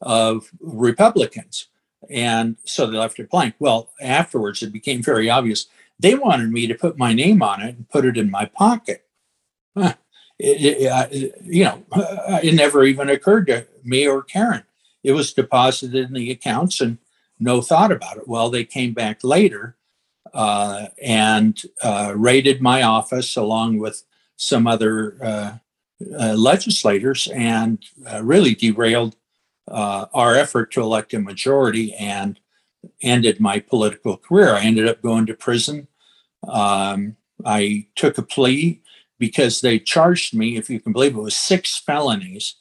of 0.01 0.51
Republicans, 0.61 1.68
and 2.09 2.57
so 2.64 2.87
they 2.87 2.97
left 2.97 3.18
it 3.18 3.30
blank. 3.30 3.55
Well, 3.59 3.91
afterwards, 4.01 4.62
it 4.62 4.72
became 4.72 5.03
very 5.03 5.28
obvious 5.28 5.66
they 6.03 6.14
wanted 6.14 6.50
me 6.50 6.66
to 6.66 6.74
put 6.74 6.98
my 6.98 7.12
name 7.12 7.42
on 7.42 7.62
it 7.62 7.76
and 7.76 7.88
put 7.88 8.05
it 8.05 8.16
in 8.16 8.30
my 8.30 8.44
pocket. 8.44 9.07
it, 9.76 9.96
it, 10.38 11.34
you 11.42 11.64
know, 11.64 11.82
it 12.42 12.55
never 12.55 12.84
even 12.84 13.09
occurred 13.09 13.46
to 13.46 13.66
me 13.84 14.07
or 14.07 14.22
Karen. 14.22 14.64
It 15.03 15.12
was 15.12 15.32
deposited 15.32 16.09
in 16.09 16.12
the 16.12 16.30
accounts 16.30 16.80
and 16.80 16.98
no 17.38 17.61
thought 17.61 17.92
about 17.92 18.18
it. 18.18 18.28
Well, 18.28 18.50
they 18.50 18.64
came 18.64 18.92
back 18.92 19.24
later 19.24 19.76
uh, 20.34 20.86
and 21.03 21.61
uh, 21.82 22.12
raided 22.16 22.61
my 22.61 22.82
office 22.82 23.36
along 23.36 23.78
with 23.78 24.03
some 24.36 24.66
other 24.66 25.16
uh, 25.22 25.53
uh 26.18 26.34
legislators 26.34 27.28
and 27.32 27.84
uh, 28.12 28.20
really 28.24 28.57
derailed 28.57 29.14
uh, 29.68 30.07
our 30.12 30.34
effort 30.34 30.72
to 30.72 30.80
elect 30.80 31.14
a 31.14 31.20
majority 31.20 31.94
and 31.94 32.40
ended 33.00 33.40
my 33.40 33.61
political 33.61 34.16
career. 34.16 34.55
I 34.55 34.62
ended 34.62 34.88
up 34.88 35.03
going 35.03 35.26
to 35.26 35.34
prison. 35.34 35.88
Um, 36.49 37.16
I 37.45 37.86
took 37.95 38.18
a 38.18 38.22
plea 38.22 38.80
because 39.18 39.61
they 39.61 39.78
charged 39.78 40.34
me, 40.34 40.57
if 40.57 40.68
you 40.68 40.80
can 40.80 40.93
believe 40.93 41.16
it, 41.16 41.20
was 41.20 41.36
six 41.36 41.78
felonies 41.78 42.57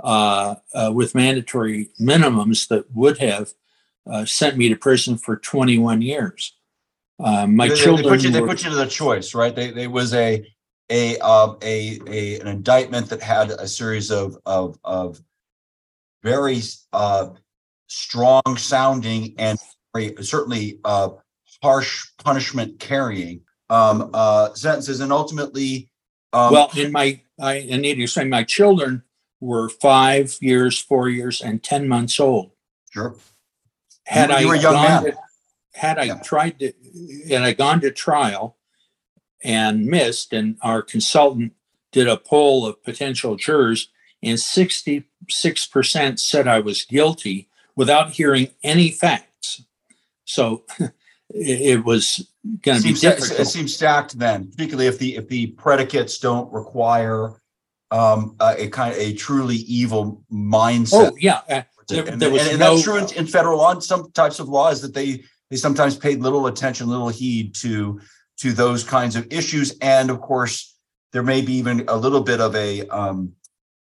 uh, 0.00 0.56
uh, 0.74 0.90
with 0.94 1.14
mandatory 1.14 1.90
minimums 2.00 2.68
that 2.68 2.94
would 2.94 3.18
have 3.18 3.52
uh, 4.10 4.24
sent 4.24 4.56
me 4.56 4.68
to 4.68 4.76
prison 4.76 5.16
for 5.16 5.36
21 5.36 6.02
years. 6.02 6.54
Um, 7.18 7.56
my 7.56 7.68
they, 7.68 7.74
children. 7.74 8.04
They 8.04 8.10
put, 8.10 8.22
you, 8.22 8.28
were, 8.32 8.40
they 8.40 8.46
put 8.46 8.64
you 8.64 8.70
to 8.70 8.76
the 8.76 8.86
choice, 8.86 9.34
right? 9.34 9.54
They, 9.54 9.70
they 9.70 9.86
was 9.86 10.14
a 10.14 10.46
a, 10.90 11.16
a 11.62 11.98
a 12.06 12.40
an 12.40 12.48
indictment 12.48 13.08
that 13.08 13.22
had 13.22 13.50
a 13.50 13.66
series 13.68 14.10
of 14.10 14.36
of 14.44 14.78
of 14.84 15.22
very 16.22 16.60
uh, 16.92 17.30
strong 17.86 18.42
sounding 18.56 19.34
and 19.38 19.58
very, 19.94 20.14
certainly 20.22 20.80
uh, 20.84 21.10
harsh 21.64 22.06
punishment 22.22 22.78
carrying 22.78 23.40
um, 23.70 24.10
uh, 24.12 24.52
sentences, 24.54 25.00
and 25.00 25.10
ultimately. 25.10 25.88
Um, 26.34 26.52
well, 26.52 26.70
in 26.76 26.92
my 26.92 27.22
I, 27.40 27.66
I 27.72 27.76
need 27.76 27.94
to 27.94 28.06
say 28.06 28.24
my 28.24 28.44
children 28.44 29.02
were 29.40 29.70
five 29.70 30.36
years, 30.40 30.78
four 30.78 31.08
years, 31.08 31.40
and 31.40 31.62
ten 31.62 31.88
months 31.88 32.20
old. 32.20 32.50
Sure. 32.90 33.16
Had 34.06 34.30
you, 34.30 34.52
you 34.52 34.52
I 34.52 34.62
gone 34.62 35.04
to, 35.04 35.16
had 35.72 35.98
I 35.98 36.04
yeah. 36.04 36.18
tried 36.22 36.58
to, 36.58 36.72
and 37.32 37.44
I 37.44 37.54
gone 37.54 37.80
to 37.80 37.90
trial 37.90 38.58
and 39.42 39.86
missed, 39.86 40.34
and 40.34 40.58
our 40.60 40.82
consultant 40.82 41.54
did 41.92 42.08
a 42.08 42.18
poll 42.18 42.66
of 42.66 42.82
potential 42.84 43.36
jurors, 43.36 43.88
and 44.22 44.36
66% 44.36 46.18
said 46.18 46.46
I 46.46 46.60
was 46.60 46.84
guilty 46.84 47.48
without 47.74 48.10
hearing 48.10 48.48
any 48.62 48.90
facts. 48.90 49.64
So 50.26 50.64
it, 51.34 51.84
was 51.84 52.30
going 52.62 52.78
to 52.78 52.84
be 52.84 52.94
difficult. 52.94 53.40
It 53.40 53.46
seems 53.46 53.74
stacked 53.74 54.18
then, 54.18 54.50
particularly 54.50 54.86
if 54.86 54.98
the 54.98 55.16
if 55.16 55.28
the 55.28 55.48
predicates 55.48 56.18
don't 56.18 56.52
require 56.52 57.40
um, 57.90 58.36
a, 58.40 58.64
a 58.64 58.68
kind 58.68 58.92
of 58.92 58.98
a 59.00 59.14
truly 59.14 59.56
evil 59.56 60.22
mindset. 60.32 61.10
Oh 61.10 61.16
yeah, 61.18 61.40
uh, 61.48 61.62
there, 61.88 62.08
and, 62.08 62.20
there 62.20 62.30
was 62.30 62.42
and, 62.42 62.50
and 62.52 62.60
no, 62.60 62.72
that's 62.72 62.84
true 62.84 62.96
in, 62.96 63.12
in, 63.14 63.26
federal 63.26 63.58
law. 63.58 63.72
And 63.72 63.82
some 63.82 64.10
types 64.12 64.38
of 64.38 64.48
laws 64.48 64.80
that 64.82 64.94
they 64.94 65.24
they 65.50 65.56
sometimes 65.56 65.96
paid 65.96 66.20
little 66.20 66.46
attention, 66.46 66.88
little 66.88 67.08
heed 67.08 67.54
to 67.56 68.00
to 68.38 68.52
those 68.52 68.84
kinds 68.84 69.16
of 69.16 69.26
issues. 69.32 69.76
And 69.80 70.10
of 70.10 70.20
course, 70.20 70.76
there 71.12 71.22
may 71.22 71.42
be 71.42 71.54
even 71.54 71.84
a 71.88 71.96
little 71.96 72.22
bit 72.22 72.40
of 72.40 72.54
a 72.54 72.86
um, 72.88 73.32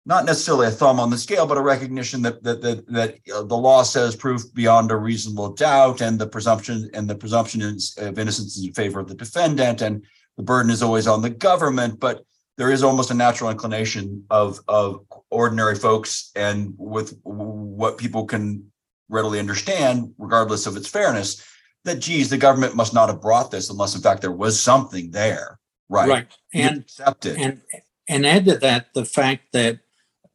not 0.09 0.25
necessarily 0.25 0.67
a 0.67 0.71
thumb 0.71 0.99
on 0.99 1.11
the 1.11 1.19
scale, 1.19 1.47
but 1.47 1.59
a 1.59 1.63
recognition 1.63 2.23
that 2.23 2.43
that 2.43 2.63
that, 2.63 2.87
that 2.89 3.19
uh, 3.33 3.43
the 3.43 3.57
law 3.57 3.83
says 3.83 4.17
proof 4.17 4.43
beyond 4.55 4.91
a 4.91 4.97
reasonable 4.97 5.53
doubt, 5.53 6.01
and 6.01 6.19
the 6.19 6.27
presumption 6.27 6.91
and 6.95 7.09
the 7.09 7.15
presumption 7.15 7.61
of 7.63 8.19
innocence 8.19 8.57
is 8.57 8.65
in 8.67 8.73
favor 8.73 9.01
of 9.01 9.09
the 9.09 9.15
defendant, 9.15 9.83
and 9.83 10.03
the 10.39 10.43
burden 10.43 10.71
is 10.71 10.83
always 10.83 11.07
on 11.07 11.21
the 11.21 11.31
government. 11.31 12.01
But 12.01 12.25
there 12.57 12.73
is 12.73 12.83
almost 12.83 13.11
a 13.11 13.15
natural 13.15 13.51
inclination 13.51 14.25
of 14.31 14.61
of 14.67 15.05
ordinary 15.31 15.77
folks 15.77 16.31
and 16.35 16.75
with 16.79 17.19
what 17.23 17.99
people 17.99 18.25
can 18.25 18.65
readily 19.11 19.39
understand, 19.39 20.15
regardless 20.17 20.67
of 20.67 20.77
its 20.77 20.89
fairness, 20.89 21.45
that 21.85 21.99
geez, 21.99 22.31
the 22.31 22.39
government 22.39 22.75
must 22.75 22.95
not 22.95 23.11
have 23.11 23.21
brought 23.21 23.51
this 23.51 23.69
unless, 23.69 23.95
in 23.95 24.01
fact, 24.01 24.23
there 24.23 24.33
was 24.33 24.59
something 24.59 25.11
there, 25.11 25.59
right? 25.91 26.09
Right, 26.09 26.27
and 26.55 26.79
accepted. 26.79 27.37
and 27.37 27.61
and 28.09 28.27
add 28.27 28.47
to 28.47 28.57
that 28.57 28.95
the 28.95 29.05
fact 29.05 29.53
that 29.53 29.81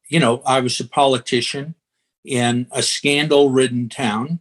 you 0.07 0.19
know 0.19 0.41
I 0.45 0.59
was 0.59 0.79
a 0.79 0.87
politician 0.87 1.75
in 2.23 2.67
a 2.71 2.81
scandal-ridden 2.81 3.89
town. 3.89 4.39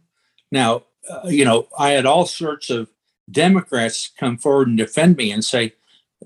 Now, 0.51 0.83
uh, 1.09 1.27
you 1.27 1.43
know, 1.43 1.67
I 1.77 1.91
had 1.91 2.05
all 2.05 2.25
sorts 2.25 2.69
of 2.69 2.89
Democrats 3.29 4.11
come 4.17 4.37
forward 4.37 4.69
and 4.69 4.77
defend 4.77 5.17
me 5.17 5.31
and 5.31 5.43
say, 5.43 5.73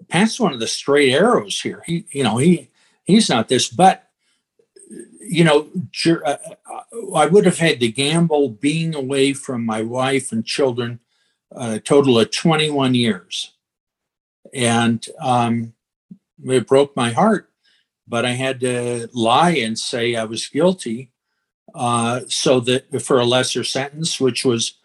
Pat's 0.09 0.39
one 0.39 0.53
of 0.53 0.59
the 0.59 0.67
straight 0.67 1.11
arrows 1.11 1.59
here. 1.59 1.81
He, 1.85 2.05
you 2.11 2.23
know, 2.23 2.37
he 2.37 2.69
he's 3.05 3.29
not 3.29 3.47
this, 3.47 3.69
but 3.69 4.09
you 5.19 5.43
know, 5.43 5.67
uh, 6.25 6.37
I 7.15 7.25
would 7.25 7.45
have 7.45 7.57
had 7.57 7.79
to 7.81 7.89
gamble 7.89 8.49
being 8.49 8.95
away 8.95 9.33
from 9.33 9.65
my 9.65 9.81
wife 9.81 10.31
and 10.31 10.45
children 10.45 10.99
a 11.51 11.79
total 11.79 12.19
of 12.19 12.31
21 12.31 12.95
years. 12.95 13.53
And 14.53 15.05
um, 15.19 15.73
it 16.45 16.67
broke 16.67 16.95
my 16.95 17.11
heart, 17.11 17.49
but 18.07 18.25
I 18.25 18.31
had 18.31 18.59
to 18.61 19.09
lie 19.13 19.51
and 19.51 19.77
say 19.77 20.15
I 20.15 20.23
was 20.23 20.47
guilty 20.47 21.11
uh, 21.75 22.21
so 22.27 22.59
that 22.61 23.01
for 23.01 23.19
a 23.19 23.25
lesser 23.25 23.63
sentence, 23.63 24.19
which 24.19 24.45
was 24.45 24.77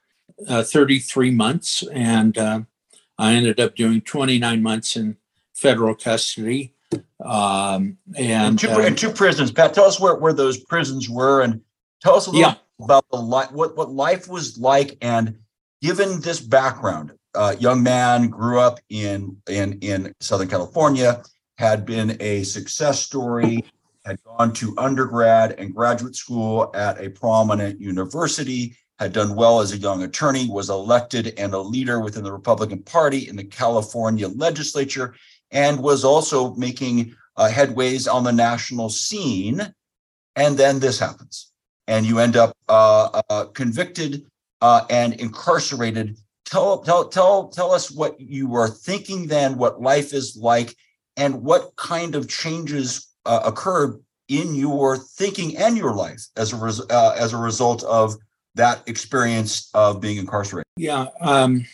uh, 0.48 0.62
33 0.62 1.30
months. 1.30 1.82
And 1.92 2.36
uh, 2.36 2.60
I 3.18 3.34
ended 3.34 3.60
up 3.60 3.76
doing 3.76 4.00
29 4.00 4.62
months 4.62 4.96
in 4.96 5.16
federal 5.54 5.94
custody. 5.94 6.74
Um, 7.24 7.96
and, 8.16 8.58
two, 8.58 8.68
um, 8.70 8.94
two, 8.94 9.10
prisons. 9.10 9.52
Pat, 9.52 9.72
tell 9.74 9.84
us 9.84 10.00
where, 10.00 10.16
where 10.16 10.32
those 10.32 10.58
prisons 10.58 11.08
were 11.08 11.42
and 11.42 11.60
tell 12.02 12.14
us 12.14 12.26
a 12.26 12.30
little 12.30 12.50
yeah. 12.50 12.84
about 12.84 13.04
the 13.10 13.16
life, 13.16 13.50
what, 13.52 13.76
what 13.76 13.90
life 13.90 14.28
was 14.28 14.58
like. 14.58 14.98
And 15.00 15.38
given 15.80 16.20
this 16.20 16.40
background, 16.40 17.12
uh, 17.34 17.54
young 17.58 17.82
man 17.82 18.28
grew 18.28 18.58
up 18.58 18.80
in, 18.90 19.36
in, 19.48 19.78
in 19.78 20.12
Southern 20.20 20.48
California, 20.48 21.22
had 21.62 21.86
been 21.86 22.16
a 22.18 22.42
success 22.42 23.00
story, 23.00 23.64
had 24.04 24.18
gone 24.24 24.52
to 24.52 24.74
undergrad 24.78 25.52
and 25.60 25.72
graduate 25.72 26.16
school 26.16 26.72
at 26.74 27.00
a 27.00 27.08
prominent 27.08 27.80
university, 27.80 28.76
had 28.98 29.12
done 29.12 29.36
well 29.36 29.60
as 29.60 29.70
a 29.70 29.78
young 29.78 30.02
attorney, 30.02 30.48
was 30.48 30.70
elected 30.70 31.32
and 31.38 31.54
a 31.54 31.58
leader 31.60 32.00
within 32.00 32.24
the 32.24 32.32
Republican 32.32 32.82
Party 32.82 33.28
in 33.28 33.36
the 33.36 33.44
California 33.44 34.26
legislature, 34.26 35.14
and 35.52 35.78
was 35.78 36.04
also 36.04 36.52
making 36.56 37.14
uh, 37.36 37.48
headways 37.48 38.12
on 38.12 38.24
the 38.24 38.32
national 38.32 38.88
scene. 38.90 39.72
And 40.34 40.56
then 40.56 40.80
this 40.80 40.98
happens, 40.98 41.52
and 41.86 42.04
you 42.04 42.18
end 42.18 42.36
up 42.36 42.56
uh, 42.68 43.22
uh, 43.30 43.44
convicted 43.54 44.26
uh, 44.60 44.84
and 44.90 45.14
incarcerated. 45.14 46.16
Tell, 46.44 46.82
tell, 46.82 47.06
tell, 47.06 47.48
tell 47.50 47.70
us 47.70 47.88
what 47.88 48.20
you 48.20 48.48
were 48.48 48.68
thinking 48.68 49.28
then, 49.28 49.58
what 49.58 49.80
life 49.80 50.12
is 50.12 50.36
like, 50.36 50.74
and 51.16 51.42
what 51.42 51.74
kind 51.76 52.14
of 52.14 52.28
changes 52.28 53.08
uh, 53.26 53.40
occurred 53.44 54.00
in 54.28 54.54
your 54.54 54.96
thinking 54.96 55.56
and 55.56 55.76
your 55.76 55.94
life 55.94 56.26
as 56.36 56.52
a 56.52 56.56
res- 56.56 56.88
uh, 56.90 57.14
as 57.18 57.32
a 57.32 57.36
result 57.36 57.82
of 57.84 58.16
that 58.54 58.82
experience 58.86 59.70
of 59.74 60.00
being 60.00 60.16
incarcerated? 60.16 60.66
Yeah, 60.76 61.06
um, 61.20 61.66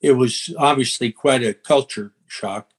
it 0.00 0.12
was 0.12 0.54
obviously 0.58 1.12
quite 1.12 1.42
a 1.42 1.54
culture 1.54 2.12
shock. 2.26 2.70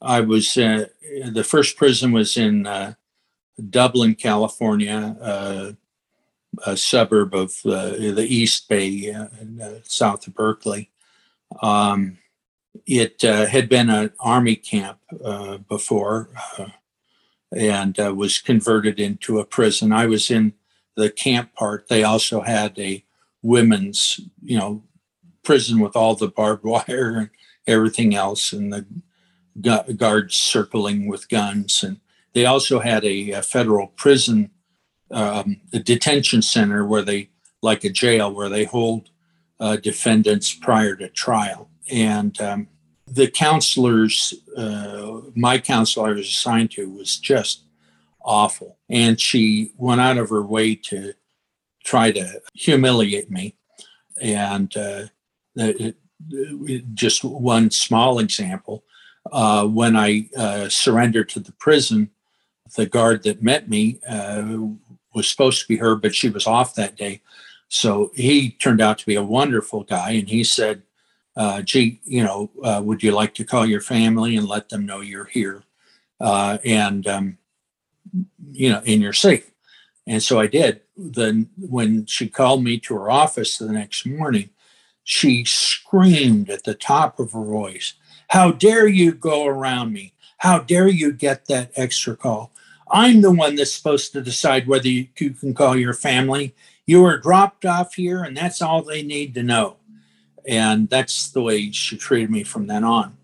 I 0.00 0.20
was 0.20 0.56
uh, 0.56 0.86
the 1.30 1.44
first 1.44 1.76
prison 1.76 2.12
was 2.12 2.36
in 2.36 2.66
uh, 2.66 2.94
Dublin, 3.70 4.14
California, 4.14 5.16
uh, 5.20 5.72
a 6.66 6.76
suburb 6.76 7.34
of 7.34 7.54
uh, 7.64 7.90
the 7.90 8.26
East 8.28 8.68
Bay, 8.68 9.12
uh, 9.12 9.26
south 9.84 10.26
of 10.26 10.34
Berkeley. 10.34 10.90
Um, 11.60 12.18
it 12.86 13.22
had 13.22 13.68
been 13.68 13.90
an 13.90 14.12
army 14.20 14.56
camp 14.56 14.98
before 15.68 16.30
and 17.52 17.96
was 17.96 18.38
converted 18.38 19.00
into 19.00 19.38
a 19.38 19.44
prison. 19.44 19.92
I 19.92 20.06
was 20.06 20.30
in 20.30 20.54
the 20.98 21.10
camp 21.10 21.54
part, 21.54 21.88
they 21.88 22.02
also 22.02 22.40
had 22.40 22.76
a 22.78 23.04
women's, 23.40 24.20
you 24.42 24.58
know, 24.58 24.82
prison 25.44 25.78
with 25.78 25.94
all 25.94 26.16
the 26.16 26.28
barbed 26.28 26.64
wire 26.64 27.16
and 27.16 27.30
everything 27.66 28.14
else, 28.14 28.52
and 28.52 28.72
the 28.72 28.84
gu- 29.60 29.92
guards 29.94 30.36
circling 30.36 31.06
with 31.06 31.28
guns. 31.28 31.84
And 31.84 32.00
they 32.32 32.44
also 32.44 32.80
had 32.80 33.04
a, 33.04 33.30
a 33.30 33.42
federal 33.42 33.88
prison, 33.88 34.50
um, 35.12 35.60
a 35.72 35.78
detention 35.78 36.42
center 36.42 36.84
where 36.84 37.02
they, 37.02 37.30
like 37.62 37.84
a 37.84 37.90
jail, 37.90 38.34
where 38.34 38.48
they 38.48 38.64
hold 38.64 39.10
uh, 39.60 39.76
defendants 39.76 40.52
prior 40.52 40.96
to 40.96 41.08
trial. 41.08 41.70
And 41.90 42.40
um, 42.40 42.68
the 43.06 43.28
counselors, 43.28 44.34
uh, 44.56 45.20
my 45.34 45.58
counselor 45.58 46.10
I 46.10 46.12
was 46.12 46.26
assigned 46.26 46.70
to, 46.72 46.90
was 46.90 47.18
just 47.18 47.62
awful. 48.22 48.78
And 48.88 49.20
she 49.20 49.72
went 49.76 50.00
out 50.00 50.18
of 50.18 50.30
her 50.30 50.42
way 50.42 50.74
to 50.74 51.14
try 51.84 52.10
to 52.12 52.40
humiliate 52.54 53.30
me. 53.30 53.56
And 54.20 54.76
uh, 54.76 55.04
it, 55.56 55.96
it, 56.30 56.94
just 56.94 57.24
one 57.24 57.70
small 57.70 58.18
example 58.18 58.84
uh, 59.32 59.66
when 59.66 59.96
I 59.96 60.28
uh, 60.36 60.68
surrendered 60.68 61.28
to 61.30 61.40
the 61.40 61.52
prison, 61.52 62.10
the 62.76 62.86
guard 62.86 63.22
that 63.22 63.42
met 63.42 63.68
me 63.68 64.00
uh, 64.08 64.58
was 65.14 65.28
supposed 65.28 65.62
to 65.62 65.68
be 65.68 65.76
her, 65.76 65.96
but 65.96 66.14
she 66.14 66.28
was 66.28 66.46
off 66.46 66.74
that 66.74 66.96
day. 66.96 67.22
So 67.68 68.10
he 68.14 68.50
turned 68.50 68.80
out 68.80 68.98
to 68.98 69.06
be 69.06 69.14
a 69.14 69.22
wonderful 69.22 69.84
guy, 69.84 70.12
and 70.12 70.28
he 70.28 70.44
said, 70.44 70.82
uh, 71.38 71.62
"Gee, 71.62 72.00
you 72.04 72.22
know, 72.24 72.50
uh, 72.62 72.82
would 72.84 73.02
you 73.02 73.12
like 73.12 73.32
to 73.34 73.44
call 73.44 73.64
your 73.64 73.80
family 73.80 74.36
and 74.36 74.46
let 74.46 74.68
them 74.68 74.84
know 74.84 75.00
you're 75.00 75.26
here, 75.26 75.62
uh, 76.20 76.58
and 76.64 77.06
um, 77.06 77.38
you 78.50 78.68
know, 78.70 78.82
and 78.84 79.00
you're 79.00 79.12
safe?" 79.14 79.50
And 80.06 80.22
so 80.22 80.40
I 80.40 80.48
did. 80.48 80.82
Then 80.96 81.48
when 81.56 82.06
she 82.06 82.28
called 82.28 82.64
me 82.64 82.78
to 82.80 82.94
her 82.94 83.10
office 83.10 83.56
the 83.56 83.72
next 83.72 84.04
morning, 84.04 84.50
she 85.04 85.44
screamed 85.44 86.50
at 86.50 86.64
the 86.64 86.74
top 86.74 87.20
of 87.20 87.32
her 87.32 87.44
voice, 87.44 87.94
"How 88.28 88.50
dare 88.50 88.88
you 88.88 89.12
go 89.12 89.46
around 89.46 89.92
me? 89.92 90.12
How 90.38 90.58
dare 90.58 90.88
you 90.88 91.12
get 91.12 91.46
that 91.46 91.70
extra 91.76 92.16
call? 92.16 92.52
I'm 92.90 93.20
the 93.20 93.30
one 93.30 93.54
that's 93.54 93.72
supposed 93.72 94.12
to 94.12 94.22
decide 94.22 94.66
whether 94.66 94.88
you, 94.88 95.08
you 95.18 95.30
can 95.30 95.54
call 95.54 95.76
your 95.76 95.94
family. 95.94 96.54
You 96.84 97.02
were 97.02 97.18
dropped 97.18 97.64
off 97.64 97.94
here, 97.94 98.24
and 98.24 98.36
that's 98.36 98.60
all 98.60 98.82
they 98.82 99.02
need 99.02 99.34
to 99.34 99.42
know." 99.42 99.77
And 100.48 100.88
that's 100.88 101.30
the 101.30 101.42
way 101.42 101.70
she 101.70 101.96
treated 101.96 102.30
me 102.30 102.42
from 102.42 102.66
then 102.66 102.82
on. 102.82 103.16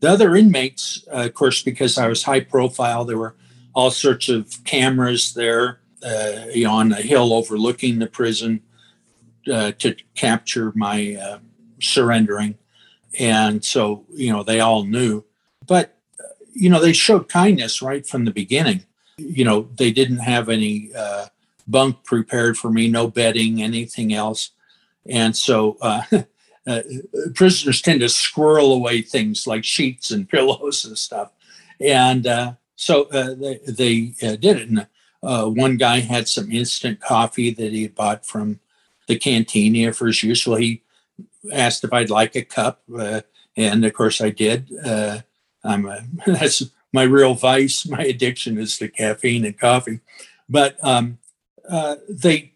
The 0.00 0.08
other 0.10 0.34
inmates, 0.34 1.06
uh, 1.12 1.26
of 1.26 1.34
course, 1.34 1.62
because 1.62 1.98
I 1.98 2.08
was 2.08 2.24
high 2.24 2.40
profile, 2.40 3.04
there 3.04 3.18
were 3.18 3.36
all 3.74 3.90
sorts 3.90 4.28
of 4.28 4.52
cameras 4.64 5.34
there 5.34 5.78
uh, 6.04 6.46
you 6.52 6.64
know, 6.64 6.72
on 6.72 6.88
the 6.88 6.96
hill 6.96 7.32
overlooking 7.32 7.98
the 7.98 8.06
prison 8.06 8.60
uh, 9.52 9.72
to 9.78 9.94
capture 10.14 10.72
my 10.74 11.14
uh, 11.14 11.38
surrendering. 11.80 12.56
And 13.18 13.64
so, 13.64 14.04
you 14.12 14.32
know, 14.32 14.42
they 14.42 14.60
all 14.60 14.84
knew. 14.84 15.24
But, 15.66 15.96
you 16.52 16.70
know, 16.70 16.80
they 16.80 16.92
showed 16.92 17.28
kindness 17.28 17.82
right 17.82 18.06
from 18.06 18.24
the 18.24 18.30
beginning. 18.30 18.84
You 19.18 19.44
know, 19.44 19.68
they 19.76 19.92
didn't 19.92 20.18
have 20.18 20.48
any 20.48 20.90
uh, 20.96 21.26
bunk 21.68 22.02
prepared 22.04 22.58
for 22.58 22.70
me, 22.70 22.88
no 22.88 23.08
bedding, 23.08 23.62
anything 23.62 24.12
else. 24.12 24.50
And 25.06 25.36
so, 25.36 25.76
uh, 25.80 26.02
uh, 26.66 26.82
prisoners 27.34 27.82
tend 27.82 28.00
to 28.00 28.08
squirrel 28.08 28.72
away 28.72 29.02
things 29.02 29.46
like 29.46 29.64
sheets 29.64 30.10
and 30.10 30.28
pillows 30.28 30.84
and 30.84 30.96
stuff. 30.96 31.32
And 31.80 32.26
so 32.76 33.04
they, 33.04 33.58
they 33.66 34.36
did 34.36 34.44
it. 34.44 34.68
And 34.68 34.86
uh, 35.22 35.46
one 35.46 35.76
guy 35.76 36.00
had 36.00 36.28
some 36.28 36.50
instant 36.50 37.00
coffee 37.00 37.50
that 37.50 37.72
he 37.72 37.82
had 37.82 37.94
bought 37.94 38.26
from 38.26 38.58
the 39.06 39.18
cantina 39.18 39.92
for 39.92 40.06
his 40.06 40.22
use. 40.22 40.46
Well, 40.46 40.58
he 40.58 40.82
asked 41.52 41.84
if 41.84 41.92
I'd 41.92 42.10
like 42.10 42.34
a 42.34 42.42
cup, 42.42 42.82
uh, 42.96 43.22
and 43.56 43.84
of 43.84 43.92
course 43.92 44.20
I 44.20 44.30
did. 44.30 44.70
Uh, 44.84 45.20
I'm 45.64 45.86
a, 45.86 46.04
that's 46.26 46.64
my 46.92 47.04
real 47.04 47.34
vice. 47.34 47.86
My 47.86 48.02
addiction 48.02 48.58
is 48.58 48.78
to 48.78 48.88
caffeine 48.88 49.44
and 49.44 49.58
coffee. 49.58 50.00
But 50.48 50.76
um, 50.82 51.18
uh, 51.68 51.96
they 52.08 52.54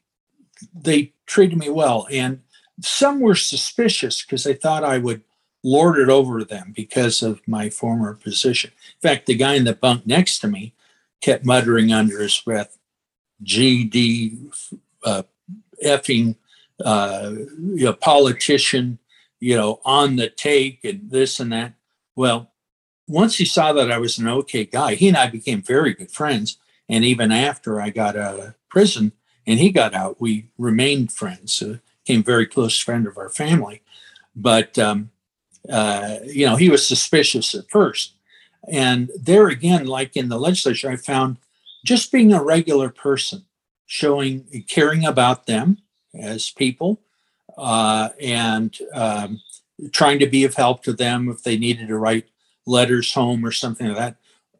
they 0.75 1.13
treated 1.27 1.59
me 1.59 1.71
well, 1.71 2.07
and 2.11 2.41
some 2.81 3.21
were 3.21 3.35
suspicious 3.35 4.23
because 4.23 4.45
they 4.45 4.55
thought 4.55 4.85
I 4.85 4.99
would 4.99 5.23
lord 5.63 5.99
it 5.99 6.09
over 6.09 6.45
them 6.45 6.73
because 6.75 7.23
of 7.23 7.47
my 7.47 7.71
former 7.71 8.15
position. 8.15 8.71
In 9.03 9.09
fact, 9.09 9.27
the 9.27 9.35
guy 9.35 9.55
in 9.55 9.65
the 9.65 9.75
bunk 9.75 10.07
next 10.07 10.39
to 10.41 10.49
me 10.49 10.75
kept 11.21 11.45
muttering 11.45 11.93
under 11.93 12.21
his 12.21 12.39
breath, 12.39 12.79
GD, 13.43 14.73
uh, 15.05 15.23
effing, 15.85 16.37
uh, 16.85 17.33
you 17.33 17.87
know, 17.87 17.93
politician, 17.95 18.99
you 19.41 19.57
know, 19.57 19.81
on 19.85 20.17
the 20.17 20.29
take 20.29 20.85
and 20.85 21.11
this 21.11 21.41
and 21.41 21.53
that. 21.53 21.75
Well, 22.15 22.53
once 23.09 23.37
he 23.37 23.45
saw 23.45 23.73
that 23.73 23.91
I 23.91 23.99
was 23.99 24.19
an 24.19 24.29
okay 24.29 24.65
guy, 24.65 24.95
he 24.95 25.09
and 25.09 25.17
I 25.17 25.29
became 25.29 25.63
very 25.63 25.95
good 25.95 26.11
friends. 26.11 26.59
And 26.89 27.05
even 27.05 27.33
after 27.33 27.81
I 27.81 27.91
got 27.91 28.17
out 28.17 28.39
of 28.39 28.55
prison 28.69 29.13
and 29.47 29.59
he 29.59 29.71
got 29.71 29.95
out, 29.95 30.21
we 30.21 30.49
remained 30.59 31.13
friends. 31.13 31.61
Uh, 31.63 31.79
became 32.07 32.23
very 32.23 32.47
close 32.47 32.79
friend 32.79 33.07
of 33.07 33.19
our 33.19 33.29
family. 33.29 33.83
But 34.35 34.79
um, 34.79 35.11
uh, 35.69 36.19
you 36.25 36.47
know, 36.47 36.57
he 36.57 36.69
was 36.69 36.87
suspicious 36.87 37.55
at 37.55 37.69
first. 37.71 38.15
And 38.69 39.11
there 39.21 39.49
again, 39.49 39.87
like 39.87 40.17
in 40.17 40.29
the 40.29 40.39
legislature, 40.39 40.91
I 40.91 40.97
found 40.97 41.39
just 41.85 42.13
being 42.13 42.33
a 42.33 42.43
regular 42.43 42.91
person, 42.91 43.45
showing 43.87 44.45
caring 44.69 45.05
about 45.05 45.47
them 45.47 45.79
as 46.19 46.51
people, 46.51 47.01
uh, 47.57 48.11
and 48.21 48.77
um, 48.93 49.41
trying 49.93 50.19
to 50.19 50.27
be 50.27 50.45
of 50.45 50.55
help 50.55 50.83
to 50.85 50.93
them 50.93 51.29
if 51.29 51.43
they 51.43 51.57
needed 51.57 51.89
to 51.89 51.97
write 51.97 52.27
letters 52.67 53.13
home 53.13 53.45
or 53.45 53.53
something 53.53 53.89
like 53.89 53.97
that. 53.97 54.17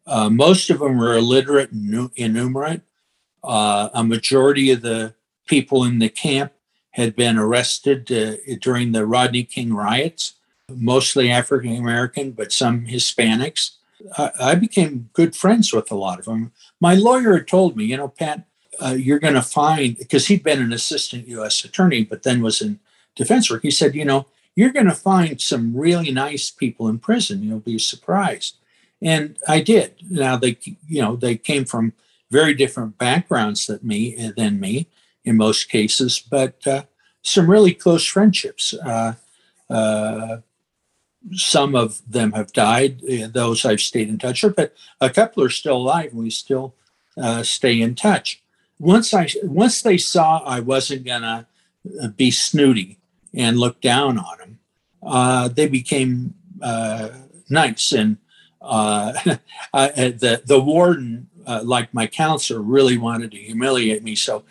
Uh, 0.07 0.31
most 0.31 0.71
of 0.71 0.79
them 0.79 0.99
were 0.99 1.17
illiterate 1.17 1.73
and 1.73 2.11
innumerate. 2.15 2.83
Uh, 3.43 3.89
a 3.95 4.05
majority 4.05 4.71
of 4.71 4.83
the 4.83 5.15
people 5.47 5.85
in 5.85 5.99
the 5.99 6.09
camp 6.09 6.53
had 6.97 7.15
been 7.15 7.37
arrested 7.37 8.11
uh, 8.11 8.37
during 8.63 8.93
the 8.93 9.05
Rodney 9.05 9.45
King 9.45 9.75
riots, 9.75 10.33
mostly 10.75 11.31
African 11.31 11.77
American, 11.77 12.31
but 12.31 12.53
some 12.53 12.87
Hispanics. 12.87 13.73
I, 14.17 14.31
I, 14.41 14.55
became 14.55 15.11
good 15.13 15.37
friends 15.37 15.75
with 15.75 15.91
a 15.91 15.95
lot 15.95 16.19
of 16.19 16.25
them. 16.25 16.53
My 16.81 16.95
lawyer 16.95 17.37
had 17.37 17.49
told 17.49 17.77
me, 17.77 17.85
you 17.85 17.99
know, 17.99 18.09
Pat, 18.09 18.47
uh, 18.81 18.97
you're 18.99 19.19
going 19.19 19.35
to 19.35 19.43
find, 19.43 19.99
because 19.99 20.27
he'd 20.29 20.43
been 20.43 20.61
an 20.61 20.73
assistant 20.73 21.29
U.S. 21.29 21.65
attorney, 21.65 22.03
but 22.03 22.23
then 22.23 22.41
was 22.43 22.63
in 22.63 22.81
defense 23.15 23.51
work. 23.51 23.63
He 23.63 23.71
said, 23.71 23.95
you 23.95 24.05
know, 24.07 24.27
you're 24.55 24.73
going 24.73 24.87
to 24.87 24.95
find 24.95 25.39
some 25.39 25.77
really 25.77 26.11
nice 26.11 26.51
people 26.51 26.89
in 26.89 26.99
prison. 26.99 27.43
You'll 27.43 27.61
be 27.61 27.79
surprised. 27.79 28.57
And 29.03 29.37
I 29.47 29.61
did. 29.61 29.97
Now 30.09 30.37
they, 30.39 30.57
you 30.89 31.03
know, 31.03 31.15
they 31.15 31.37
came 31.37 31.67
from 31.67 31.93
very 32.31 32.55
different 32.55 32.97
backgrounds 32.97 33.67
than 33.67 33.81
me, 33.83 34.33
than 34.35 34.59
me 34.59 34.89
in 35.27 35.37
most 35.37 35.69
cases, 35.69 36.25
but 36.31 36.67
uh, 36.67 36.83
some 37.23 37.51
really 37.51 37.75
close 37.75 38.07
friendships. 38.07 38.73
Uh, 38.73 39.15
uh, 39.69 40.39
some 41.33 41.75
of 41.75 42.01
them 42.11 42.33
have 42.33 42.53
died. 42.53 43.03
Uh, 43.05 43.27
those 43.27 43.65
I've 43.65 43.81
stayed 43.81 44.09
in 44.09 44.19
touch 44.19 44.45
with, 44.45 44.55
but 44.55 44.75
a 45.01 45.11
couple 45.11 45.43
are 45.43 45.51
still 45.51 45.77
alive, 45.77 46.13
and 46.13 46.21
we 46.21 46.31
still 46.31 46.75
uh, 47.21 47.43
stay 47.43 47.81
in 47.81 47.97
touch. 47.97 48.43
Once 48.79 49.13
I 49.13 49.29
once 49.43 49.83
they 49.83 49.99
saw 49.99 50.39
I 50.45 50.61
wasn't 50.61 51.05
gonna 51.05 51.49
uh, 52.01 52.09
be 52.09 52.31
snooty 52.31 52.99
and 53.35 53.59
look 53.59 53.81
down 53.81 54.19
on 54.19 54.39
them, 54.39 54.59
uh, 55.03 55.49
they 55.49 55.67
became 55.67 56.35
uh, 56.63 57.09
nice. 57.51 57.93
And 57.93 58.19
uh, 58.63 59.13
the 59.73 60.43
the 60.45 60.61
warden, 60.61 61.29
like 61.65 61.93
my 61.93 62.07
counselor, 62.07 62.61
really 62.61 62.99
wanted 62.99 63.33
to 63.33 63.39
humiliate 63.39 64.05
me, 64.05 64.15
so 64.15 64.45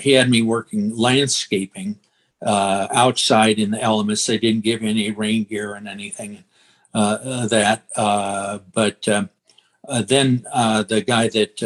he 0.00 0.12
had 0.12 0.30
me 0.30 0.42
working 0.42 0.96
landscaping 0.96 1.98
uh, 2.42 2.86
outside 2.92 3.58
in 3.58 3.70
the 3.70 3.82
elements. 3.82 4.26
They 4.26 4.38
didn't 4.38 4.64
give 4.64 4.82
any 4.82 5.10
rain 5.10 5.44
gear 5.44 5.74
and 5.74 5.88
anything 5.88 6.44
uh, 6.94 7.18
uh 7.22 7.46
that. 7.48 7.84
Uh, 7.96 8.58
but 8.72 9.06
um, 9.08 9.30
uh, 9.88 10.02
then 10.02 10.44
the 10.88 11.04
guy 11.06 11.28
that 11.28 11.62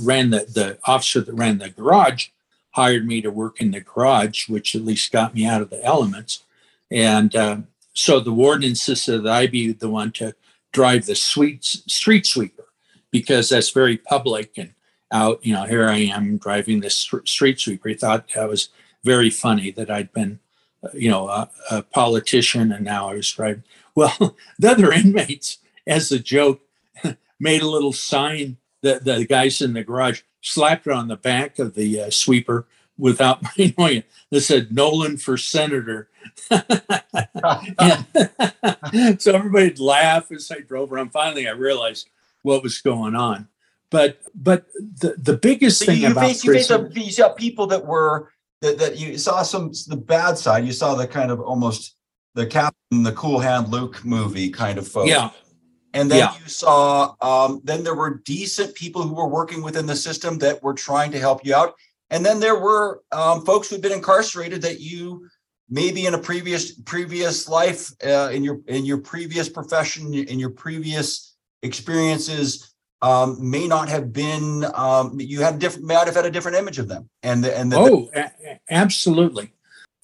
ran 0.00 0.30
the 0.30 0.46
the 0.48 0.78
officer 0.84 1.20
that 1.20 1.34
ran 1.34 1.58
the 1.58 1.70
garage 1.70 2.28
hired 2.72 3.06
me 3.06 3.20
to 3.20 3.30
work 3.30 3.60
in 3.60 3.70
the 3.70 3.80
garage, 3.80 4.48
which 4.48 4.74
at 4.74 4.84
least 4.84 5.12
got 5.12 5.34
me 5.34 5.44
out 5.44 5.60
of 5.60 5.70
the 5.70 5.82
elements. 5.84 6.42
And 6.90 7.34
um, 7.36 7.66
so 7.92 8.18
the 8.18 8.32
warden 8.32 8.70
insisted 8.70 9.24
that 9.24 9.32
I 9.32 9.46
be 9.46 9.72
the 9.72 9.90
one 9.90 10.10
to 10.12 10.34
drive 10.72 11.04
the 11.04 11.14
sweet 11.14 11.64
street 11.64 12.26
sweeper 12.26 12.64
because 13.10 13.50
that's 13.50 13.70
very 13.70 13.98
public 13.98 14.52
and 14.56 14.72
out. 15.12 15.44
You 15.44 15.54
know, 15.54 15.64
here 15.64 15.88
I 15.88 15.98
am 15.98 16.38
driving 16.38 16.80
this 16.80 16.96
street 17.24 17.60
sweeper. 17.60 17.88
He 17.88 17.94
thought 17.94 18.26
I 18.36 18.46
was 18.46 18.70
very 19.04 19.30
funny 19.30 19.70
that 19.72 19.90
I'd 19.90 20.12
been, 20.12 20.40
uh, 20.82 20.88
you 20.94 21.10
know, 21.10 21.28
a, 21.28 21.50
a 21.70 21.82
politician 21.82 22.72
and 22.72 22.84
now 22.84 23.10
I 23.10 23.14
was 23.14 23.30
driving. 23.30 23.64
Well, 23.94 24.38
the 24.58 24.70
other 24.70 24.90
inmates, 24.90 25.58
as 25.86 26.10
a 26.10 26.18
joke, 26.18 26.62
made 27.38 27.60
a 27.60 27.68
little 27.68 27.92
sign 27.92 28.56
that 28.80 29.04
the 29.04 29.26
guys 29.26 29.60
in 29.60 29.74
the 29.74 29.84
garage 29.84 30.22
slapped 30.40 30.86
it 30.86 30.94
on 30.94 31.08
the 31.08 31.16
back 31.16 31.58
of 31.58 31.74
the 31.74 32.00
uh, 32.00 32.10
sweeper 32.10 32.66
without 32.96 33.42
my 33.58 33.74
knowing 33.76 33.98
it. 33.98 34.06
That 34.30 34.40
said, 34.40 34.72
Nolan 34.74 35.18
for 35.18 35.36
senator. 35.36 36.08
so 39.18 39.32
everybody'd 39.34 39.78
laugh 39.78 40.32
as 40.32 40.50
I 40.50 40.60
drove 40.60 40.90
around. 40.90 41.12
Finally, 41.12 41.46
I 41.48 41.52
realized 41.52 42.08
what 42.40 42.62
was 42.62 42.80
going 42.80 43.14
on. 43.14 43.48
But 43.92 44.20
but 44.34 44.66
the, 44.72 45.14
the 45.18 45.36
biggest 45.36 45.80
so 45.80 45.86
thing 45.86 46.00
you 46.00 46.10
about 46.10 46.26
face, 46.26 46.42
you 46.42 46.52
face 46.54 46.70
a, 46.70 46.90
you 46.94 47.28
people 47.36 47.68
that 47.68 47.86
were 47.86 48.32
that, 48.62 48.78
that 48.78 48.98
you 48.98 49.18
saw 49.18 49.42
some 49.42 49.70
the 49.86 49.96
bad 49.96 50.38
side. 50.38 50.64
You 50.64 50.72
saw 50.72 50.94
the 50.94 51.06
kind 51.06 51.30
of 51.30 51.40
almost 51.40 51.94
the 52.34 52.46
Captain, 52.46 53.02
the 53.02 53.12
Cool 53.12 53.38
Hand 53.38 53.68
Luke 53.68 54.04
movie 54.04 54.50
kind 54.50 54.78
of 54.78 54.88
folks. 54.88 55.10
Yeah. 55.10 55.30
And 55.94 56.10
then 56.10 56.20
yeah. 56.20 56.34
you 56.42 56.48
saw, 56.48 57.14
um, 57.20 57.60
then 57.64 57.84
there 57.84 57.94
were 57.94 58.22
decent 58.24 58.74
people 58.74 59.02
who 59.02 59.14
were 59.14 59.28
working 59.28 59.62
within 59.62 59.84
the 59.84 59.94
system 59.94 60.38
that 60.38 60.62
were 60.62 60.72
trying 60.72 61.12
to 61.12 61.18
help 61.18 61.44
you 61.44 61.54
out. 61.54 61.74
And 62.08 62.24
then 62.24 62.40
there 62.40 62.58
were 62.58 63.02
um, 63.12 63.44
folks 63.44 63.68
who'd 63.68 63.82
been 63.82 63.92
incarcerated 63.92 64.62
that 64.62 64.80
you 64.80 65.28
maybe 65.68 66.06
in 66.06 66.14
a 66.14 66.18
previous 66.18 66.72
previous 66.72 67.48
life 67.48 67.90
uh, 68.04 68.30
in 68.32 68.42
your 68.42 68.60
in 68.68 68.84
your 68.84 68.98
previous 68.98 69.48
profession 69.48 70.12
in 70.12 70.38
your 70.38 70.50
previous 70.50 71.36
experiences 71.62 72.71
um, 73.02 73.50
may 73.50 73.66
not 73.66 73.88
have 73.88 74.12
been 74.12 74.64
um, 74.74 75.18
you 75.20 75.40
had 75.42 75.58
different 75.58 75.86
might 75.86 76.06
have 76.06 76.14
had 76.14 76.26
a 76.26 76.30
different 76.30 76.56
image 76.56 76.78
of 76.78 76.88
them 76.88 77.08
and 77.22 77.44
the, 77.44 77.56
and 77.56 77.70
the, 77.70 77.76
oh 77.76 78.10
a- 78.14 78.60
absolutely 78.70 79.52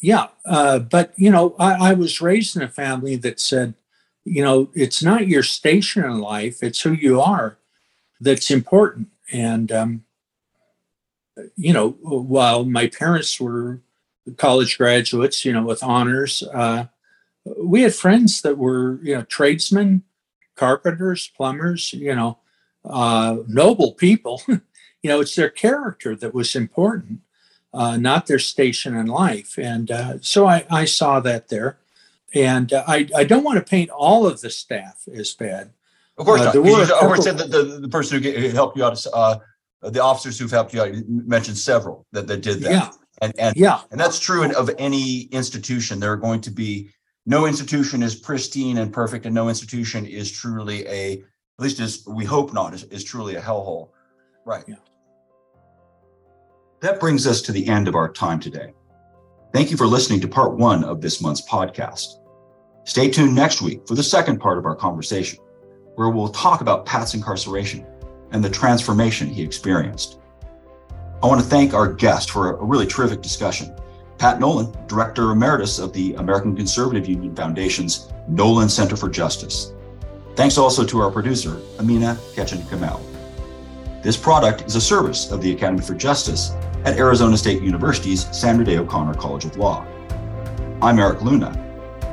yeah 0.01 0.29
uh, 0.45 0.79
but 0.79 1.13
you 1.17 1.31
know 1.31 1.55
I, 1.59 1.91
I 1.91 1.95
was 1.95 2.21
raised 2.21 2.57
in 2.57 2.63
a 2.63 2.69
family 2.69 3.17
that 3.17 3.41
said 3.41 3.75
you 4.25 4.43
know 4.43 4.71
it's 4.75 5.03
not 5.03 5.29
your 5.29 5.43
station 5.43 6.05
in 6.05 6.21
life 6.21 6.63
it's 6.63 6.81
who 6.81 6.93
you 6.93 7.21
are 7.21 7.59
that's 8.21 8.51
important 8.51 9.09
and 9.33 9.73
um, 9.73 10.05
you 11.57 11.73
know 11.73 11.91
while 12.03 12.65
my 12.65 12.89
parents 12.89 13.41
were 13.41 13.81
college 14.37 14.79
graduates, 14.79 15.45
you 15.45 15.53
know, 15.53 15.63
with 15.63 15.83
honors. 15.83 16.43
Uh, 16.43 16.87
we 17.57 17.83
had 17.83 17.95
friends 17.95 18.43
that 18.43 18.59
were, 18.59 18.99
you 19.03 19.15
know, 19.15 19.23
tradesmen, 19.23 20.03
carpenters, 20.57 21.31
plumbers, 21.37 21.93
you 21.93 22.15
know, 22.15 22.39
uh, 22.89 23.39
noble 23.47 23.93
people. 23.93 24.43
you 24.49 24.61
know, 25.05 25.21
it's 25.21 25.35
their 25.35 25.51
character 25.51 26.17
that 26.17 26.35
was 26.35 26.57
important, 26.57 27.21
uh, 27.73 27.97
not 27.97 28.27
their 28.27 28.39
station 28.39 28.97
in 28.97 29.07
life. 29.07 29.59
And 29.59 29.91
uh, 29.91 30.19
so 30.21 30.47
I, 30.47 30.65
I, 30.71 30.85
saw 30.85 31.21
that 31.21 31.49
there. 31.49 31.79
And 32.35 32.73
uh, 32.73 32.85
I, 32.87 33.09
I 33.17 33.25
don't 33.25 33.45
want 33.45 33.59
to 33.59 33.65
paint 33.65 33.91
all 33.91 34.27
of 34.27 34.41
the 34.41 34.51
staff 34.51 35.07
as 35.13 35.35
bad. 35.35 35.71
Of 36.17 36.27
course, 36.27 36.41
uh, 36.41 36.53
not. 36.53 36.55
You 36.55 36.77
just, 36.77 37.23
said 37.23 37.39
that 37.39 37.51
the, 37.51 37.81
the 37.81 37.89
person 37.89 38.23
who 38.23 38.49
helped 38.49 38.77
you 38.77 38.85
out, 38.85 38.95
the 39.83 40.03
officers 40.03 40.39
who've 40.39 40.51
helped 40.51 40.75
you 40.75 40.83
out, 40.83 40.93
mentioned 41.07 41.59
several 41.59 42.07
that, 42.13 42.27
that 42.27 42.41
did 42.43 42.61
that. 42.61 42.71
Yeah. 42.71 42.91
And, 43.21 43.33
and 43.39 43.57
yeah, 43.57 43.81
and 43.91 43.99
that's 43.99 44.21
true 44.21 44.43
in, 44.45 44.55
of 44.55 44.71
any 44.79 45.23
institution. 45.33 45.99
There 45.99 46.13
are 46.13 46.17
going 46.17 46.41
to 46.43 46.51
be 46.51 46.91
no 47.27 47.47
institution 47.47 48.03
is 48.03 48.15
pristine 48.15 48.79
and 48.79 48.93
perfect, 48.93 49.27
and 49.27 49.35
no 49.35 49.49
institution 49.49 50.07
is 50.07 50.31
truly 50.31 50.87
a, 50.87 51.23
at 51.59 51.63
least 51.65 51.81
as 51.81 52.05
we 52.07 52.25
hope 52.25 52.53
not, 52.53 52.73
is, 52.73 52.85
is 52.85 53.03
truly 53.03 53.35
a 53.35 53.41
hellhole. 53.41 53.89
Right. 54.45 54.65
Yeah. 54.69 54.77
That 56.81 57.01
brings 57.01 57.27
us 57.27 57.43
to 57.43 57.53
the 57.53 57.67
end 57.67 57.89
of 57.89 57.97
our 57.97 58.13
time 58.13 58.39
today. 58.39 58.73
Thank 59.53 59.73
you 59.73 59.77
for 59.77 59.87
listening 59.87 60.21
to 60.21 60.29
part 60.29 60.57
one 60.57 60.85
of 60.85 61.01
this 61.01 61.21
month's 61.21 61.43
podcast. 61.49 62.21
Stay 62.85 63.11
tuned 63.11 63.35
next 63.35 63.61
week 63.61 63.87
for 63.89 63.97
the 63.97 64.03
second 64.03 64.39
part 64.39 64.57
of 64.57 64.67
our 64.67 64.77
conversation, 64.77 65.41
where 65.97 66.11
we'll 66.11 66.29
talk 66.29 66.61
about 66.61 66.87
Pat's 66.87 67.15
incarceration 67.15 67.85
and 68.31 68.45
the 68.45 68.51
transformation 68.51 69.27
he 69.27 69.43
experienced. 69.43 70.21
I 71.21 71.27
want 71.27 71.41
to 71.41 71.47
thank 71.47 71.75
our 71.75 71.93
guest 71.93 72.31
for 72.31 72.57
a 72.57 72.65
really 72.65 72.87
terrific 72.87 73.21
discussion. 73.21 73.75
Pat 74.19 74.39
Nolan, 74.39 74.73
Director 74.87 75.33
Emeritus 75.33 75.81
of 75.81 75.93
the 75.93 76.15
American 76.15 76.55
Conservative 76.55 77.09
Union 77.09 77.35
Foundation's 77.35 78.13
Nolan 78.29 78.69
Center 78.69 78.97
for 78.97 79.09
Justice. 79.09 79.73
Thanks 80.39 80.57
also 80.57 80.85
to 80.85 81.01
our 81.01 81.11
producer, 81.11 81.61
Amina 81.81 82.17
Ketchen 82.37 82.63
Kamel. 82.71 83.01
This 84.05 84.17
product 84.17 84.65
is 84.67 84.77
a 84.77 84.81
service 84.81 85.33
of 85.33 85.43
the 85.43 85.51
Academy 85.51 85.81
for 85.81 85.95
Justice 85.95 86.53
at 86.85 86.97
Arizona 86.97 87.37
State 87.37 87.61
University's 87.61 88.29
Sandra 88.31 88.65
Day 88.65 88.79
O'Connor 88.79 89.15
College 89.15 89.47
of 89.47 89.57
Law. 89.57 89.85
I'm 90.81 91.01
Erik 91.01 91.23
Luna, 91.23 91.51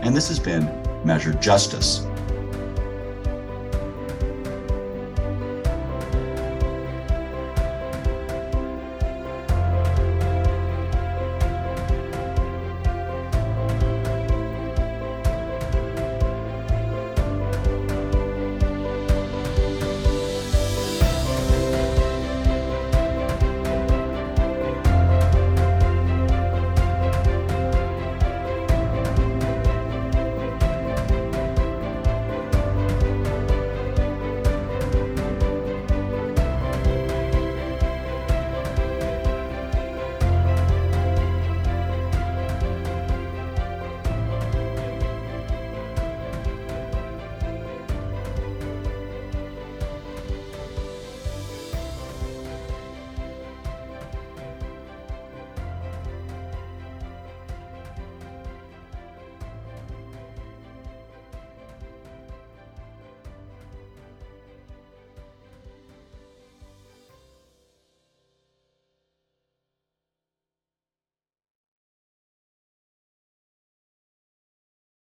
and 0.02 0.16
this 0.16 0.28
has 0.30 0.40
been 0.40 0.66
Measured 1.06 1.40
Justice. 1.40 2.08